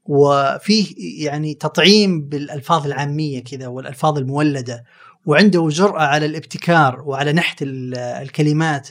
وفيه 0.06 0.96
يعني 1.26 1.54
تطعيم 1.54 2.22
بالألفاظ 2.22 2.86
العامية 2.86 3.44
كذا 3.44 3.68
والألفاظ 3.68 4.18
المولدة 4.18 4.84
وعنده 5.26 5.68
جرأة 5.70 6.02
على 6.02 6.26
الابتكار 6.26 7.02
وعلى 7.06 7.34
نحت 7.34 7.62
ال- 7.62 7.98
الكلمات. 7.98 8.90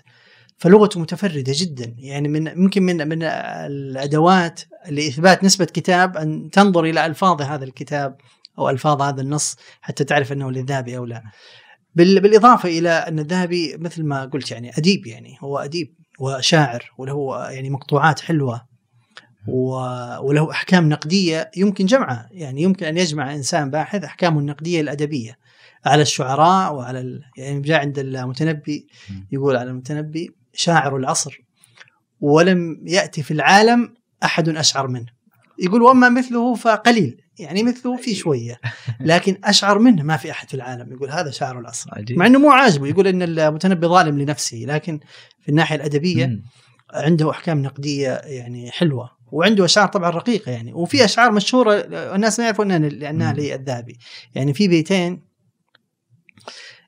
فلغته 0.59 1.01
متفردة 1.01 1.53
جدا. 1.57 1.95
يعني 1.99 2.29
من 2.29 2.59
ممكن 2.59 2.83
من 2.83 3.09
من 3.09 3.23
الأدوات 3.23 4.61
لإثبات 4.89 5.45
نسبة 5.45 5.65
كتاب 5.65 6.17
أن 6.17 6.51
تنظر 6.53 6.85
إلى 6.85 7.07
ألفاظ 7.07 7.43
هذا 7.43 7.65
الكتاب 7.65 8.17
أو 8.59 8.71
ألفاظ 8.71 9.03
هذا 9.03 9.21
النص 9.21 9.57
حتى 9.81 10.05
تعرف 10.05 10.33
أنه 10.33 10.51
للذهبي 10.51 10.97
أو 10.97 11.05
لا. 11.05 11.23
بال- 11.97 12.21
بالإضافة 12.21 12.69
إلى 12.69 12.89
أن 12.91 13.19
الذهبي 13.19 13.77
مثل 13.77 14.05
ما 14.05 14.25
قلت 14.25 14.51
يعني 14.51 14.71
أديب 14.79 15.07
يعني 15.07 15.37
هو 15.41 15.59
أديب 15.59 15.95
وشاعر 16.21 16.91
وله 16.99 17.51
يعني 17.51 17.71
مقطوعات 17.71 18.21
حلوة 18.21 18.67
و- 19.49 20.19
وله 20.29 20.51
أحكام 20.51 20.89
نقدية 20.89 21.51
يمكن 21.57 21.87
جمعها 21.87 22.29
يعني 22.33 22.63
يمكن 22.63 22.87
أن 22.87 22.97
يجمع 22.97 23.35
إنسان 23.35 23.71
باحث 23.71 24.05
أحكامه 24.05 24.41
النقدية 24.41 24.81
الأدبية 24.81 25.37
على 25.87 26.03
الشعراء 26.03 26.75
وعلى 26.75 27.01
ال... 27.01 27.21
يعني 27.39 27.61
جاء 27.61 27.81
عند 27.81 27.99
المتنبي 27.99 28.87
يقول 29.33 29.57
على 29.57 29.71
المتنبي 29.71 30.31
شاعر 30.55 30.97
العصر 30.97 31.39
ولم 32.21 32.83
يأتي 32.87 33.23
في 33.23 33.31
العالم 33.31 33.95
أحد 34.25 34.49
أشعر 34.49 34.89
منه. 34.89 35.07
يقول 35.59 35.83
وأما 35.83 36.09
مثله 36.09 36.55
فقليل. 36.55 37.17
يعني 37.39 37.63
مثله 37.63 37.97
في 37.97 38.15
شوية 38.15 38.61
لكن 39.01 39.39
أشعر 39.45 39.79
منه 39.79 40.03
ما 40.03 40.17
في 40.17 40.31
أحد 40.31 40.49
في 40.49 40.55
العالم 40.55 40.93
يقول 40.93 41.11
هذا 41.11 41.33
العصر 41.43 41.91
عجيب. 41.93 42.19
مع 42.19 42.27
أنه 42.27 42.39
مو 42.39 42.51
عاجبه 42.51 42.87
يقول 42.87 43.07
أن 43.07 43.23
المتنبي 43.23 43.87
ظالم 43.87 44.19
لنفسه 44.19 44.57
لكن 44.57 45.01
في 45.41 45.49
الناحية 45.49 45.77
الأدبية 45.77 46.27
مم. 46.27 46.45
عنده 46.91 47.31
أحكام 47.31 47.63
نقدية 47.63 48.21
يعني 48.25 48.71
حلوة 48.71 49.11
وعنده 49.33 49.65
أشعار 49.65 49.89
طبعا 49.89 50.11
رقيقة 50.11 50.53
يعني 50.53 50.73
وفي 50.75 51.05
أشعار 51.05 51.33
مشهورة 51.33 51.75
الناس 51.91 52.39
ما 52.39 52.45
يعرفون 52.45 52.71
إنها 52.71 52.89
لأنها. 52.89 53.33
للذهبي 53.33 53.99
يعني 54.35 54.55
في 54.55 54.69
بيتين 54.69 55.23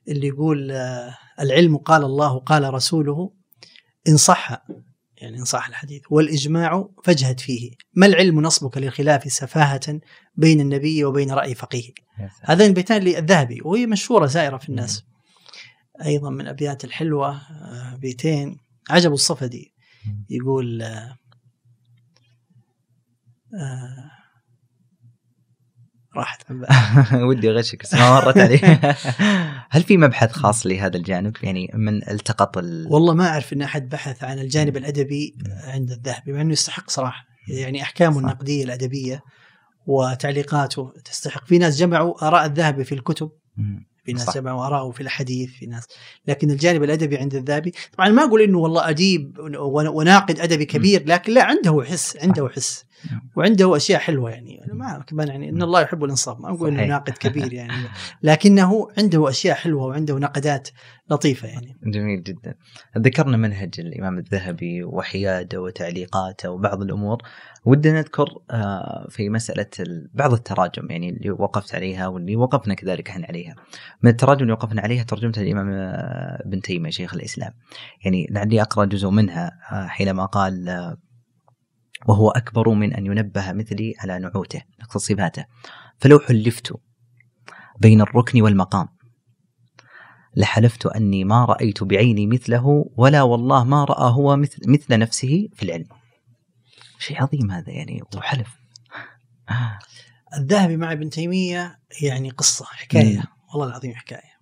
اللي 0.09 0.27
يقول 0.27 0.71
آه، 0.71 1.15
العلم 1.41 1.77
قال 1.77 2.05
الله 2.05 2.39
قال 2.39 2.75
رسوله 2.75 3.33
إن 4.09 4.17
صح 4.17 4.65
يعني 5.21 5.39
ان 5.39 5.45
صح 5.45 5.69
الحديث. 5.69 6.03
والإجماع 6.11 6.89
فاجهد 7.05 7.41
فيه. 7.41 7.71
ما 7.95 8.07
العلم 8.07 8.41
نصبك 8.41 8.79
للخلاف 8.79 9.33
سفاهة 9.33 10.01
بين 10.37 10.61
النبي 10.61 11.05
وبين 11.05 11.31
رأي 11.31 11.55
فقيه. 11.55 11.93
هذين 12.43 12.67
البيتان 12.67 13.03
للذهبي 13.03 13.61
وهي 13.65 13.87
مشهورة 13.87 14.27
سائرة 14.27 14.57
في 14.57 14.69
الناس. 14.69 15.05
أيضا 16.05 16.31
من 16.31 16.41
الابيات 16.41 16.85
الحلوة 16.85 17.31
آه، 17.31 17.97
بيتين. 17.97 18.57
عجب 18.91 19.13
الصفدي. 19.13 19.73
يقول 20.31 20.83
آه، 20.83 21.17
آه، 23.55 24.11
راحت. 26.19 26.43
ودي 27.29 27.51
أغشك 27.51 27.83
بس 27.83 27.95
ما 27.95 28.11
مرت 28.15 28.39
علي 28.39 28.57
هل 29.71 29.83
في 29.83 29.97
مبحث 29.97 30.33
خاص 30.33 30.67
لهذا 30.67 30.97
الجانب 30.97 31.37
يعني 31.43 31.71
من 31.75 32.09
التقط 32.11 32.59
ال... 32.59 32.87
والله 32.91 33.15
ما 33.15 33.29
أعرف 33.29 33.53
إن 33.53 33.63
أحد 33.63 33.89
بحث 33.89 34.25
عن 34.25 34.39
الجانب 34.39 34.77
الأدبي 34.77 35.35
عند 35.65 35.91
الذهبي 35.91 36.33
مع 36.33 36.41
إنه 36.41 36.53
يستحق 36.53 36.91
صراحة 36.91 37.25
يعني 37.49 37.83
أحكامه. 37.83 38.19
النقدية 38.19 38.65
الأدبية 38.65 39.21
وتعليقاته 39.87 40.93
تستحق 41.05 41.47
في 41.47 41.59
ناس 41.59 41.79
جمعوا 41.79 42.27
آراء 42.29 42.47
الذهبي 42.47 42.85
في 42.85 42.95
الكتب. 42.95 43.31
في 44.05 44.13
ناس. 44.13 44.29
يتبعوا 44.29 44.67
آراءه 44.67 44.91
في 44.91 45.01
الحديث 45.01 45.51
في 45.51 45.67
ناس 45.67 45.85
لكن 46.27 46.51
الجانب 46.51 46.83
الأدبي 46.83 47.17
عند 47.19 47.35
الذهبي 47.35 47.73
طبعا 47.97 48.09
ما 48.09 48.25
أقول 48.25 48.43
إنه 48.43 48.59
والله 48.59 48.89
اديب 48.91 49.39
ون- 49.39 49.87
وناقد 49.89 50.41
أدبي 50.41 50.65
كبير 50.65 51.03
لكن 51.07 51.33
لا 51.35 51.45
عنده 51.45 51.83
حس 51.89 52.17
عنده 52.23 52.49
حس. 52.49 52.85
وعنده 53.37 53.77
أشياء 53.77 54.01
حلوة 54.01 54.31
يعني. 54.31 54.61
ما 54.73 55.05
كمان 55.07 55.29
يعني 55.29 55.49
إن 55.49 55.63
الله 55.63 55.81
يحب 55.81 56.05
الإنصاف 56.05 56.41
ما 56.41 56.49
أقول 56.49 56.69
إنه. 56.75 56.85
ناقد 56.85 57.13
كبير 57.13 57.53
يعني. 57.53 57.73
لكنه 58.23 58.89
عنده 58.99 59.29
أشياء 59.29 59.57
حلوة 59.57 59.85
وعنده 59.87 60.19
نقدات 60.19 60.69
لطيفة 61.11 61.49
يعني. 61.49 61.79
جميل 61.85 62.23
جدا. 62.23 62.55
ذكرنا 62.99 63.37
منهج 63.37 63.75
الإمام 63.79 64.19
الذهبي 64.19 64.85
وحياده 64.85 65.61
وتعليقاته 65.63 66.51
وبعض 66.51 66.83
الأمور. 66.83 67.19
ودنا 67.65 67.99
نذكر 67.99 68.27
آه، 68.51 69.07
في 69.11 69.29
ال- 69.81 70.11
بعض 70.15 70.33
التراجم 70.33 70.91
يعني 70.91 71.09
اللي 71.11 71.31
وقفت 71.31 71.75
عليها 71.75 72.07
واللي 72.07 72.37
وقفنا 72.37 72.75
كذلك 72.75 73.09
إحنا 73.09 73.27
عليها. 73.27 73.55
من 74.03 74.11
التراجم 74.11 74.43
اللي 74.43 74.53
وقفنا 74.53 74.83
عليها 74.83 75.03
ترجمة 75.03 75.33
الإمام 75.37 75.71
آه، 75.71 76.43
ابن 76.47 76.61
تيمية 76.61 76.91
شيخ 76.91 77.15
الإسلام. 77.15 77.53
يعني 78.05 78.27
لعلي 78.31 78.63
أقرأ 78.63 78.85
جزء 78.85 79.11
منها 79.11 79.53
آه، 79.73 79.87
حينما 79.87 80.25
قال 80.27 80.69
آه، 80.69 80.97
وهو 82.07 82.31
أكبر 82.31 82.69
من 82.69 82.95
أن 82.95 83.07
ينبه 83.07 83.53
مثلي 83.53 83.95
على 83.99 84.19
نعوته 84.19 84.63
نقصد 84.81 85.01
صفاته. 85.01 85.45
فلو 85.99 86.19
حلفت 86.19 86.73
بين 87.81 88.01
الركن 88.01 88.43
والمقام. 88.43 88.89
لحلفت 90.37 90.87
أني 90.87 91.25
ما 91.25 91.45
رأيت 91.45 91.83
بعيني 91.85 92.27
مثله 92.27 92.91
ولا 92.97 93.23
والله 93.23 93.65
ما 93.65 93.85
رأى 93.85 94.13
هو 94.13 94.37
مثل, 94.37 94.59
مثل 94.67 94.99
نفسه 94.99 95.49
في 95.55 95.63
العلم. 95.63 95.89
شيء 96.99 97.23
عظيم 97.23 97.51
هذا 97.51 97.71
يعني 97.71 98.03
وحلف. 98.17 98.59
الذهبي 100.37 100.77
مع 100.77 100.93
ابن 100.93 101.11
تيمية 101.11 101.79
يعني 102.03 102.31
قصة 102.31 102.65
حكاية. 102.65 103.17
مم. 103.17 103.25
والله 103.53 103.67
العظيم 103.69 103.95
حكاية. 103.95 104.39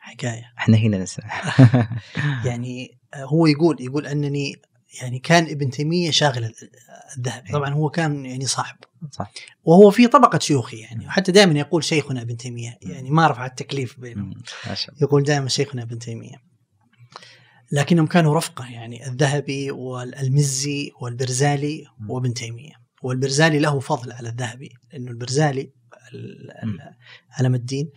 حكاية. 0.00 0.52
إحنا 0.58 0.76
هنا 0.76 0.98
نسمع 0.98 1.42
يعني 2.46 2.98
هو 3.14 3.46
يقول 3.46 3.76
يقول 3.80 4.06
أنني 4.06 4.54
يعني 5.02 5.18
كان 5.18 5.44
ابن 5.44 5.70
تيمية 5.70 6.10
شاغل 6.10 6.54
الذهبي 7.16 7.52
طبعا 7.52 7.70
هو 7.74 7.90
كان 7.90 8.26
يعني 8.26 8.46
صاحب. 8.46 8.76
صح. 9.10 9.32
وهو 9.64 9.90
في 9.90 10.06
طبقة 10.06 10.38
شيوخي 10.38 10.76
يعني. 10.76 11.06
وحتى 11.06 11.32
دائما 11.32 11.58
يقول 11.58 11.84
شيخنا 11.84 12.22
ابن 12.22 12.36
تيمية. 12.36 12.78
يعني 12.82 13.10
ما 13.10 13.26
رفع 13.26 13.46
التكليف 13.46 14.00
بينهم. 14.00 14.34
يقول 15.02 15.22
دائما 15.22 15.48
شيخنا 15.48 15.82
ابن 15.82 15.98
تيمية. 15.98 16.36
لكنهم 17.72 18.06
كانوا 18.06 18.34
رفقة 18.34 18.70
يعني. 18.70 19.06
الذهبي 19.06 19.70
والمزي 19.70 20.92
والبرزالي 21.00 21.84
وابن 22.08 22.34
تيمية. 22.34 22.72
والبرزالي 23.02 23.58
له 23.58 23.80
فضل 23.80 24.12
على 24.12 24.28
الذهبي. 24.28 24.70
لأنه 24.92 25.10
البرزالي 25.10 25.72
ال- 26.12 26.50
ال- 26.62 26.94
علم 27.30 27.54
الدين. 27.54 27.90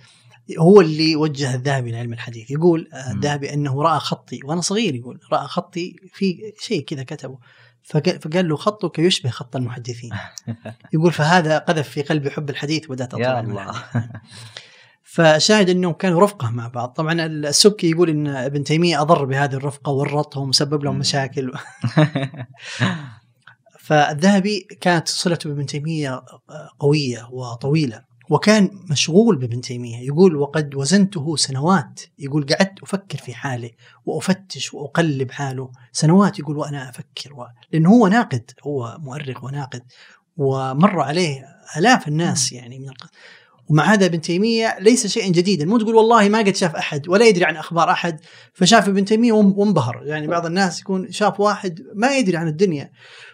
هو 0.60 0.82
اللي 0.82 1.16
وجه 1.16 1.56
الذهبي 1.56 1.92
لعلم 1.92 2.14
الحديث. 2.14 2.52
يقول 2.52 2.90
آه،. 2.94 3.12
الذهبي 3.12 3.54
أنه 3.54 3.82
رأى 3.82 4.00
خطي 4.00 4.40
وأنا 4.46 4.62
صغير 4.62 4.96
يقول 4.96 5.20
رأى 5.34 5.48
خطي 5.48 5.96
في 6.14 6.54
شيء 6.60 6.84
كذا 6.84 7.04
كتبه. 7.04 7.38
فق- 7.84 8.18
فقال 8.22 8.50
له 8.50 8.56
خطك 8.56 9.00
يشبه 9.00 9.30
خط 9.30 9.56
المحدثين. 9.56 10.12
يقول 10.94 11.12
فهذا 11.14 11.58
قذف 11.58 11.90
في 11.90 12.02
قلبي 12.02 12.32
حب 12.32 12.50
الحديث 12.50 12.86
وبدات 12.90 13.14
اطلع 13.14 13.26
يا 13.26 13.40
الله. 13.40 13.84
فشاهد 15.04 15.70
أنهم 15.70 15.94
كانوا 15.94 16.22
رفقة 16.22 16.50
مع 16.50 16.68
بعض. 16.68 16.90
طبعا 16.90 17.26
السبكي 17.26 17.92
يقول 17.92 18.10
إن 18.10 18.28
ابن 18.28 18.64
تيمية 18.64 19.02
أضر 19.02 19.26
بهذه 19.26 19.54
الرفقة 19.54 19.92
ورطهم 19.92 20.50
وسبب 20.50 20.84
لهم. 20.84 21.00
مشاكل. 21.00 21.52
فالذهبي 23.80 24.68
كانت 24.82 25.08
صلته 25.08 25.50
بابن 25.50 25.66
تيمية 25.66 26.22
قوية 26.80 27.28
وطويلة. 27.32 28.11
وكان 28.32 28.70
مشغول 28.90 29.36
بابن 29.38 29.62
تيمية. 29.62 30.08
يقول 30.08 30.36
وقد 30.36 30.76
وزنته 30.76 31.36
سنوات. 31.36 32.00
يقول 32.20 32.46
قعدت 32.46 32.84
أفكر 32.84 33.18
في 33.18 33.34
حاله 33.34 33.70
وأفتش 34.06 34.74
وأقلب 34.74 35.32
حاله. 35.32 35.72
سنوات 35.92 36.40
يقول 36.40 36.58
وأنا 36.58 36.90
أفكر 36.90 37.34
و... 37.34 37.46
لأنه 37.72 37.90
هو 37.90 38.08
ناقد 38.08 38.52
هو 38.68 38.98
مؤرخ 39.00 39.44
وناقد. 39.44 39.82
ومر 40.38 41.00
عليه 41.02 41.46
آلاف 41.78 42.08
الناس 42.08 42.52
يعني 42.52 42.80
من 42.80 42.90
الق... 42.90 43.06
ومع 43.70 43.84
هذا 43.84 44.06
ابن 44.06 44.22
تيمية 44.22 44.78
ليس 44.80 45.08
شيئا 45.08 45.28
جديدا. 45.28 45.66
مو 45.66 45.78
تقول 45.78 45.96
والله 45.96 46.30
ما 46.30 46.40
قد 46.40 46.56
شاف 46.56 46.76
أحد 46.76 47.08
ولا 47.10 47.26
يدري 47.26 47.46
عن 47.46 47.58
أخبار 47.58 47.92
أحد. 47.92 48.20
فشاف 48.54 48.90
ابن 48.90 49.06
تيمية 49.06 49.32
وان- 49.32 49.54
وانبهر. 49.56 50.02
يعني 50.06 50.28
بعض 50.28 50.46
الناس 50.46 50.80
يكون 50.80 51.12
شاف 51.12 51.40
واحد 51.40 51.80
ما 51.96 52.18
يدري 52.18 52.38
عن 52.38 52.48
الدنيا. 52.48 52.92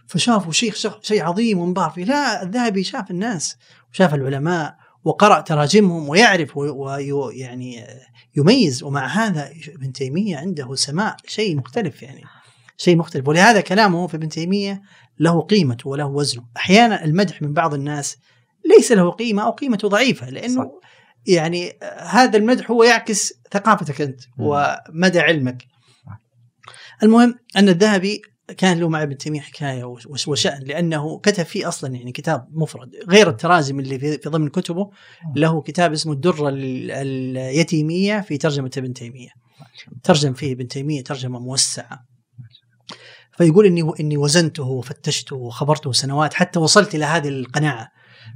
فشافوا 0.08 0.52
شيء 0.52 0.74
شيء 1.02 1.24
عظيم 1.24 1.60
وانبهر 1.60 1.90
فيه. 1.90 2.04
لا 2.06 2.44
الذهبي 2.44 2.84
شاف 2.84 3.12
الناس 3.12 3.56
وشاف 3.94 4.14
العلماء 4.14 4.87
وقرأ 5.08 5.42
تراجمهم 5.42 6.10
ويعرف 6.10 6.58
ويعني 6.58 7.88
يميز 8.36 8.84
ومع 8.84 9.06
هذا 9.06 9.52
ابن 9.68 9.94
تيمية 9.94 10.38
عنده 10.38 10.76
سماع 10.76 11.18
شيء 11.28 11.58
مختلف 11.58 12.04
يعني 12.04 12.24
شيء 12.78 12.98
مختلف 12.98 13.28
ولهذا 13.28 13.62
كلامه 13.62 14.08
في 14.08 14.18
ابن 14.18 14.30
تيمية 14.30 14.82
له 15.20 15.42
قيمته 15.42 15.90
وله 15.90 16.06
وزنه 16.06 16.46
أحيانا 16.58 17.06
المدح 17.06 17.42
من 17.42 17.54
بعض 17.54 17.74
الناس 17.74 18.18
ليس 18.78 18.92
له 18.92 19.10
قيمة 19.10 19.44
أو 19.44 19.52
قيمته 19.52 19.88
ضعيفة 19.88 20.30
لأنه 20.30 20.64
صح. 20.64 20.72
يعني 21.28 21.74
هذا 22.00 22.38
المدح 22.38 22.72
هو 22.72 22.84
يعكس 22.84 23.34
ثقافتك 23.52 24.02
أنت. 24.02 24.22
ومدى 24.40 25.20
علمك 25.20 25.64
المهم 27.04 27.36
أن 27.58 27.70
الذهبي 27.70 28.22
كان 28.58 28.80
له 28.80 28.90
مع 28.90 29.04
ابن 29.04 29.18
تيمية 29.18 29.40
حكاية 29.42 29.84
وش- 29.84 30.28
وشأن 30.28 30.64
لأنه 30.64 31.20
كتب 31.20 31.44
فيه 31.44 31.68
أصلا 31.68 31.96
يعني 31.96 32.12
كتاب 32.12 32.48
مفرد. 32.52 32.90
غير 33.10 33.30
الترازم 33.30 33.80
اللي 33.80 34.00
في 34.00 34.30
ضمن 34.30 34.48
كتبه 34.50 34.90
له 35.36 35.62
كتاب 35.62 35.92
اسمه 35.94 36.14
الدرة 36.14 36.50
ال- 36.50 36.92
اليتيمية 36.92 38.20
في 38.22 38.38
ترجمة 38.38 38.72
ابن 38.78 38.94
تيمية. 38.94 39.30
ترجم 40.04 40.34
فيه 40.34 40.54
ابن 40.54 40.68
تيمية 40.68 41.04
ترجمة 41.04 41.40
موسعة. 41.40 42.00
فيقول 43.38 43.66
إني 43.66 43.92
إني 44.00 44.18
وزنته 44.18 44.64
وفتشته 44.64 45.36
وخبرته 45.36 45.92
سنوات 45.92 46.34
حتى 46.34 46.60
وصلت 46.60 46.96
إلى 46.96 47.06
هذه 47.06 47.28
القناعة. 47.30 47.88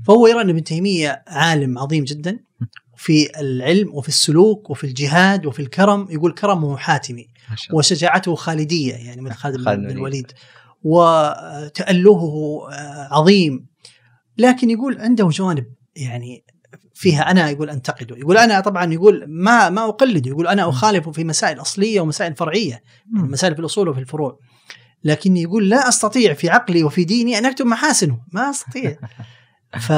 فهو 0.08 0.28
يرى 0.28 0.42
أن 0.42 0.50
ابن 0.50 0.64
تيمية 0.64 1.24
عالم 1.28 1.80
عظيم 1.80 2.04
جدا 2.04 2.40
في 2.98 3.40
العلم 3.40 3.96
وفي 3.96 4.08
السلوك 4.10 4.70
وفي 4.70 4.84
الجهاد 4.84 5.46
وفي 5.46 5.62
الكرم. 5.62 6.08
يقول 6.10 6.32
كرمه 6.34 6.78
حاتمي. 6.78 7.28
وشجاعته 7.74 8.36
خالدية 8.36 8.94
يعني 8.94 9.22
من 9.22 9.34
خالد 9.34 9.58
خالد 9.66 9.80
بن 9.80 9.90
الوليد. 9.90 10.32
وتألهه 10.84 12.68
آه، 12.72 13.08
عظيم. 13.12 13.66
لكن 14.38 14.70
يقول 14.70 15.02
عنده 15.02 15.28
جوانب 15.28 15.66
يعني 15.96 16.44
فيها 16.94 17.32
أنا 17.32 17.50
يقول 17.50 17.70
أنتقده. 17.70 18.18
يقول 18.18 18.38
أنا 18.38 18.60
طبعا 18.60 18.94
يقول 18.94 19.26
ما 19.28 19.70
ما 19.70 19.90
أقلده. 19.90 20.30
يقول 20.30 20.48
أنا 20.48 20.70
أخالفه 20.70 21.12
في 21.12 21.24
مسائل 21.24 21.62
أصلية 21.62 22.02
ومسائل 22.02 22.36
فرعية 22.36 22.84
مم. 23.12 23.32
مسائل 23.32 23.54
في 23.54 23.60
الأصول 23.60 23.90
وفي 23.90 24.00
الفروع. 24.00 24.40
لكن 25.04 25.38
يقول 25.38 25.70
لا 25.70 25.90
أستطيع 25.90 26.34
في 26.34 26.50
عقلي 26.50 26.84
وفي 26.84 27.04
ديني 27.04 27.38
أن 27.38 27.46
أكتب 27.46 27.66
محاسنه. 27.66 28.20
ما 28.34 28.50
أستطيع. 28.50 28.98
ف 29.88 29.94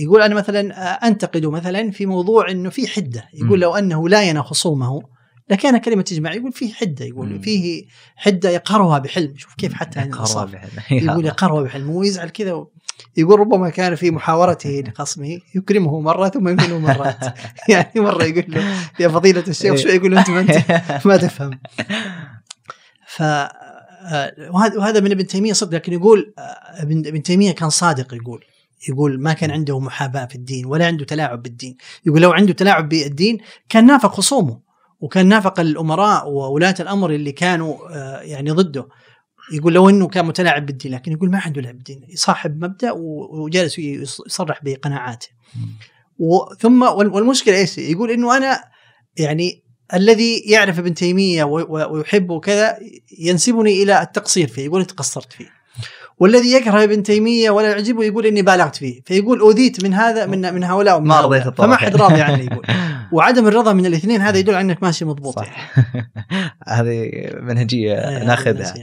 يقول 0.00 0.22
أنا 0.22 0.34
مثلا 0.34 0.92
أنتقده 1.08 1.50
مثلا 1.50 1.90
في 1.90 2.06
موضوع 2.06 2.50
إنه 2.50 2.70
في 2.70 2.88
حدة. 2.88 3.28
يقول. 3.34 3.60
لو 3.60 3.74
أنه 3.74 4.08
لاين 4.08 4.42
خصومه 4.42 5.02
لكان 5.48 5.78
كلمة 5.78 6.02
تجمع 6.02 6.32
يقول 6.32 6.52
فيه 6.52 6.72
حدة 6.72 7.04
مم. 7.04 7.10
يقول 7.12 7.42
فيه 7.42 7.84
حدة 8.16 8.50
يقهرها 8.50 8.98
بحلم 8.98 9.36
شوف 9.36 9.54
كيف 9.54 9.72
حتى 9.72 10.00
عن 10.00 10.06
يقهرها 10.06 10.44
الانصاف 10.44 10.52
بحل. 10.76 10.96
يقول 11.06 11.26
يقهرها 11.26 11.62
بحلم 11.62 11.90
ويزعل 11.90 12.28
كذا 12.28 12.52
و... 12.52 12.70
يقول 13.16 13.40
ربما 13.40 13.70
كان 13.70 13.94
في 13.94 14.10
محاورته 14.10 14.80
لخصمه 14.86 15.38
يكرمه 15.54 16.00
مرة 16.00 16.28
ثم 16.28 16.48
يمكنه 16.48 16.78
مرات. 16.78 17.24
يعني 17.68 17.90
مرة 17.96 18.24
يقول 18.24 18.44
له 18.48 18.64
يا 19.00 19.08
فضيلة 19.08 19.44
الشيخ 19.48 19.74
شو 19.74 19.88
يقول 19.88 20.18
أنت؟ 20.18 20.30
ما 20.30 20.40
أنت؟ 20.40 20.64
ما 21.06 21.16
تفهم. 21.16 21.60
ف 23.06 23.22
آه، 24.06 24.34
وهذا 24.50 25.00
من 25.00 25.10
ابن 25.10 25.26
تيمية 25.26 25.52
صدق 25.52 25.74
لكن 25.74 25.92
يقول 25.92 26.34
آه، 26.38 26.82
ابن 26.82 27.06
ابن 27.06 27.22
تيمية 27.22 27.52
كان 27.52 27.70
صادق 27.70 28.14
يقول 28.14 28.44
يقول 28.88 29.20
ما 29.20 29.32
كان 29.32 29.50
عنده 29.50 29.80
محاباة 29.80 30.24
في 30.24 30.34
الدين 30.34 30.66
ولا 30.66 30.86
عنده 30.86 31.04
تلاعب 31.04 31.42
بالدين. 31.42 31.76
يقول 32.06 32.22
لو 32.22 32.32
عنده 32.32 32.52
تلاعب 32.52 32.88
بالدين 32.88 33.38
كان 33.68 33.86
نافق 33.86 34.12
خصومه 34.14 34.63
وكان 35.04 35.26
نافق 35.28 35.60
الأمراء 35.60 36.28
وولاة 36.30 36.74
الأمر 36.80 37.10
اللي 37.10 37.32
كانوا 37.32 37.76
آه، 37.90 38.20
يعني 38.20 38.50
ضده. 38.50 38.88
يقول 39.52 39.72
لو 39.72 39.88
إنه 39.88 40.08
كان 40.08 40.26
متلاعب 40.26 40.66
بالدين 40.66 40.92
لكن 40.94 41.12
يقول 41.12 41.30
ما 41.30 41.38
عنده 41.38 41.60
لعب 41.60 41.74
بالدين. 41.74 42.06
صاحب 42.14 42.64
مبدأ 42.64 42.90
وجالس 43.30 43.78
يصرح 43.78 44.60
بقناعاته. 44.64 45.28
وال- 46.18 47.08
والمشكلة 47.08 47.56
إيش؟ 47.56 47.78
يقول 47.78 48.10
إنه 48.10 48.36
أنا 48.36 48.60
يعني 49.16 49.64
الذي 49.94 50.38
يعرف 50.38 50.78
ابن 50.78 50.94
تيمية 50.94 51.44
ويحبه 51.44 52.34
وكذا 52.34 52.78
ينسبني 53.18 53.82
إلى 53.82 54.02
التقصير 54.02 54.48
فيه. 54.48 54.64
يقول 54.64 54.84
قصرت 54.84 55.32
فيه. 55.32 55.53
والذي 56.18 56.52
يكره 56.52 56.84
ابن 56.84 57.02
تيمية 57.02 57.50
ولا 57.50 57.70
يعجبه 57.70 58.04
يقول 58.04 58.26
إني 58.26 58.42
بالغت 58.42 58.76
فيه 58.76 59.00
فيقول 59.06 59.40
أوذيت 59.40 59.84
من 59.84 59.94
هذا 59.94 60.26
من 60.26 60.54
من 60.54 60.64
هؤلاء 60.64 60.96
ومن 60.96 61.08
ما. 61.08 61.20
رضيت. 61.20 61.48
فما 61.48 61.76
حد 61.76 61.96
راضي 61.96 62.22
عني 62.22 62.44
يقول 62.44 62.66
وعدم 63.12 63.46
الرضا 63.46 63.72
من 63.72 63.86
الاثنين 63.86 64.20
هذا 64.20 64.38
يدل 64.38 64.54
على 64.54 64.60
إنك 64.60 64.82
ماشي 64.82 65.04
مضبوط 65.04 65.36
صح 65.36 65.46
يعني. 65.46 66.10
هذه 66.68 67.10
منهجية 67.40 67.94
إيه، 67.94 68.24
ناخذها. 68.24 68.74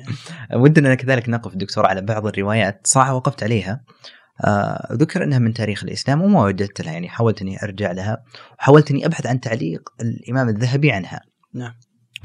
ودنا 0.54 0.96
كذلك 0.96 1.30
نقف 1.30 1.56
دكتور 1.56 1.86
على 1.86 2.02
بعض 2.02 2.28
الروايات 2.28 2.82
صراحة 2.84 3.14
وقفت 3.16 3.44
عليها 3.44 3.84
آه 4.46 4.88
ذكر 4.94 5.24
إنها 5.24 5.40
من 5.40 5.54
تاريخ 5.54 5.84
الإسلام 5.84 6.22
وما 6.22 6.44
وجدت 6.44 6.82
لها 6.82 6.94
يعني 6.94 7.10
حاولت 7.10 7.42
اني 7.42 7.64
أرجع 7.64 7.92
لها 7.92 8.24
وحاولت 8.60 8.92
اني 8.92 9.06
أبحث 9.06 9.26
عن 9.26 9.40
تعليق 9.40 9.90
الإمام 10.02 10.50
الذهبي 10.50 10.92
عنها. 10.92 11.22
نعم. 11.54 11.74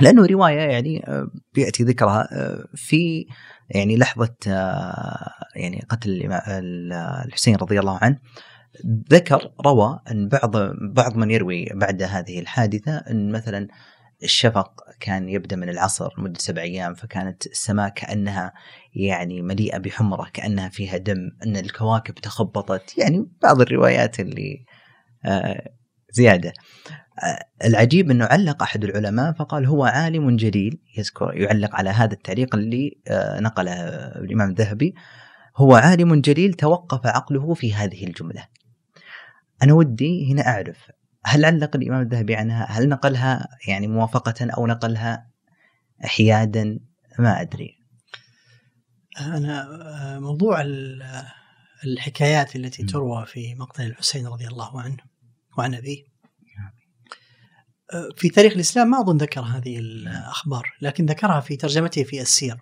لأنه 0.00 0.26
رواية 0.26 0.58
يعني 0.58 1.04
آه، 1.08 1.28
بياتي 1.54 1.84
ذكرها 1.84 2.28
آه، 2.32 2.64
في 2.74 3.26
يعني 3.70 3.96
لحظة 3.96 4.34
آه، 4.48 5.32
يعني 5.56 5.86
قتل 5.88 6.32
الحسين 7.24 7.56
رضي 7.56 7.80
الله 7.80 7.98
عنه 8.02 8.18
ذكر 9.12 9.52
روى 9.66 10.00
أن 10.10 10.28
بعض 10.28 10.56
بعض 10.94 11.16
من 11.16 11.30
يروي 11.30 11.66
بعد 11.74 12.02
هذه 12.02 12.40
الحادثة 12.40 12.96
أن 12.96 13.32
مثلا 13.32 13.68
الشفق 14.22 14.72
كان 15.00 15.28
يبدأ 15.28 15.56
من 15.56 15.68
العصر 15.68 16.14
مده 16.18 16.38
سبع 16.38 16.62
أيام 16.62 16.94
فكانت 16.94 17.46
السماء 17.46 17.88
كأنها 17.88 18.52
يعني 18.94 19.42
مليئة 19.42 19.78
بحمرة 19.78 20.30
كأنها 20.32 20.68
فيها 20.68 20.96
دم 20.96 21.30
أن 21.46 21.56
الكواكب 21.56 22.14
تخبطت. 22.14 22.98
يعني 22.98 23.26
بعض 23.42 23.60
الروايات 23.60 24.20
اللي 24.20 24.64
زيادة 26.16 26.52
العجيب 27.64 28.10
أنه 28.10 28.24
علق 28.24 28.62
أحد 28.62 28.84
العلماء 28.84 29.32
فقال 29.32 29.66
هو 29.66 29.84
عالم 29.84 30.36
جليل 30.36 30.80
يذكر 30.98 31.34
يعلق 31.34 31.74
على 31.74 31.90
هذا 31.90 32.12
التعليق 32.12 32.54
اللي 32.54 32.98
آه، 33.08 33.40
نقله 33.40 33.72
الإمام 34.24 34.50
الذهبي 34.50 34.94
هو 35.56 35.74
عالم 35.74 36.20
جليل 36.20 36.54
توقف 36.54 37.06
عقله 37.06 37.54
في 37.54 37.74
هذه 37.74 38.06
الجملة. 38.06 38.46
أنا 39.62 39.72
ودي 39.72 40.32
هنا 40.32 40.48
أعرف 40.48 40.90
هل 41.24 41.44
علق 41.44 41.76
الإمام 41.76 42.02
الذهبي 42.02 42.36
عنها؟ 42.36 42.66
هل 42.70 42.88
نقلها 42.88 43.48
يعني 43.68 43.86
موافقة 43.86 44.50
أو 44.56 44.66
نقلها 44.66 45.30
حيادا؟ 46.00 46.78
ما 47.18 47.40
أدري. 47.40 47.76
أنا 49.20 49.62
آه، 49.62 50.18
موضوع 50.18 50.64
الحكايات 51.84 52.56
التي 52.56 52.82
تروى 52.82 53.26
في 53.26 53.54
مقتل 53.54 53.86
الحسين 53.86 54.26
رضي 54.26 54.46
الله 54.46 54.80
عنه 54.80 55.15
وعن 55.58 55.74
أبيه. 55.74 56.16
في 58.16 58.28
تاريخ 58.28 58.52
الإسلام 58.52 58.90
ما 58.90 59.00
أظن 59.00 59.16
ذكر 59.16 59.40
هذه 59.40 59.78
الأخبار 59.78 60.72
لكن 60.82 61.06
ذكرها 61.06 61.40
في 61.40 61.56
ترجمته 61.56 62.04
في 62.04 62.20
السير. 62.20 62.56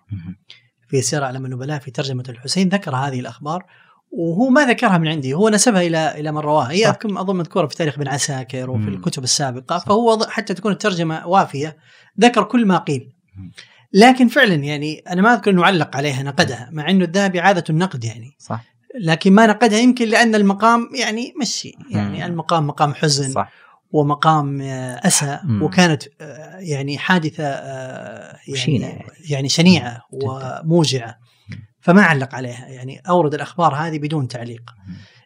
في 0.87 1.01
سير 1.01 1.23
اعلام 1.23 1.45
النبلاء 1.45 1.79
في 1.79 1.91
ترجمة 1.91 2.23
الحسين 2.29 2.69
ذكر 2.69 2.95
هذه 2.95 3.19
الأخبار 3.19 3.65
وهو 4.11 4.49
ما 4.49 4.65
ذكرها 4.65 4.97
من 4.97 5.07
عندي 5.07 5.33
هو 5.33 5.49
نسبها 5.49 5.81
إلى 5.81 6.19
إلى 6.19 6.31
من 6.31 6.37
رواها. 6.37 6.71
هي 6.71 6.89
أظن 7.03 7.35
مذكورة 7.35 7.67
في 7.67 7.75
تاريخ 7.75 7.95
ابن 7.95 8.07
عساكر 8.07 8.69
وفي 8.69 8.87
الكتب 8.87 9.23
السابقة 9.23 9.79
فهو 9.79 10.25
حتى 10.29 10.53
تكون 10.53 10.71
الترجمة 10.71 11.27
وافية 11.27 11.77
ذكر 12.19 12.43
كل 12.43 12.65
ما 12.65 12.77
قيل. 12.77 13.11
لكن 13.93 14.27
فعلا 14.27 14.55
يعني 14.55 14.99
أنا 14.99 15.21
ما 15.21 15.33
أذكر 15.33 15.51
إنه 15.51 15.65
علق 15.65 15.97
عليها 15.97 16.23
نقدها 16.23 16.69
مع 16.71 16.89
إنه 16.89 17.05
الذهبي 17.05 17.39
عادة 17.39 17.63
النقد 17.69 18.03
يعني. 18.03 18.35
صح. 18.39 18.74
لكن 19.01 19.33
ما 19.33 19.47
نقدها 19.47 19.79
يمكن 19.79 20.07
لأن 20.07 20.35
المقام 20.35 20.89
يعني 20.99 21.33
مشي. 21.41 21.71
يعني 21.89 22.25
المقام 22.25 22.67
مقام 22.67 22.93
حزن 22.93 23.31
صح. 23.31 23.51
ومقام 23.91 24.61
آه، 24.61 25.07
أسى 25.07 25.39
مم. 25.43 25.63
وكانت 25.63 26.03
آه، 26.21 26.57
يعني 26.59 26.97
حادثة 26.97 27.43
يعني 28.47 29.05
يعني 29.29 29.49
شنيعة 29.49 30.01
وموجعة. 30.11 31.15
فما 31.79 32.01
علق 32.01 32.35
عليها. 32.35 32.67
يعني 32.67 33.01
أورد 33.09 33.33
الأخبار 33.33 33.75
هذه 33.75 33.99
بدون 33.99 34.27
تعليق. 34.27 34.61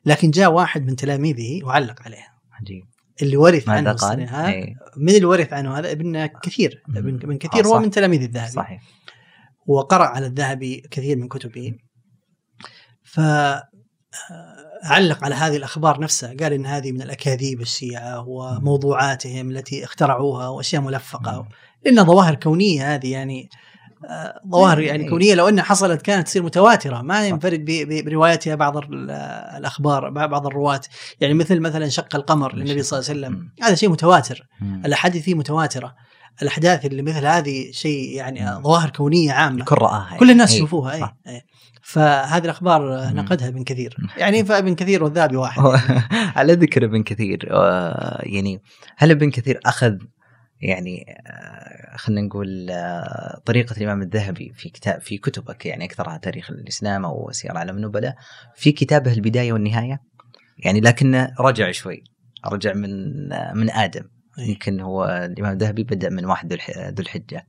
لكن 0.05 0.31
جاء 0.31 0.51
واحد 0.51 0.85
من 0.85 0.95
تلاميذه 0.95 1.63
وعلق 1.63 2.01
عليها. 2.05 2.33
عجيب. 2.61 2.83
اللي 3.21 3.37
ورث 3.37 3.69
عنه 3.69 3.91
قال؟ 3.91 4.19
إيه. 4.19 4.75
من 4.97 5.09
اللي 5.09 5.25
ورث 5.25 5.53
عنه 5.53 5.77
هذا؟ 5.79 5.91
ابن 5.91 6.25
كثير. 6.25 6.83
ابن 6.95 7.37
كثير 7.37 7.67
هو 7.67 7.79
من 7.79 7.91
تلاميذ 7.91 8.21
الذهبي. 8.21 8.51
صحيح. 8.51 8.81
وقرأ 9.67 10.05
على 10.05 10.25
الذهبي 10.25 10.83
كثير 10.91 11.17
من 11.17 11.27
كتبه. 11.27 11.73
ف 13.11 13.19
علق 14.83 15.23
على 15.23 15.35
هذه 15.35 15.57
الأخبار 15.57 15.99
نفسها. 15.99 16.33
قال 16.39 16.53
إن 16.53 16.65
هذه 16.65 16.91
من 16.91 17.01
الأكاذيب 17.01 17.61
الشيعة 17.61 18.27
وموضوعاتهم 18.27 19.51
التي 19.51 19.83
اخترعوها 19.83 20.47
وأشياء 20.47 20.81
ملفقة. 20.81 21.47
لأن 21.85 22.05
ظواهر 22.05 22.35
كونية 22.35 22.95
هذه 22.95 23.11
يعني 23.11 23.49
آه، 24.09 24.41
ظواهر 24.47 24.79
يعني 24.79 25.09
كونية 25.09 25.35
لو 25.35 25.49
أنها 25.49 25.63
حصلت 25.63 26.01
كانت 26.01 26.27
تصير 26.27 26.43
متواترة. 26.43 27.01
ما 27.01 27.27
ينفرد 27.27 27.65
بروايتها 28.05 28.55
بعض 28.55 28.77
الأخبار 29.57 30.09
بعض 30.09 30.47
الرواة. 30.47 30.81
يعني 31.21 31.33
مثل 31.33 31.59
مثلا 31.59 31.89
شق 31.89 32.15
القمر 32.15 32.55
للنبي 32.55 32.83
صلى 32.83 32.99
الله 32.99 33.09
عليه 33.09 33.19
وسلم. 33.19 33.49
هذا 33.61 33.75
شيء 33.75 33.89
متواتر. 33.89 34.47
الأحاديث 34.85 35.23
فيه 35.23 35.33
متواترة. 35.33 35.95
الأحداث 36.41 36.85
اللي 36.85 37.01
مثل 37.01 37.25
هذه 37.25 37.71
شيء 37.71 38.15
يعني 38.15 38.61
ظواهر 38.63 38.89
كونية 38.89 39.31
عامة. 39.31 39.59
الكل 39.59 39.75
رآها 39.75 40.17
كل 40.19 40.31
الناس 40.31 40.53
يشوفوها. 40.53 40.93
اي, 40.93 41.03
أي. 41.27 41.41
فهذه 41.89 42.43
الأخبار 42.43 43.13
نقدها 43.13 43.47
ابن 43.47 43.63
كثير. 43.63 43.97
يعني 44.17 44.45
فابن 44.45 44.75
كثير 44.75 45.03
والذهبي 45.03 45.35
واحد. 45.35 45.63
على 46.37 46.53
ذكر 46.53 46.85
ابن 46.85 47.03
كثير 47.03 47.47
آه، 47.51 48.21
يعني 48.23 48.61
هل 48.97 49.11
ابن 49.11 49.31
كثير 49.31 49.59
أخذ 49.65 49.97
يعني 50.61 51.05
آه، 51.27 51.97
خلينا 51.97 52.21
نقول 52.21 52.69
آه، 52.69 53.41
طريقة 53.45 53.77
الإمام 53.77 54.01
الذهبي 54.01 54.51
في 54.55 54.69
كتاب 54.69 55.01
في 55.01 55.17
كتبك 55.17 55.65
يعني 55.65 55.85
أكثرها 55.85 56.17
تاريخ 56.17 56.51
الإسلام 56.51 57.05
أو 57.05 57.31
سير 57.31 57.57
علم 57.57 57.77
النبلاء 57.77 58.15
في 58.55 58.71
كتابه 58.71 59.13
البداية 59.13 59.53
والنهاية؟ 59.53 59.99
يعني 60.57 60.79
لكنه 60.79 61.33
رجع 61.39 61.71
شوي 61.71 62.03
رجع 62.45 62.73
من 62.73 62.89
من 63.57 63.69
آدم. 63.71 64.03
يمكن 64.37 64.79
هو 64.79 65.05
الإمام 65.05 65.53
الذهبي 65.53 65.83
بدأ 65.83 66.09
من 66.09 66.25
واحد 66.25 66.53
ذو 66.53 66.99
الحجة. 66.99 67.45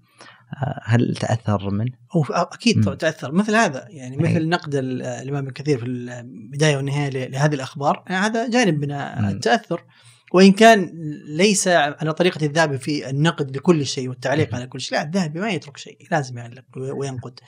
هل 0.85 1.17
تأثر 1.21 1.71
منه؟ 1.71 1.93
هو 2.13 2.23
أكيد 2.23 2.89
م. 2.89 2.95
تأثر. 2.95 3.33
مثل 3.33 3.55
هذا 3.55 3.87
يعني 3.89 4.17
مثل 4.17 4.37
أي. 4.37 4.47
نقد 4.47 4.75
الإمام 4.75 5.43
ابن 5.43 5.51
كثير 5.51 5.79
في 5.79 5.87
البداية 5.87 6.77
والنهاية 6.77 7.29
لهذه 7.29 7.55
الأخبار 7.55 8.05
يعني 8.09 8.27
هذا 8.27 8.51
جانب 8.51 8.81
من 8.85 8.93
التأثر. 8.93 9.85
وإن 10.33 10.53
كان 10.53 10.93
ليس 11.27 11.69
على 11.69 12.13
طريقة 12.13 12.47
الذهبي 12.47 12.79
في 12.79 13.11
النقد 13.11 13.57
لكل 13.57 13.87
شيء 13.87 14.09
والتعليق 14.09 14.55
على 14.55 14.67
كل 14.67 14.81
شيء 14.81 14.99
لا 14.99 15.05
الذهبي 15.05 15.41
ما 15.41 15.51
يترك 15.51 15.77
شيء 15.77 15.99
لازم 16.11 16.39
يعلق 16.39 16.65
وينقد. 16.77 17.41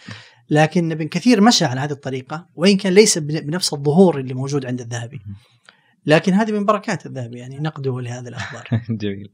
لكن 0.50 0.92
ابن 0.92 1.08
كثير 1.08 1.40
مشى 1.40 1.64
على 1.64 1.80
هذه 1.80 1.92
الطريقة 1.92 2.48
وإن 2.54 2.76
كان 2.76 2.92
ليس 2.92 3.18
بنفس 3.18 3.72
الظهور 3.72 4.18
اللي 4.18 4.34
موجود 4.34 4.66
عند 4.66 4.80
الذهبي. 4.80 5.20
لكن 6.06 6.32
هذه 6.32 6.52
من 6.52 6.64
بركات 6.64 7.06
الذهبي 7.06 7.38
يعني 7.38 7.58
نقده 7.58 8.00
لهذه 8.00 8.28
الأخبار 8.28 8.68
جميل 9.00 9.32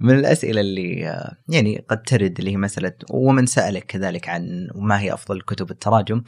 من 0.00 0.14
الأسئلة 0.14 0.60
اللي 0.60 1.00
يعني 1.48 1.84
قد 1.88 2.02
ترد 2.02 2.38
اللي 2.38 2.50
هي 2.50 2.56
مسألة 2.56 2.92
ومن 3.10 3.46
سألك 3.46 3.86
كذلك 3.86 4.28
عن 4.28 4.68
ما 4.74 5.00
هي 5.00 5.14
أفضل 5.14 5.40
كتب 5.40 5.70
التراجم 5.70 6.22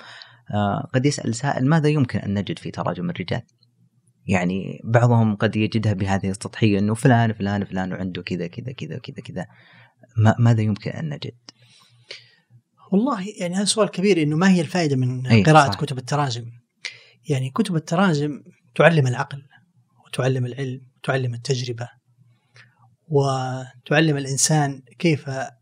آه، 0.55 0.91
قد 0.95 1.07
يسأل 1.07 1.35
سائل 1.35 1.69
ماذا 1.69 1.89
يمكن 1.89 2.19
أن 2.19 2.35
نجد 2.35 2.59
في 2.59 2.71
تراجم 2.71 3.11
الرجال؟ 3.11 3.43
يعني 4.27 4.81
بعضهم 4.85 5.37
قد 5.37 5.57
يجدها 5.57 5.93
بهذه 5.93 6.31
السطحيه 6.31 6.79
إنه 6.79 6.95
فلان 6.95 7.33
فلان 7.33 7.65
فلان 7.65 7.93
وعنده 7.93 8.23
كذا 8.23 8.47
كذا 8.47 8.73
كذا 8.73 8.99
كذا 8.99 9.23
كذا 9.25 9.47
ماذا 10.39 10.63
يمكن 10.63 10.91
أن 10.91 11.09
نجد؟ 11.09 11.37
والله 12.93 13.27
يعني 13.41 13.55
هذا 13.55 13.65
سؤال 13.65 13.89
كبير 13.89 14.23
إنه 14.23 14.37
ما 14.37 14.51
هي 14.51 14.61
الفائدة 14.61 14.97
من 14.97 15.43
قراءة 15.43 15.71
صح. 15.71 15.81
كتب 15.81 15.99
التراجم؟ 15.99 16.45
يعني 17.29 17.51
كتب 17.51 17.77
التراجم 17.77 18.43
تعلم 18.75 19.07
العقل 19.07 19.43
وتعلم 20.11 20.47
العلم 20.47 20.81
وتعلم 20.99 21.35
التجربة 21.35 21.89
وتعلم 23.09 24.17
الإنسان 24.17 24.83
كيف 24.99 25.29
آه، 25.29 25.53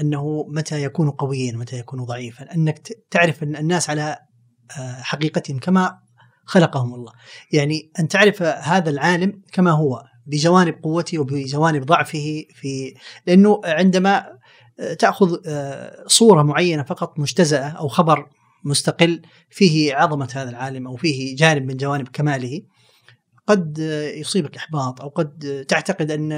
أنه 0.00 0.46
متى 0.48 0.82
يكون 0.82 1.10
قويا 1.10 1.52
متى 1.52 1.78
يكون 1.78 2.04
ضعيفا. 2.04 2.54
أنك 2.54 2.88
تعرف 3.10 3.42
أن 3.42 3.56
الناس 3.56 3.90
على 3.90 4.18
آه، 4.78 5.02
حقيقتهم 5.02 5.58
كما 5.58 5.98
خلقهم 6.44 6.94
الله. 6.94 7.12
يعني 7.52 7.90
أن 8.00 8.08
تعرف 8.08 8.42
هذا 8.42 8.90
العالم 8.90 9.42
كما 9.52 9.70
هو 9.70 10.02
بجوانب 10.26 10.74
قوته 10.82 11.18
وبجوانب 11.18 11.86
ضعفه 11.86 12.44
في 12.54 12.94
لأنه 13.26 13.60
عندما 13.64 14.24
آه، 14.80 14.94
تأخذ 14.94 15.36
صورة 16.06 16.42
معينة 16.42 16.82
فقط 16.82 17.18
مجتزأة 17.18 17.68
أو 17.68 17.88
خبر 17.88 18.28
مستقل 18.64 19.22
فيه 19.50 19.94
عظمة 19.94 20.28
هذا 20.34 20.50
العالم 20.50 20.86
أو 20.86 20.96
فيه 20.96 21.36
جانب 21.36 21.66
من 21.66 21.76
جوانب 21.76 22.08
كماله 22.08 22.62
قد 23.46 23.78
يصيبك 24.16 24.56
إحباط 24.56 25.00
أو 25.00 25.08
قد 25.08 25.64
تعتقد 25.68 26.10
أن 26.10 26.32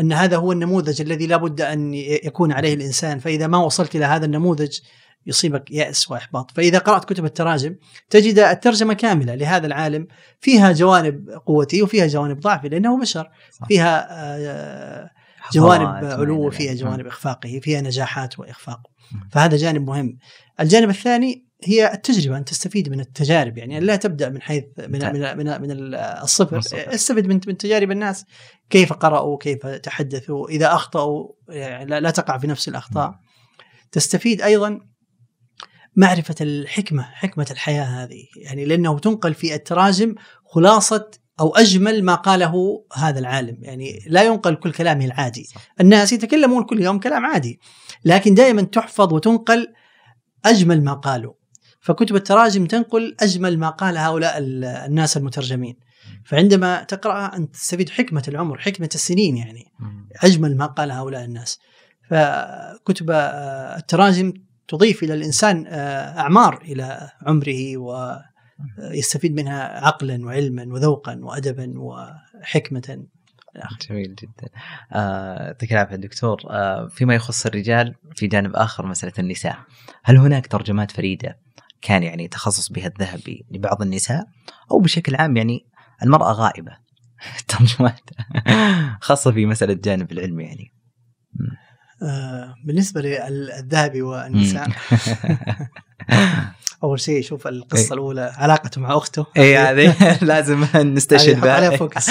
أن 0.00 0.12
هذا 0.12 0.36
هو 0.36 0.52
النموذج 0.52 1.00
الذي 1.00 1.26
لا 1.26 1.36
بد 1.36 1.60
أن 1.60 1.94
يكون 1.94 2.52
عليه 2.52 2.74
الإنسان 2.74 3.18
فإذا 3.18 3.46
ما 3.46 3.58
وصلت 3.58 3.96
إلى 3.96 4.04
هذا 4.04 4.26
النموذج 4.26 4.78
يصيبك 5.26 5.70
يأس 5.70 6.10
وإحباط. 6.10 6.50
فإذا 6.50 6.78
قرأت 6.78 7.04
كتب 7.04 7.24
التراجم 7.24 7.76
تجد 8.10 8.38
الترجمة 8.38 8.94
كاملة 8.94 9.34
لهذا 9.34 9.66
العالم 9.66 10.06
فيها 10.40 10.72
جوانب 10.72 11.30
قوتي 11.46 11.82
وفيها 11.82 12.06
جوانب 12.06 12.40
ضعفي 12.40 12.68
لأنه 12.68 13.00
بشر 13.00 13.30
فيها 13.68 14.06
آه، 14.10 15.10
جوانب 15.52 16.04
علو 16.04 16.46
وفيها 16.46 16.74
جوانب 16.74 17.06
إخفاقه 17.06 17.60
فيها 17.62 17.80
نجاحات 17.80 18.38
وإخفاق. 18.38 18.80
فهذا 19.32 19.56
جانب 19.56 19.86
مهم. 19.86 20.18
الجانب 20.60 20.90
الثاني 20.90 21.46
هي 21.64 21.92
التجربه 21.92 22.36
ان 22.36 22.44
تستفيد 22.44 22.88
من 22.88 23.00
التجارب 23.00 23.58
يعني 23.58 23.80
لا 23.80 23.96
تبدأ 23.96 24.28
من 24.28 24.42
حيث 24.42 24.64
من 24.78 25.12
من 25.12 25.36
من, 25.36 25.60
من 25.60 25.94
الصفر. 26.22 26.58
استفد 26.74 27.26
من 27.26 27.40
من 27.46 27.56
تجارب 27.56 27.90
الناس 27.90 28.24
كيف 28.70 28.92
قرأوا 28.92 29.38
كيف 29.38 29.66
تحدثوا 29.66 30.48
إذا 30.48 30.74
أخطأوا 30.74 31.28
يعني 31.48 32.00
لا, 32.00 32.10
تقع 32.10 32.38
في 32.38 32.46
نفس 32.46 32.68
الأخطاء. 32.68 33.14
تستفيد 33.92 34.42
أيضا 34.42 34.80
معرفة 35.96 36.34
الحكمة 36.40 37.02
حكمة 37.02 37.46
الحياة 37.50 37.84
هذه. 37.84 38.24
يعني 38.36 38.64
لأنه 38.64 38.98
تنقل 38.98 39.34
في 39.34 39.54
التراجم 39.54 40.14
خلاصة 40.44 41.10
أو 41.40 41.56
أجمل 41.56 42.04
ما 42.04 42.14
قاله 42.14 42.84
هذا 42.94 43.18
العالم. 43.18 43.56
يعني 43.60 43.98
لا 44.06 44.22
ينقل 44.22 44.54
كل 44.54 44.72
كلامه 44.72 45.04
العادي. 45.04 45.46
الناس 45.80 46.12
يتكلمون 46.12 46.64
كل 46.64 46.82
يوم 46.82 46.98
كلام 46.98 47.26
عادي. 47.26 47.60
لكن 48.04 48.34
دائما 48.34 48.62
تحفظ 48.62 49.12
وتنقل 49.12 49.66
أجمل 50.44 50.84
ما 50.84 50.94
قالوا. 50.94 51.32
فكتب 51.84 52.16
التراجم 52.16 52.66
تنقل 52.66 53.16
أجمل 53.20 53.58
ما 53.58 53.70
قال 53.70 53.98
هؤلاء 53.98 54.34
الناس 54.38 55.16
المترجمين. 55.16 55.76
فعندما 56.24 56.82
تقراها 56.82 57.36
أنت 57.36 57.54
تستفيد 57.54 57.88
حكمة 57.88 58.22
العمر 58.28 58.58
حكمة 58.58 58.88
السنين 58.94 59.36
يعني 59.36 59.64
أجمل 60.22 60.56
ما 60.56 60.66
قال 60.66 60.90
هؤلاء 60.90 61.24
الناس. 61.24 61.60
فكتب 62.10 63.10
آه، 63.10 63.76
التراجم 63.76 64.32
تضيف 64.68 65.02
إلى 65.02 65.14
الإنسان 65.14 65.66
آه، 65.66 66.20
أعمار 66.20 66.62
إلى 66.62 67.10
عمره 67.26 67.76
ويستفيد 67.76 69.34
منها 69.34 69.86
عقلا 69.86 70.24
وعلما 70.24 70.64
وذوقا 70.68 71.18
وادبا 71.22 71.72
وحكمة 71.76 73.04
جميل 73.88 74.14
جدا. 74.14 74.48
آه، 74.92 75.46
يعطيك 75.46 75.72
آه 75.72 75.74
العافية 75.74 75.96
دكتور. 75.96 76.42
آه 76.50 76.88
فيما 76.88 77.14
يخص 77.14 77.46
الرجال 77.46 77.94
في 78.16 78.26
جانب 78.26 78.56
آخر 78.56 78.86
مسألة 78.86 79.12
النساء. 79.18 79.56
هل 80.04 80.16
هناك 80.16 80.46
ترجمات 80.46 80.90
فريدة؟ 80.90 81.44
كان 81.84 82.02
يعني 82.02 82.28
تخصص 82.28 82.72
بها 82.72 82.86
الذهبي 82.86 83.46
لبعض 83.50 83.82
النساء 83.82 84.24
أو 84.70 84.80
بشكل 84.80 85.16
عام 85.16 85.36
يعني 85.36 85.60
المرأة 86.02 86.32
غائبة. 86.32 86.76
ترجمات. 87.48 88.00
خاصة 89.00 89.32
في 89.32 89.46
مسألة 89.46 89.72
الجانب 89.72 90.12
العلمي 90.12 90.44
يعني. 90.44 90.74
آه 92.02 92.54
بالنسبة 92.66 93.00
للذهبي 93.00 94.02
والنساء. 94.02 94.68
أول 96.84 97.00
شيء 97.00 97.22
شوف 97.22 97.46
القصة 97.46 97.86
إيه؟ 97.86 97.92
الأولى 97.92 98.32
علاقته 98.34 98.80
مع 98.80 98.96
أخته. 98.96 99.26
اي 99.36 99.56
هذه 99.56 99.96
لازم 100.24 100.66
نستشهد 100.76 101.40
بها. 101.40 101.52
عليها 101.52 101.76
فوكس 101.76 102.10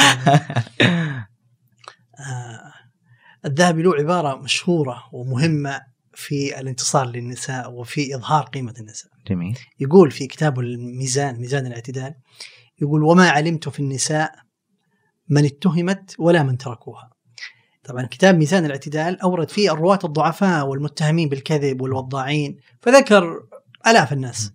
الذهبي 3.46 3.82
له 3.82 3.96
عبارة 3.96 4.36
مشهورة 4.36 5.04
ومهمة 5.12 5.82
في 6.14 6.60
الانتصار 6.60 7.06
للنساء 7.06 7.72
وفي 7.72 8.16
إظهار 8.16 8.44
قيمة 8.44 8.74
النساء. 8.80 9.13
جميل. 9.28 9.60
يقول 9.80 10.12
في 10.12 10.28
كتابه 10.28 10.62
الميزان 10.62 11.40
ميزان 11.40 11.66
الاعتدال 11.66 12.14
يقول 12.82 13.04
وما 13.04 13.30
علمت 13.30 13.70
في 13.70 13.80
النساء 13.80 14.32
من 15.30 15.46
اتهمت 15.46 16.16
ولا 16.20 16.44
من 16.44 16.58
تركوها. 16.58 17.10
طبعا 17.84 18.06
كتاب 18.06 18.38
ميزان 18.38 18.66
الاعتدال 18.66 19.22
أورد 19.22 19.50
فيه 19.50 19.74
الرواة 19.74 20.00
الضعفاء 20.04 20.68
والمتهمين 20.68 21.30
بالكذب 21.30 21.82
والوضاعين 21.82 22.58
فذكر 22.82 23.40
آلاف 23.88 24.14
الناس. 24.14 24.52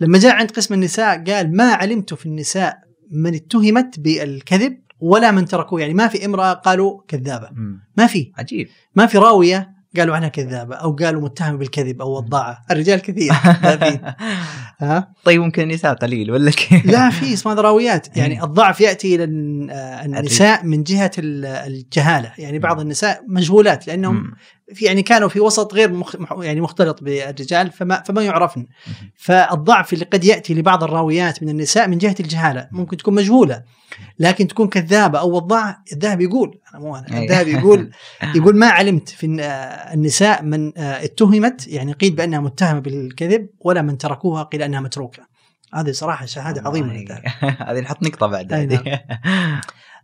لما 0.00 0.18
جاء 0.18 0.34
عند 0.34 0.50
قسم 0.50 0.74
النساء 0.74 1.24
قال 1.24 1.56
ما 1.56 1.72
علمت 1.72 2.14
في 2.14 2.26
النساء 2.26 2.78
من 3.10 3.34
اتهمت 3.34 4.00
بالكذب 4.00 4.78
ولا 5.00 5.30
من 5.30 5.44
تركوه 5.44 5.80
يعني 5.80 5.94
ما 5.94 6.08
في 6.08 6.24
امرأة 6.24 6.52
قالوا 6.52 7.00
كذابة. 7.08 7.50
ما 7.96 8.06
في. 8.06 8.32
عجيب. 8.36 8.68
ما 8.94 9.06
في 9.06 9.18
راوية 9.18 9.75
قالوا 9.98 10.16
عنها 10.16 10.28
كذابة 10.28 10.74
أو 10.74 10.96
قالوا 10.96 11.20
متهمة 11.20 11.58
بالكذب 11.58 12.00
أو 12.00 12.16
وضاعه 12.16 12.58
الرجال 12.70 13.00
كثير. 13.00 13.32
ها؟ 14.80 15.12
طيب 15.24 15.40
ممكن 15.40 15.62
النساء 15.62 15.94
قليل 15.94 16.30
ولا 16.30 16.50
كيف؟ 16.50 16.86
لا 16.86 17.10
في 17.10 17.32
اسمها 17.32 17.54
ضراويات 17.54 18.08
يعني 18.18 18.42
الضعف 18.42 18.80
يأتي 18.80 19.14
إلى 19.14 19.24
النساء 19.24 20.64
من 20.64 20.82
جهة 20.82 21.10
الجهالة. 21.18 22.32
يعني 22.38 22.58
بعض 22.58 22.80
النساء 22.80 23.22
مجهولات 23.28 23.86
لأنهم 23.86 24.32
في 24.74 24.84
يعني 24.84 25.02
كانوا 25.02 25.28
في 25.28 25.40
وسط 25.40 25.74
غير 25.74 25.92
مخ 25.92 26.16
يعني 26.40 26.60
مختلط 26.60 27.02
بالرجال 27.02 27.70
فما 27.70 28.02
فما 28.02 28.22
يعرفن. 28.22 28.66
فالضعف 29.16 29.92
اللي 29.92 30.04
قد 30.04 30.24
يأتي 30.24 30.54
لبعض 30.54 30.84
الراويات 30.84 31.42
من 31.42 31.48
النساء 31.48 31.88
من 31.88 31.98
جهة 31.98 32.14
الجهالة 32.20 32.68
ممكن 32.72 32.96
تكون 32.96 33.14
مجهولة 33.14 33.62
لكن 34.18 34.48
تكون 34.48 34.68
كذابة 34.68 35.18
أو 35.18 35.30
وضاعه 35.30 35.82
الذهب 35.92 36.20
يقول 36.20 36.58
أنا 36.70 36.80
مو 36.80 36.96
أنا 36.96 37.18
الذهب 37.18 37.48
يقول 37.48 37.90
يقول 38.36 38.56
ما 38.56 38.66
علمت 38.66 39.08
في 39.08 39.26
النساء 39.94 40.42
من 40.42 40.78
اتهمت 40.78 41.68
يعني 41.68 41.92
قيل 41.92 42.14
بأنها 42.14 42.40
متهمة 42.40 42.80
بالكذب 42.80 43.48
ولا 43.60 43.82
من 43.82 43.98
تركوها 43.98 44.42
قيل 44.42 44.62
أنها 44.62 44.80
متروكة. 44.80 45.36
هذه 45.74 45.90
صراحة 45.92 46.26
شهادة 46.26 46.62
عظيمة 46.68 47.04
هذه 47.68 47.80
نحط 47.80 48.02
نقطة 48.02 48.26
بعد 48.26 48.52
هذه. 48.52 49.00
آه، 49.26 49.60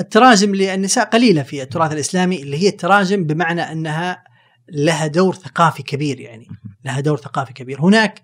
التراجم 0.00 0.54
للنساء 0.54 1.04
قليلة 1.04 1.42
في 1.42 1.62
التراث 1.62 1.92
الإسلامي 1.92 2.42
اللي 2.42 2.62
هي 2.62 2.68
التراجم 2.68 3.24
بمعنى 3.24 3.72
أنها 3.72 4.24
لها 4.68 5.06
دور 5.06 5.34
ثقافي 5.34 5.82
كبير 5.82 6.20
يعني 6.20 6.48
لها 6.84 7.00
دور 7.00 7.16
ثقافي 7.16 7.52
كبير. 7.52 7.80
هناك 7.80 8.22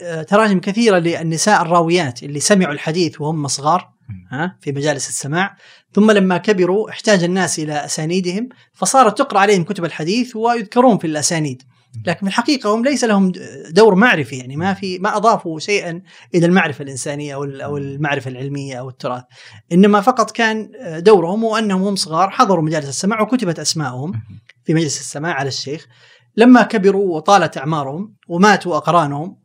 آه، 0.00 0.22
تراجم 0.22 0.60
كثيرة 0.60 0.98
للنساء 0.98 1.62
الراويات 1.62 2.22
اللي 2.22 2.40
سمعوا 2.40 2.72
الحديث 2.72 3.20
وهم 3.20 3.48
صغار 3.48 3.90
ها 4.30 4.56
في 4.60 4.72
مجالس 4.72 5.08
السماع. 5.08 5.56
ثم 5.92 6.10
لما 6.10 6.38
كبروا 6.38 6.90
احتاج 6.90 7.24
الناس 7.24 7.58
إلى 7.58 7.84
أسانيدهم 7.84 8.48
فصارت 8.74 9.18
تقرأ 9.18 9.40
عليهم 9.40 9.64
كتب 9.64 9.84
الحديث 9.84 10.36
ويذكرون 10.36 10.98
في 10.98 11.06
الأسانيد. 11.06 11.62
لكن 12.06 12.20
في 12.20 12.26
الحقيقة 12.26 12.74
هم 12.74 12.84
ليس 12.84 13.04
لهم 13.04 13.32
دور 13.70 13.94
معرفي 13.94 14.36
يعني 14.36 14.56
ما 14.56 14.74
في 14.74 14.98
ما 14.98 15.16
أضافوا 15.16 15.58
شيئا 15.58 16.02
إلى 16.34 16.46
المعرفة 16.46 16.82
الإنسانية 16.82 17.34
أو 17.34 17.44
أو 17.44 17.76
المعرفة 17.76 18.30
العلمية 18.30 18.80
أو 18.80 18.88
التراث. 18.88 19.22
إنما 19.72 20.00
فقط 20.00 20.30
كان 20.30 20.70
دورهم 20.98 21.44
هو 21.44 21.56
انهم 21.56 21.82
هم 21.82 21.96
صغار 21.96 22.30
حضروا 22.30 22.64
مجالس 22.64 22.88
السماع 22.88 23.22
وكتبت 23.22 23.58
اسماءهم 23.58 24.12
في 24.64 24.74
مجلس 24.74 25.00
السماع 25.00 25.32
على 25.34 25.48
الشيخ. 25.48 25.86
لما 26.36 26.62
كبروا 26.62 27.16
وطالت 27.16 27.58
أعمارهم 27.58 28.14
وماتوا 28.28 28.76
أقرانهم 28.76 29.36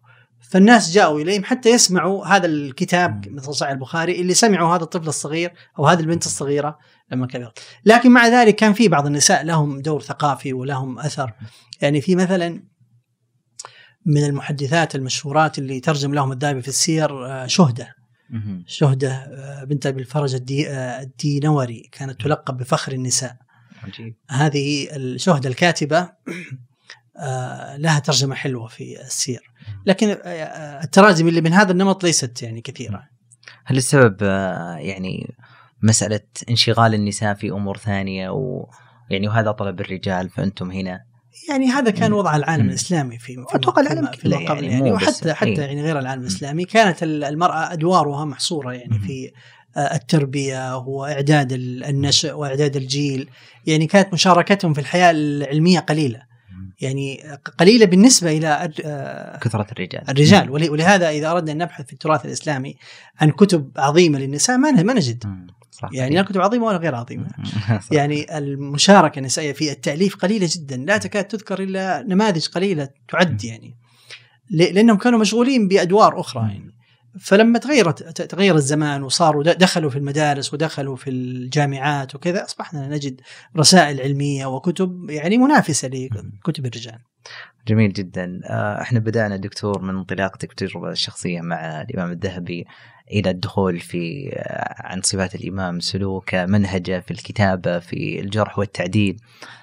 فالناس 0.49 0.91
جاءوا 0.91 1.19
إليهم 1.19 1.43
حتى 1.43 1.69
يسمعوا 1.69 2.25
هذا 2.25 2.45
الكتاب 2.45 3.25
مثل 3.29 3.53
صحيح 3.53 3.71
البخاري 3.71 4.21
اللي 4.21 4.33
سمعوا 4.33 4.75
هذا 4.75 4.83
الطفل 4.83 5.07
الصغير 5.07 5.53
أو 5.79 5.87
هذه 5.87 5.99
البنت 5.99 6.25
الصغيرة 6.25 6.77
لما 7.13 7.27
كبرت 7.27 7.59
لكن 7.85 8.11
مع 8.11 8.27
ذلك 8.27 8.55
كان 8.55 8.73
في 8.73 8.87
بعض 8.87 9.05
النساء 9.05 9.43
لهم 9.43 9.81
دور 9.81 10.01
ثقافي 10.01 10.53
ولهم 10.53 10.99
أثر. 10.99 11.33
يعني 11.81 12.01
في 12.01 12.15
مثلا 12.15 12.63
من 14.05 14.23
المحدثات 14.23 14.95
المشهورات 14.95 15.59
اللي 15.59 15.79
ترجم 15.79 16.13
لهم 16.13 16.31
الذهبي 16.31 16.61
في 16.61 16.67
السير 16.67 17.27
آه، 17.27 17.47
شهدة. 17.47 17.95
شهدة 18.67 19.11
آه، 19.11 19.63
بنت 19.63 19.85
أبي 19.85 20.01
الفرج 20.01 20.35
آه، 20.35 21.01
الدينوري 21.01 21.89
كانت 21.91 22.21
تلقب 22.21 22.57
بفخر 22.57 22.91
النساء. 22.91 23.35
عجيب. 23.83 24.15
هذه 24.29 24.95
الشهدة 24.95 25.49
الكاتبة 25.49 26.09
لها 27.77 27.99
ترجمة 27.99 28.35
حلوة 28.35 28.67
في 28.67 29.01
السير. 29.01 29.51
لكن 29.85 30.17
التراجم 30.83 31.27
اللي 31.27 31.41
من 31.41 31.53
هذا 31.53 31.71
النمط 31.71 32.03
ليست 32.03 32.41
يعني 32.41 32.61
كثيرة. 32.61 33.03
هل 33.65 33.77
السبب 33.77 34.21
يعني 34.79 35.35
مسألة 35.83 36.19
انشغال 36.49 36.93
النساء 36.93 37.33
في 37.33 37.51
أمور 37.51 37.77
ثانية 37.77 38.29
و 38.29 38.65
يعني 39.09 39.27
وهذا 39.27 39.51
طلب 39.51 39.81
الرجال 39.81 40.29
فأنتم 40.29 40.71
هنا. 40.71 40.99
يعني 41.49 41.67
هذا 41.67 41.91
كان 41.91 42.13
وضع 42.13 42.35
العالم 42.35 42.69
الإسلامي 42.69 43.19
في 43.19 43.45
أتوقع 43.49 43.81
العالم 43.81 44.07
كله 44.23 44.41
يعني, 44.41 44.67
يعني 44.67 44.91
وحتى 44.91 45.33
حتى 45.33 45.49
إيه. 45.49 45.59
يعني 45.59 45.81
غير 45.81 45.99
العالم 45.99 46.21
الإسلامي. 46.21 46.65
كانت 46.65 47.03
المرأة 47.03 47.73
أدوارها 47.73 48.25
محصورة 48.25 48.71
يعني 48.73 48.99
في 48.99 49.31
آه، 49.77 49.95
التربية 49.95 50.77
وإعداد 50.77 51.53
النشء 51.53 52.33
وإعداد 52.33 52.75
الجيل. 52.75 53.29
يعني 53.65 53.87
كانت 53.87 54.13
مشاركتهم 54.13 54.73
في 54.73 54.81
الحياة 54.81 55.11
العلمية 55.11 55.79
قليلة. 55.79 56.33
يعني 56.81 57.23
قليلة 57.59 57.85
بالنسبة 57.85 58.37
إلى 58.37 58.71
آه، 58.85 59.37
كثرة 59.37 59.67
الرجال. 59.71 60.09
الرجال. 60.09 60.49
ولهذا 60.49 61.09
إذا 61.09 61.31
أردنا 61.31 61.51
أن 61.51 61.57
نبحث 61.57 61.85
في 61.85 61.93
التراث 61.93 62.25
الإسلامي 62.25 62.75
عن 63.21 63.31
كتب 63.31 63.71
عظيمة 63.77 64.19
للنساء 64.19 64.57
ما 64.57 64.71
ما 64.71 64.93
نجد 64.93 65.23
صح. 65.73 65.89
يعني 65.93 66.15
لا 66.15 66.21
كتب 66.21 66.41
عظيمه 66.41 66.65
ولا 66.65 66.77
غير 66.77 66.95
عظيمه. 66.95 67.27
يعني 67.91 68.37
المشاركة 68.37 69.19
النسائية 69.19 69.51
في 69.53 69.71
التأليف 69.71 70.15
قليلة 70.15 70.49
جدا. 70.51 70.77
لا 70.77 70.97
تكاد 70.97 71.23
تذكر 71.23 71.63
إلا 71.63 72.03
نماذج 72.07 72.47
قليلة 72.47 72.89
تعد 73.09 73.43
يعني. 73.43 73.77
لأنهم 74.49 74.97
كانوا 74.97 75.19
مشغولين 75.19 75.67
بأدوار 75.67 76.19
أخرى 76.19 76.41
يعني. 76.41 76.73
فلما 77.19 77.59
تغيرت 77.59 78.21
تغير 78.21 78.55
الزمان 78.55 79.03
وصاروا 79.03 79.43
دخلوا 79.43 79.89
في 79.89 79.97
المدارس 79.97 80.53
ودخلوا 80.53 80.95
في 80.95 81.09
الجامعات 81.09 82.15
وكذا 82.15 82.45
أصبحنا 82.45 82.87
نجد 82.87 83.21
رسائل 83.57 84.01
علمية 84.01 84.45
وكتب 84.45 85.09
يعني 85.09 85.37
منافسة 85.37 85.87
لكتب 85.87 86.65
الرجال. 86.65 86.99
جميل 87.67 87.93
جدا. 87.93 88.41
آه، 88.45 88.81
إحنا 88.81 88.99
بدأنا 88.99 89.37
دكتور 89.37 89.81
من 89.81 89.95
انطلاقتك 89.95 90.51
التجربه 90.51 90.89
الشخصيه 90.89 91.41
مع 91.41 91.81
الإمام 91.81 92.11
الذهبي. 92.11 92.65
إلى 93.11 93.29
الدخول 93.29 93.79
في 93.79 94.31
آه، 94.35 94.75
عن 94.87 95.01
صفات 95.01 95.35
الإمام 95.35 95.79
سلوكه 95.79 96.45
منهجه 96.45 96.99
في 96.99 97.11
الكتابة 97.11 97.79
في 97.79 98.19
الجرح 98.19 98.59
والتعديل 98.59 99.17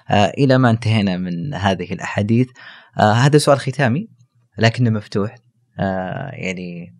آه، 0.09 0.33
إلى 0.37 0.57
ما 0.57 0.69
انتهينا 0.69 1.17
من 1.17 1.53
هذه 1.53 1.93
الأحاديث. 1.93 2.47
هذا 2.97 3.37
سؤال 3.37 3.59
ختامي 3.59 4.07
لكنه 4.57 4.89
مفتوح. 4.89 5.35
يعني 6.33 6.95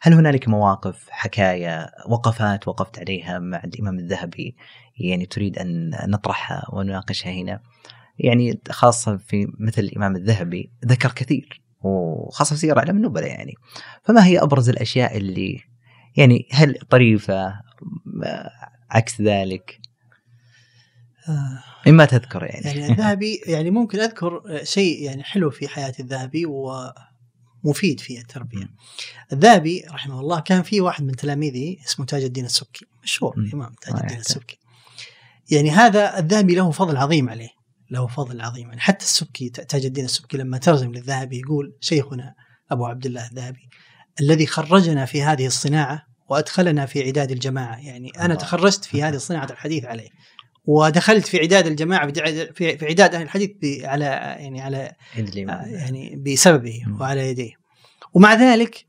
هل 0.00 0.12
هنالك 0.12 0.48
مواقف 0.48 1.06
حكايا 1.10 1.90
وقفات 2.08 2.68
وقفت 2.68 2.98
عليها 2.98 3.38
مع 3.38 3.62
الإمام 3.64 3.98
الذهبي؟ 3.98 4.56
يعني 5.00 5.26
تريد 5.26 5.58
أن 5.58 5.90
نطرحها 6.08 6.66
ونناقشها 6.72 7.32
هنا؟ 7.32 7.60
يعني 8.18 8.60
خاصة 8.70 9.16
في 9.16 9.46
مثل 9.58 9.82
الإمام 9.82 10.16
الذهبي 10.16 10.72
ذكر 10.84 11.12
كثير 11.12 11.62
وخاصة 11.80 12.56
سير 12.56 12.78
أعلام 12.78 12.96
النبلاء 12.96 13.28
يعني. 13.28 13.54
فما 14.02 14.26
هي 14.26 14.38
أبرز 14.38 14.68
الأشياء 14.68 15.16
اللي 15.16 15.60
يعني 16.16 16.48
هل 16.52 16.78
طريفة 16.90 17.60
عكس 18.90 19.20
ذلك؟ 19.20 19.80
آه. 21.28 21.90
ما 21.90 22.04
تذكر 22.04 22.44
يعني. 22.44 22.66
يعني 22.66 22.86
الذهبي 22.92 23.40
يعني 23.46 23.70
ممكن 23.70 24.00
أذكر 24.00 24.60
شيء 24.62 25.02
يعني 25.02 25.22
حلو 25.22 25.50
في 25.50 25.68
حياة 25.68 25.94
الذهبي 26.00 26.46
ومفيد 26.46 28.00
في 28.00 28.18
التربية. 28.18 28.68
الذهبي 29.32 29.84
رحمه 29.90 30.20
الله 30.20 30.40
كان 30.40 30.62
في 30.62 30.80
واحد 30.80 31.04
من 31.04 31.16
تلاميذه 31.16 31.76
اسمه 31.84 32.06
تاج 32.06 32.22
الدين 32.22 32.44
السبكي 32.44 32.86
مشهور 33.02 33.38
الإمام 33.38 33.74
تاج 33.80 33.94
الدين 33.94 34.18
السبكي. 34.18 34.58
يعني 35.50 35.70
هذا 35.70 36.18
الذهبي 36.18 36.54
له 36.54 36.70
فضل 36.70 36.96
عظيم 36.96 37.28
عليه 37.28 37.50
له 37.90 38.06
فضل 38.06 38.40
عظيم. 38.40 38.68
يعني 38.68 38.80
حتى 38.80 39.04
السبكي 39.04 39.48
تاج 39.48 39.84
الدين 39.84 40.04
السبكي 40.04 40.36
لما 40.36 40.58
ترجم 40.58 40.92
للذهبي 40.92 41.38
يقول 41.38 41.76
شيخنا 41.80 42.34
أبو 42.70 42.86
عبد 42.86 43.06
الله 43.06 43.26
الذهبي 43.26 43.68
الذي 44.20 44.46
خرجنا 44.46 45.04
في 45.04 45.22
هذه 45.22 45.46
الصناعة 45.46 46.06
وأدخلنا 46.28 46.86
في 46.86 47.02
عداد 47.02 47.30
الجماعة. 47.30 47.76
يعني 47.86 48.12
أنا 48.20 48.34
تخرجت 48.34 48.84
في 48.84 49.02
هذه 49.02 49.16
صناعة 49.28 49.48
الحديث 49.50 49.84
عليه 49.84 50.08
ودخلت 50.66 51.26
في 51.26 51.38
عداد 51.38 51.66
الجماعة 51.66 52.12
في 52.52 52.86
عداد 52.86 53.14
أهل 53.14 53.22
الحديث 53.22 53.50
على 53.84 54.04
يعني 54.38 54.60
على 54.60 54.92
يعني 55.66 56.16
بسببه 56.16 56.82
وعلى 57.00 57.28
يديه. 57.30 57.52
ومع 58.14 58.34
ذلك 58.34 58.84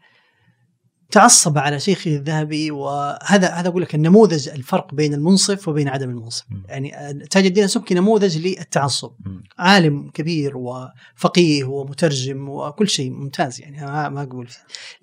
تعصب 1.12 1.58
على 1.58 1.80
شيخه 1.80 2.16
الذهبي 2.16 2.72
وهذا 2.72 3.47
هذا 3.47 3.68
أقول 3.68 3.82
لك 3.82 3.95
النموذج 3.95 4.49
الفرق 4.49 4.93
بين 4.93 5.14
المنصف 5.14 5.68
وبين 5.68 5.88
عدم 5.88 6.10
المنصف 6.10 6.45
م. 6.49 6.64
يعني 6.68 7.26
تاج 7.32 7.45
الدين 7.45 7.64
السبكي 7.64 7.93
نموذج 7.93 8.38
للتعصب 8.38 9.12
م. 9.20 9.43
عالم 9.58 10.10
كبير 10.10 10.58
وفقيه 10.58 11.64
ومترجم 11.64 12.49
وكل 12.49 12.89
شيء 12.89 13.12
ممتاز 13.12 13.62
يعني 13.62 14.10
ما 14.10 14.24
أقول 14.24 14.49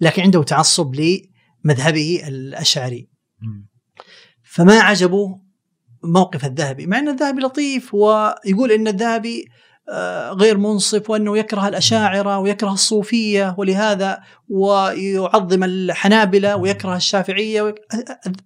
لكن 0.01 0.23
عنده 0.23 0.43
تعصب 0.43 0.95
لمذهبه 0.95 2.23
الأشعري 2.29 3.09
م. 3.41 3.67
فما 4.43 4.81
عجبه 4.81 5.41
موقف 6.05 6.45
الذهبي 6.45 6.87
مع 6.87 6.99
إن 6.99 7.09
الذهبي 7.09 7.41
لطيف 7.41 7.95
ويقول 7.95 8.73
إن 8.73 8.89
الذهبي 8.89 9.45
آه، 9.45 9.49
غير 10.31 10.59
منصف 10.59 11.11
وأنه 11.11 11.39
يكره 11.39 11.69
الأشاعرة 11.69 12.39
ويكره 12.39 12.73
الصوفية 12.73 13.55
ولهذا 13.59 14.21
ويعظم 14.49 15.65
الحنابلة 15.65 16.57
ويكره 16.57 16.97
الشافعية 16.97 17.75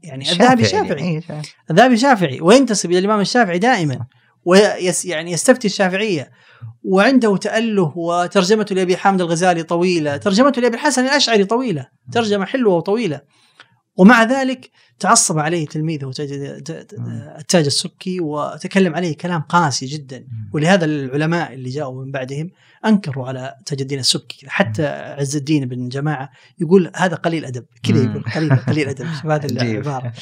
يعني 0.03 0.33
الذهبي 0.33 0.65
شافعي 0.65 1.03
إيه، 1.03 1.23
الذهبي 1.71 1.97
شافعي. 1.97 2.41
وينتسب 2.41 2.91
إلى 2.91 2.99
الإمام 2.99 3.21
الشافعي 3.21 3.59
دائما؟ 3.59 4.07
ويس 4.45 5.05
يعني 5.05 5.33
يستفتي 5.33 5.67
الشافعية. 5.67 6.31
وعنده 6.85 7.37
تأله 7.37 7.93
وترجمته 7.97 8.75
لأبي 8.75 8.97
حامد 8.97 9.21
الغزالي 9.21 9.63
طويلة 9.63 10.17
ترجمته 10.17 10.63
لأبي 10.63 10.75
الحسن 10.75 11.05
الأشعري 11.05 11.45
طويلة 11.45 11.87
ترجمة 12.13 12.45
حلوة 12.45 12.75
وطويلة. 12.75 13.21
ومع 13.99 14.23
ذلك 14.23 14.71
تعصب 14.99 15.39
عليه 15.39 15.67
تلميذه 15.67 16.13
التاج 17.39 17.65
السبكي 17.65 18.21
وتكلم 18.21 18.95
عليه 18.95 19.17
كلام 19.17 19.41
قاسي 19.41 19.87
جدا. 19.87 20.27
ولهذا 20.53 20.85
العلماء 20.85 21.55
اللي 21.55 21.71
جاءوا 21.71 22.05
من 22.05 22.11
بعدهم 22.13 22.51
أنكروا 22.87 23.29
على 23.29 23.55
تاج 23.67 23.81
الدين 23.81 23.99
السبكي. 23.99 24.47
حتى 24.49 24.87
عز 24.87 25.37
الدين 25.37 25.67
بن 25.67 25.89
جماعة 25.89 26.31
يقول 26.61 26.91
هذا 26.97 27.15
قليل 27.15 27.45
أدب. 27.45 27.65
كذا 27.83 28.03
يقول 28.03 28.23
قليل 28.23 28.57
قليل 28.57 28.89
أدب. 28.89 29.07
هذه 29.07 29.47
العبارة. 29.53 30.13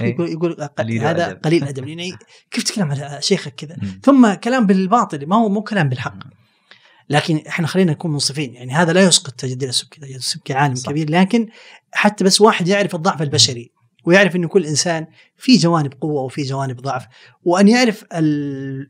يقول 0.00 0.28
يقول 0.28 0.28
يقول 0.28 0.56
هذا 1.00 1.32
قليل 1.32 1.64
أدب. 1.64 1.88
يعني 1.88 2.12
كيف 2.50 2.64
تتكلم 2.64 2.90
على 2.90 3.18
شيخك 3.22 3.54
كذا؟ 3.54 3.76
ثم 4.02 4.34
كلام 4.34 4.66
بالباطل. 4.66 5.26
ما 5.26 5.36
هو 5.36 5.48
مو 5.48 5.62
كلام 5.62 5.88
بالحق. 5.88 6.37
لكن 7.10 7.42
إحنا 7.48 7.66
خلينا 7.66 7.92
نكون 7.92 8.10
منصفين 8.10 8.54
يعني 8.54 8.72
هذا 8.72 8.92
لا 8.92 9.02
يسقط 9.02 9.32
تاج 9.32 9.50
الدين 9.50 9.68
السبكي 9.68 10.00
تاج 10.00 10.12
السبكي 10.12 10.54
عالم 10.54 10.74
صح. 10.74 10.90
كبير 10.90 11.10
لكن 11.10 11.48
حتى 11.92 12.24
بس 12.24 12.40
واحد 12.40 12.68
يعرف 12.68 12.94
الضعف 12.94 13.22
البشري 13.22 13.72
ويعرف 14.04 14.36
إنه 14.36 14.48
كل 14.48 14.66
إنسان 14.66 15.06
في 15.36 15.56
جوانب 15.56 15.92
قوة 16.00 16.22
وفي 16.22 16.42
جوانب 16.42 16.80
ضعف 16.80 17.06
وأن 17.44 17.68
يعرف 17.68 18.04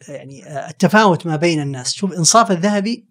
يعني 0.08 0.68
التفاوت 0.68 1.26
ما 1.26 1.36
بين 1.36 1.60
الناس. 1.60 1.94
شوف 1.94 2.12
إنصاف 2.12 2.50
الذهبي 2.50 3.04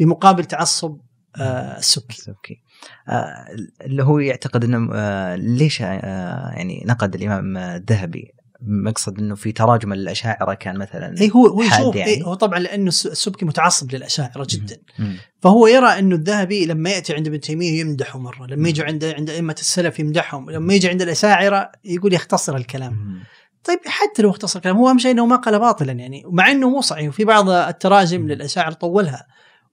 بمقابل 0.00 0.44
تعصب 0.44 0.98
آه 1.36 1.78
السبكي. 1.78 2.18
السبكي. 2.18 2.62
آه 3.08 3.46
اللي 3.80 4.02
هو 4.02 4.18
يعتقد 4.18 4.64
إنه 4.64 4.90
آه 4.94 5.36
ليش 5.36 5.80
يعني 5.80 6.84
نقد 6.86 7.14
الإمام 7.14 7.56
الذهبي 7.56 8.32
مقصد 8.66 9.18
إنه 9.18 9.34
في 9.34 9.52
تراجم 9.52 9.92
الأشاعرة 9.92 10.54
كان 10.54 10.78
مثلا 10.78 11.14
اي 11.20 11.30
هو 11.34 11.46
هو 11.46 11.62
يشوف 11.62 11.96
يعني. 11.96 12.10
إيه 12.10 12.22
هو 12.22 12.34
طبعا 12.34 12.58
لأنه 12.58 12.88
السبكي 12.88 13.44
متعصب 13.44 13.94
للأشاعرة 13.94 14.46
جدا. 14.50 14.76
مم. 14.98 15.16
فهو 15.42 15.66
يرى 15.66 15.98
إنه 15.98 16.14
الذهبي 16.14 16.66
لما 16.66 16.90
يأتي 16.90 17.14
عند 17.14 17.26
ابن 17.26 17.40
تيمية 17.40 17.80
يمدحه 17.80 18.18
مرة 18.18 18.46
لما 18.46 18.68
يجي 18.68 18.82
عند 18.82 19.04
عند 19.04 19.30
أئمة 19.30 19.56
السلف 19.58 19.98
يمدحهم 19.98 20.50
لما 20.50 20.74
يجي 20.74 20.88
عند 20.88 21.02
الأشاعرة 21.02 21.72
يقول 21.84 22.14
يختصر 22.14 22.56
الكلام. 22.56 22.92
مم. 22.92 23.22
طيب 23.64 23.78
حتى 23.86 24.22
لو 24.22 24.30
اختصر 24.30 24.58
الكلام 24.58 24.76
هو 24.76 24.88
أهم 24.88 24.98
شيء 24.98 25.10
إنه 25.10 25.26
ما 25.26 25.36
قال 25.36 25.58
باطلا 25.58 25.92
يعني 25.92 26.22
مع 26.26 26.50
إنه 26.50 26.70
مو 26.70 26.80
صحيح. 26.80 27.08
وفي 27.08 27.24
بعض 27.24 27.48
التراجم 27.48 28.28
للأشاعرة 28.28 28.72
طولها 28.72 29.26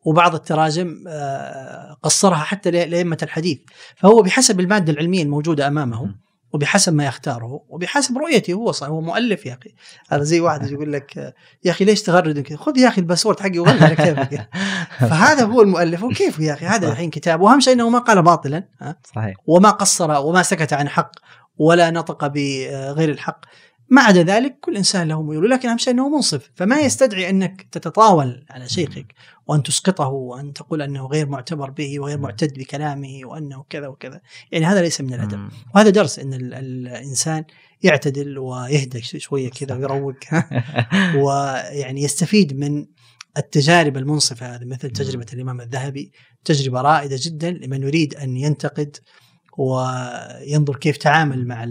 وبعض 0.05 0.35
التراجم 0.35 1.03
آه، 1.07 1.97
قصرها 2.03 2.37
حتى 2.37 2.71
لأئمة 2.71 3.17
الحديث. 3.23 3.59
فهو 3.95 4.21
بحسب 4.21 4.59
المادة 4.59 4.93
العلمية 4.93 5.23
الموجودة 5.23 5.67
أمامه 5.67 6.15
وبحسب 6.53 6.93
ما 6.93 7.05
يختاره 7.05 7.63
وبحسب 7.69 8.17
رؤيته 8.17 8.53
هو 8.53 8.71
صح 8.71 8.87
هو 8.87 9.01
مؤلف 9.01 9.45
يا 9.45 9.57
أخي. 9.61 9.75
هذا 10.09 10.23
زي 10.23 10.39
واحد 10.39 10.67
يقول 10.71 10.93
لك 10.93 11.35
يا 11.63 11.71
أخي 11.71 11.85
ليش 11.85 12.01
تغرد؟ 12.01 12.39
كذا 12.39 12.57
خذ 12.57 12.77
يا 12.77 12.87
أخي 12.87 13.01
ال 13.01 13.05
password 13.05 13.39
حقي 13.39 13.59
وغلق 13.59 13.83
على 13.83 13.95
كيفك 13.95 14.49
فهذا 15.09 15.43
هو 15.45 15.61
المؤلف 15.61 16.03
وكيف 16.03 16.39
يا 16.39 16.53
أخي؟ 16.53 16.65
هذا 16.65 16.91
الحين 16.91 17.09
كتاب. 17.09 17.41
وأهم 17.41 17.59
شيء 17.59 17.73
إنه 17.73 17.89
ما 17.89 17.99
قال 17.99 18.21
باطلا 18.21 18.63
صحيح. 19.15 19.35
وما 19.47 19.69
قصر 19.69 20.11
وما 20.11 20.43
سكت 20.43 20.73
عن 20.73 20.89
حق 20.89 21.11
ولا 21.57 21.91
نطق 21.91 22.27
بغير 22.27 23.09
الحق. 23.09 23.45
ما 23.89 24.01
عدا 24.01 24.23
ذلك 24.23 24.59
كل 24.61 24.77
إنسان 24.77 25.07
له 25.07 25.21
ميول 25.21 25.49
لكن 25.49 25.69
أهم 25.69 25.77
شيء 25.77 25.93
أنه 25.93 26.09
منصف 26.09 26.51
فما 26.55 26.79
يستدعي 26.79 27.29
أنك 27.29 27.67
تتطاول 27.71 28.45
على 28.49 28.69
شيخك 28.69 29.13
وأن 29.47 29.63
تسقطه 29.63 30.07
وأن 30.07 30.53
تقول 30.53 30.81
أنه 30.81 31.05
غير 31.05 31.29
معتبر 31.29 31.69
به 31.69 31.99
وغير 31.99 32.17
معتد 32.17 32.53
بكلامه 32.53 33.21
وأنه 33.23 33.65
كذا 33.69 33.87
وكذا. 33.87 34.21
يعني 34.51 34.65
هذا 34.65 34.81
ليس 34.81 35.01
من 35.01 35.13
الأدب. 35.13 35.49
وهذا 35.75 35.89
درس 35.89 36.19
إن 36.19 36.33
الإنسان 36.33 37.43
يعتدل 37.83 38.37
ويهدى 38.37 39.01
شوية 39.01 39.49
كذا 39.49 39.75
ويروق. 39.75 40.15
ويعني 41.23 42.03
يستفيد 42.03 42.57
من 42.59 42.85
التجارب 43.37 43.97
المنصفة 43.97 44.55
هذه 44.55 44.65
مثل 44.65 44.89
تجربة 44.89 45.25
الإمام 45.33 45.61
الذهبي 45.61 46.11
تجربة 46.45 46.81
رائدة 46.81 47.19
جدا 47.19 47.51
لمن 47.51 47.83
يريد 47.83 48.15
أن 48.15 48.37
ينتقد 48.37 48.97
وينظر 49.57 50.75
كيف 50.75 50.97
تعامل 50.97 51.47
مع 51.47 51.65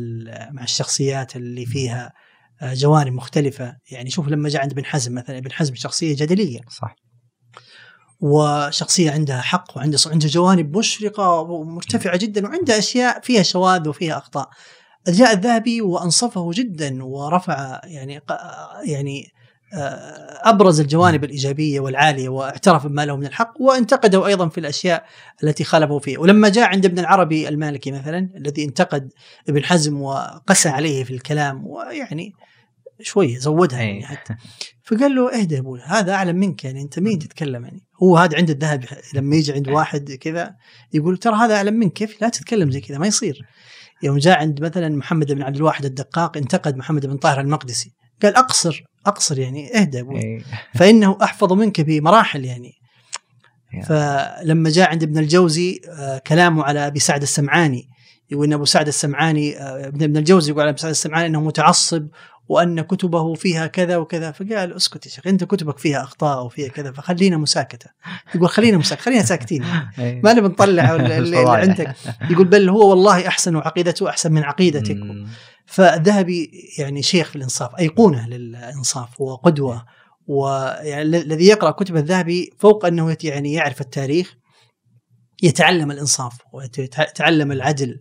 مع 0.52 0.62
الشخصيات 0.62 1.36
اللي 1.36 1.66
فيها 1.66 2.12
آه، 2.62 2.74
جوانب 2.74 3.12
مختلفة. 3.12 3.76
يعني 3.90 4.10
شوف 4.10 4.28
لما 4.28 4.48
جاء 4.48 4.62
عند 4.62 4.72
ابن 4.72 4.84
حزم 4.84 5.14
مثلا 5.14 5.38
ابن 5.38 5.52
حزم 5.52 5.74
شخصية 5.74 6.16
جدلية. 6.16 6.60
صح. 6.68 6.96
وشخصية 8.20 9.10
عندها 9.10 9.40
حق 9.40 9.76
وعندها 9.76 10.00
عندها 10.06 10.28
جوانب 10.28 10.76
مشرقة 10.76 11.40
ومرتفعة 11.40 12.16
جدا 12.16 12.46
وعندها 12.46 12.78
أشياء 12.78 13.20
فيها 13.20 13.42
شواذ 13.42 13.88
وفيها 13.88 14.18
أخطاء. 14.18 14.48
جاء 15.08 15.32
الذهبي 15.32 15.82
وأنصفه 15.82 16.50
جدا 16.54 17.04
ورفع 17.04 17.80
يعني 17.84 18.20
يعني 18.84 19.32
أبرز 20.44 20.80
الجوانب 20.80 21.24
الإيجابية 21.24 21.80
والعالية 21.80 22.28
واعترف 22.28 22.86
بما 22.86 23.06
له 23.06 23.16
من 23.16 23.26
الحق 23.26 23.54
وانتقده 23.60 24.26
أيضا 24.26 24.48
في 24.48 24.58
الأشياء 24.58 25.04
التي 25.44 25.64
خالفوا 25.64 26.00
فيها، 26.00 26.18
ولما 26.18 26.48
جاء 26.48 26.68
عند 26.68 26.84
ابن 26.84 26.98
العربي 26.98 27.48
المالكي 27.48 27.92
مثلا 27.92 28.30
الذي 28.36 28.64
انتقد 28.64 29.12
ابن 29.48 29.64
حزم 29.64 30.02
وقسى 30.02 30.68
عليه 30.68 31.04
في 31.04 31.14
الكلام 31.14 31.66
ويعني 31.66 32.32
شوية 33.00 33.38
زودها 33.38 33.80
يعني 33.80 34.06
حتى. 34.06 34.34
فقال 34.84 35.14
له 35.14 35.40
اهدى 35.40 35.54
يا 35.54 35.60
أبوي 35.60 35.80
هذا 35.80 36.12
أعلم 36.12 36.36
منك 36.36 36.64
يعني 36.64 36.82
أنت 36.82 36.98
مين 36.98 37.18
تتكلم 37.18 37.64
يعني؟ 37.64 37.80
هو 38.02 38.16
هذا 38.16 38.36
عند 38.36 38.50
الذهب 38.50 38.84
لما 39.14 39.36
يجي 39.36 39.52
عند 39.52 39.68
واحد 39.68 40.12
كذا 40.12 40.54
يقول 40.92 41.16
ترى 41.18 41.36
هذا 41.36 41.56
أعلم 41.56 41.74
منك 41.74 41.92
كيف 41.92 42.22
لا 42.22 42.28
تتكلم 42.28 42.70
زي 42.70 42.80
كذا؟ 42.80 42.98
ما 42.98 43.06
يصير. 43.06 43.38
يوم 44.02 44.18
جاء 44.18 44.38
عند 44.38 44.62
مثلا 44.62 44.88
محمد 44.88 45.32
بن 45.32 45.42
عبد 45.42 45.56
الواحد 45.56 45.84
الدقاق 45.84 46.36
انتقد 46.36 46.76
محمد 46.76 47.06
بن 47.06 47.16
طاهر 47.16 47.40
المقدسي. 47.40 47.97
قال 48.22 48.36
أقصر 48.36 48.82
أقصر 49.06 49.38
يعني 49.38 49.78
اهدى 49.78 50.00
أبوي. 50.00 50.44
فإنه 50.74 51.18
أحفظ 51.22 51.52
منك 51.52 51.80
بمراحل 51.80 52.44
يعني. 52.44 52.72
فلما 53.86 54.70
جاء 54.70 54.90
عند 54.90 55.02
ابن 55.02 55.18
الجوزي 55.18 55.80
آه، 55.88 56.18
كلامه 56.18 56.64
على 56.64 56.86
أبي 56.86 56.98
سعد 56.98 57.22
السمعاني. 57.22 57.88
يقول 58.30 58.46
إن 58.46 58.52
أبو 58.52 58.64
سعد 58.64 58.86
السمعاني 58.86 59.58
آه، 59.58 59.88
ابن 59.88 60.16
الجوزي 60.16 60.50
يقول 60.50 60.62
على 60.62 60.70
ابو 60.70 60.78
سعد 60.78 60.90
السمعاني 60.90 61.26
إنه 61.26 61.40
متعصب 61.40 62.08
وأن 62.48 62.80
كتبه 62.80 63.34
فيها 63.34 63.66
كذا 63.66 63.96
وكذا. 63.96 64.30
فقال 64.30 64.76
اسكت 64.76 65.06
يا 65.06 65.10
شيخ 65.10 65.26
أنت 65.26 65.44
كتبك 65.44 65.78
فيها 65.78 66.02
أخطاء 66.02 66.44
وفيها 66.44 66.68
كذا 66.68 66.92
فخلينا 66.92 67.36
مساكتة. 67.36 67.90
يقول 68.34 68.48
خلينا 68.48 68.78
مساكت 68.78 69.00
خلينا 69.00 69.22
ساكتين. 69.22 69.64
ما 70.24 70.32
نبي 70.32 70.48
نطلع 70.48 70.94
اللي, 70.96 71.18
اللي 71.18 71.50
عندك. 71.50 71.94
يقول 72.30 72.46
بل 72.46 72.68
هو 72.68 72.90
والله 72.90 73.28
أحسن 73.28 73.56
وعقيدته 73.56 74.08
أحسن 74.08 74.32
من 74.32 74.42
عقيدتك. 74.42 74.98
فالذهبي 75.68 76.50
يعني 76.78 77.02
شيخ 77.02 77.36
الانصاف 77.36 77.78
أيقونة 77.78 78.28
للإنصاف 78.28 79.20
وقدوة 79.20 79.84
والذي 80.26 81.46
يقرأ 81.46 81.70
كتب 81.70 81.96
الذهبي 81.96 82.50
فوق 82.58 82.86
أنه 82.86 83.16
يعني 83.24 83.52
يعرف 83.52 83.80
التاريخ 83.80 84.34
يتعلم 85.42 85.90
الإنصاف 85.90 86.38
ويتعلم 86.52 87.52
العدل 87.52 88.00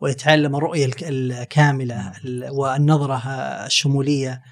ويتعلم 0.00 0.56
الرؤية 0.56 0.90
الكاملة 1.02 2.12
والنظرة 2.50 3.16
الشمولية 3.66 4.42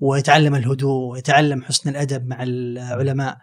ويتعلم 0.00 0.54
الهدوء 0.54 1.12
ويتعلم 1.12 1.62
حسن 1.62 1.90
الأدب 1.90 2.26
مع 2.26 2.42
العلماء. 2.42 3.36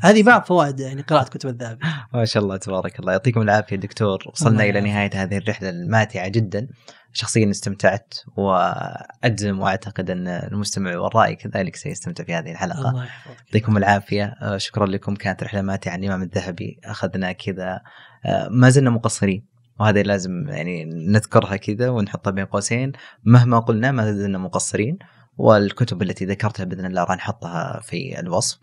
هذه 0.00 0.22
بعض 0.22 0.44
فوائد 0.44 0.80
يعني 0.80 1.02
قراءة 1.02 1.28
كتب 1.28 1.48
الذهبي. 1.48 1.86
ما 2.14 2.24
شاء 2.24 2.42
الله 2.42 2.56
تبارك 2.56 3.00
الله. 3.00 3.12
يعطيكم 3.12 3.42
العافية 3.42 3.76
دكتور. 3.76 4.18
وصلنا 4.32 4.64
إلى 4.64 4.80
نهاية 4.80 5.10
هذه 5.14 5.36
الرحلة 5.36 5.68
الماتعة 5.70 6.28
جدا. 6.28 6.68
شخصيا 7.16 7.50
استمتعت 7.50 8.14
وأجزم 8.36 9.60
وأعتقد 9.60 10.10
أن 10.10 10.28
المستمع 10.28 10.96
والرأي 10.96 11.36
كذلك 11.36 11.76
سيستمتع 11.76 12.24
في 12.24 12.34
هذه 12.34 12.50
الحلقة. 12.50 12.90
الله 12.90 13.04
يحفظك. 13.04 13.36
يعطيكم 13.46 13.76
العافية. 13.76 14.24
آه، 14.24 14.56
شكرا 14.56 14.86
لكم. 14.86 15.14
كانت 15.14 15.42
رحلة 15.42 15.62
ماتعة. 15.62 15.92
عن 15.92 16.04
الإمام 16.04 16.22
الذهبي 16.22 16.80
أخذنا 16.84 17.32
كذا. 17.32 17.80
آه، 18.26 18.48
ما 18.48 18.70
زلنا 18.70 18.90
مقصرين. 18.90 19.46
وهذا 19.80 20.02
لازم 20.02 20.48
يعني 20.48 20.84
نذكرها 20.84 21.56
كذا 21.56 21.88
ونحطها 21.88 22.30
بين 22.30 22.44
قوسين. 22.44 22.92
مهما 23.24 23.58
قلنا 23.58 23.92
ما 23.92 24.12
زلنا 24.12 24.38
مقصرين. 24.38 24.98
والكتب 25.36 26.02
التي 26.02 26.24
ذكرتها 26.24 26.64
بإذن 26.64 26.86
الله 26.86 27.04
راح 27.04 27.16
نحطها 27.16 27.80
في 27.80 28.20
الوصف. 28.20 28.58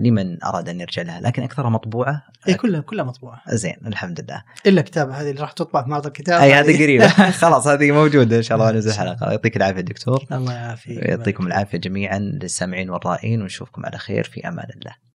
لمن 0.00 0.44
أراد 0.44 0.68
أن 0.68 0.80
يرجع 0.80 1.02
لها 1.02 1.20
لكن 1.20 1.42
اكثرها 1.42 1.70
مطبوعة. 1.70 2.22
اي 2.48 2.54
كلها 2.54 2.80
كلها 2.80 3.04
مطبوعة. 3.04 3.42
زين 3.48 3.76
الحمد 3.86 4.20
لله. 4.20 4.42
إلا 4.66 4.82
كتابه 4.82 5.14
هذه 5.14 5.30
اللي 5.30 5.40
راح 5.40 5.52
تطبع 5.52 5.82
في 5.82 5.90
معرض 5.90 6.06
الكتاب 6.06 6.40
أي 6.40 6.54
هذه 6.54 6.82
قريبة. 6.82 7.08
خلاص 7.42 7.66
هذه 7.66 7.90
موجودة 7.90 8.36
إن 8.36 8.42
شاء 8.42 8.58
الله. 8.58 8.70
ننزل 8.72 8.92
حلقه 8.92 9.30
يعطيك 9.30 9.56
العافية 9.56 9.80
دكتور. 9.80 10.24
الله 10.32 10.52
يعافيك. 10.52 10.98
يعطيكم 11.02 11.46
العافية 11.46 11.78
جميعا 11.78 12.18
للسامعين 12.18 12.90
والرائين 12.90 13.42
ونشوفكم 13.42 13.86
على 13.86 13.98
خير. 13.98 14.24
في 14.24 14.48
أمان 14.48 14.66
الله. 14.76 15.11